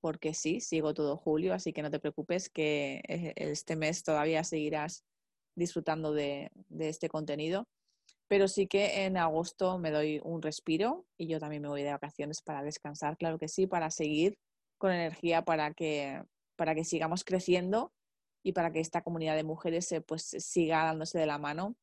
porque 0.00 0.34
sí, 0.34 0.60
sigo 0.60 0.94
todo 0.94 1.16
julio, 1.16 1.54
así 1.54 1.72
que 1.72 1.82
no 1.82 1.90
te 1.90 2.00
preocupes 2.00 2.48
que 2.48 3.02
e, 3.08 3.34
este 3.36 3.76
mes 3.76 4.02
todavía 4.02 4.44
seguirás 4.44 5.04
disfrutando 5.54 6.12
de, 6.12 6.50
este 6.78 7.08
contenido. 7.08 7.66
Pero 8.28 8.46
sí 8.46 8.66
que 8.66 9.04
en 9.04 9.16
agosto 9.16 9.78
me 9.78 9.90
doy 9.90 10.20
un 10.22 10.42
respiro 10.42 11.06
y 11.16 11.28
yo 11.28 11.40
también 11.40 11.62
me 11.62 11.68
voy 11.68 11.82
de 11.82 11.92
vacaciones 11.92 12.42
para 12.42 12.62
descansar, 12.62 13.16
claro 13.16 13.38
que 13.38 13.48
sí, 13.48 13.66
para 13.66 13.90
seguir 13.90 14.38
con 14.76 14.92
energía 14.92 15.42
para 15.44 15.72
que, 15.72 16.22
para 16.56 16.74
que 16.74 16.84
sigamos 16.84 17.24
creciendo 17.24 17.92
y 18.42 18.52
para 18.52 18.70
que 18.72 18.80
esta 18.80 19.02
comunidad 19.02 19.34
de 19.34 19.44
mujeres 19.44 19.94
pues, 20.06 20.22
siga 20.22 20.84
dándose 20.84 21.18
de 21.18 21.26
la 21.26 21.38
mano 21.38 21.74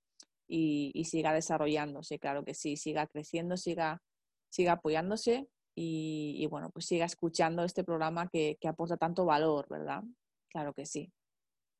y, 0.48 1.04
siga 1.06 1.34
desarrollándose, 1.34 2.20
claro 2.20 2.46
que 2.46 2.54
sí, 2.54 2.78
siga 2.78 3.08
creciendo, 3.08 3.58
siga, 3.58 4.02
siga 4.50 4.74
apoyándose 4.74 5.48
y, 5.76 6.48
bueno, 6.50 6.70
pues 6.70 6.86
siga 6.86 7.06
escuchando 7.06 7.64
este 7.64 7.84
programa 7.84 8.28
que, 8.30 8.58
que 8.60 8.68
aporta 8.68 8.98
tanto 8.98 9.26
valor, 9.26 9.68
¿verdad? 9.70 10.04
Claro 10.50 10.74
que 10.74 10.86
sí. 10.86 11.12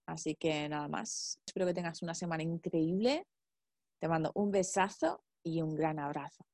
Así 0.06 0.36
que 0.36 0.68
nada 0.70 0.88
más. 0.88 1.40
Espero 1.48 1.66
que 1.66 1.74
tengas 1.74 2.02
una 2.02 2.14
semana 2.14 2.44
increíble. 2.44 3.26
Te 4.00 4.08
mando 4.08 4.32
un 4.36 4.52
besazo 4.52 5.24
y 5.44 5.62
un 5.62 5.76
gran 5.76 6.00
abrazo. 6.00 6.46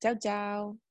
Chao, 0.00 0.16
chao. 0.18 0.85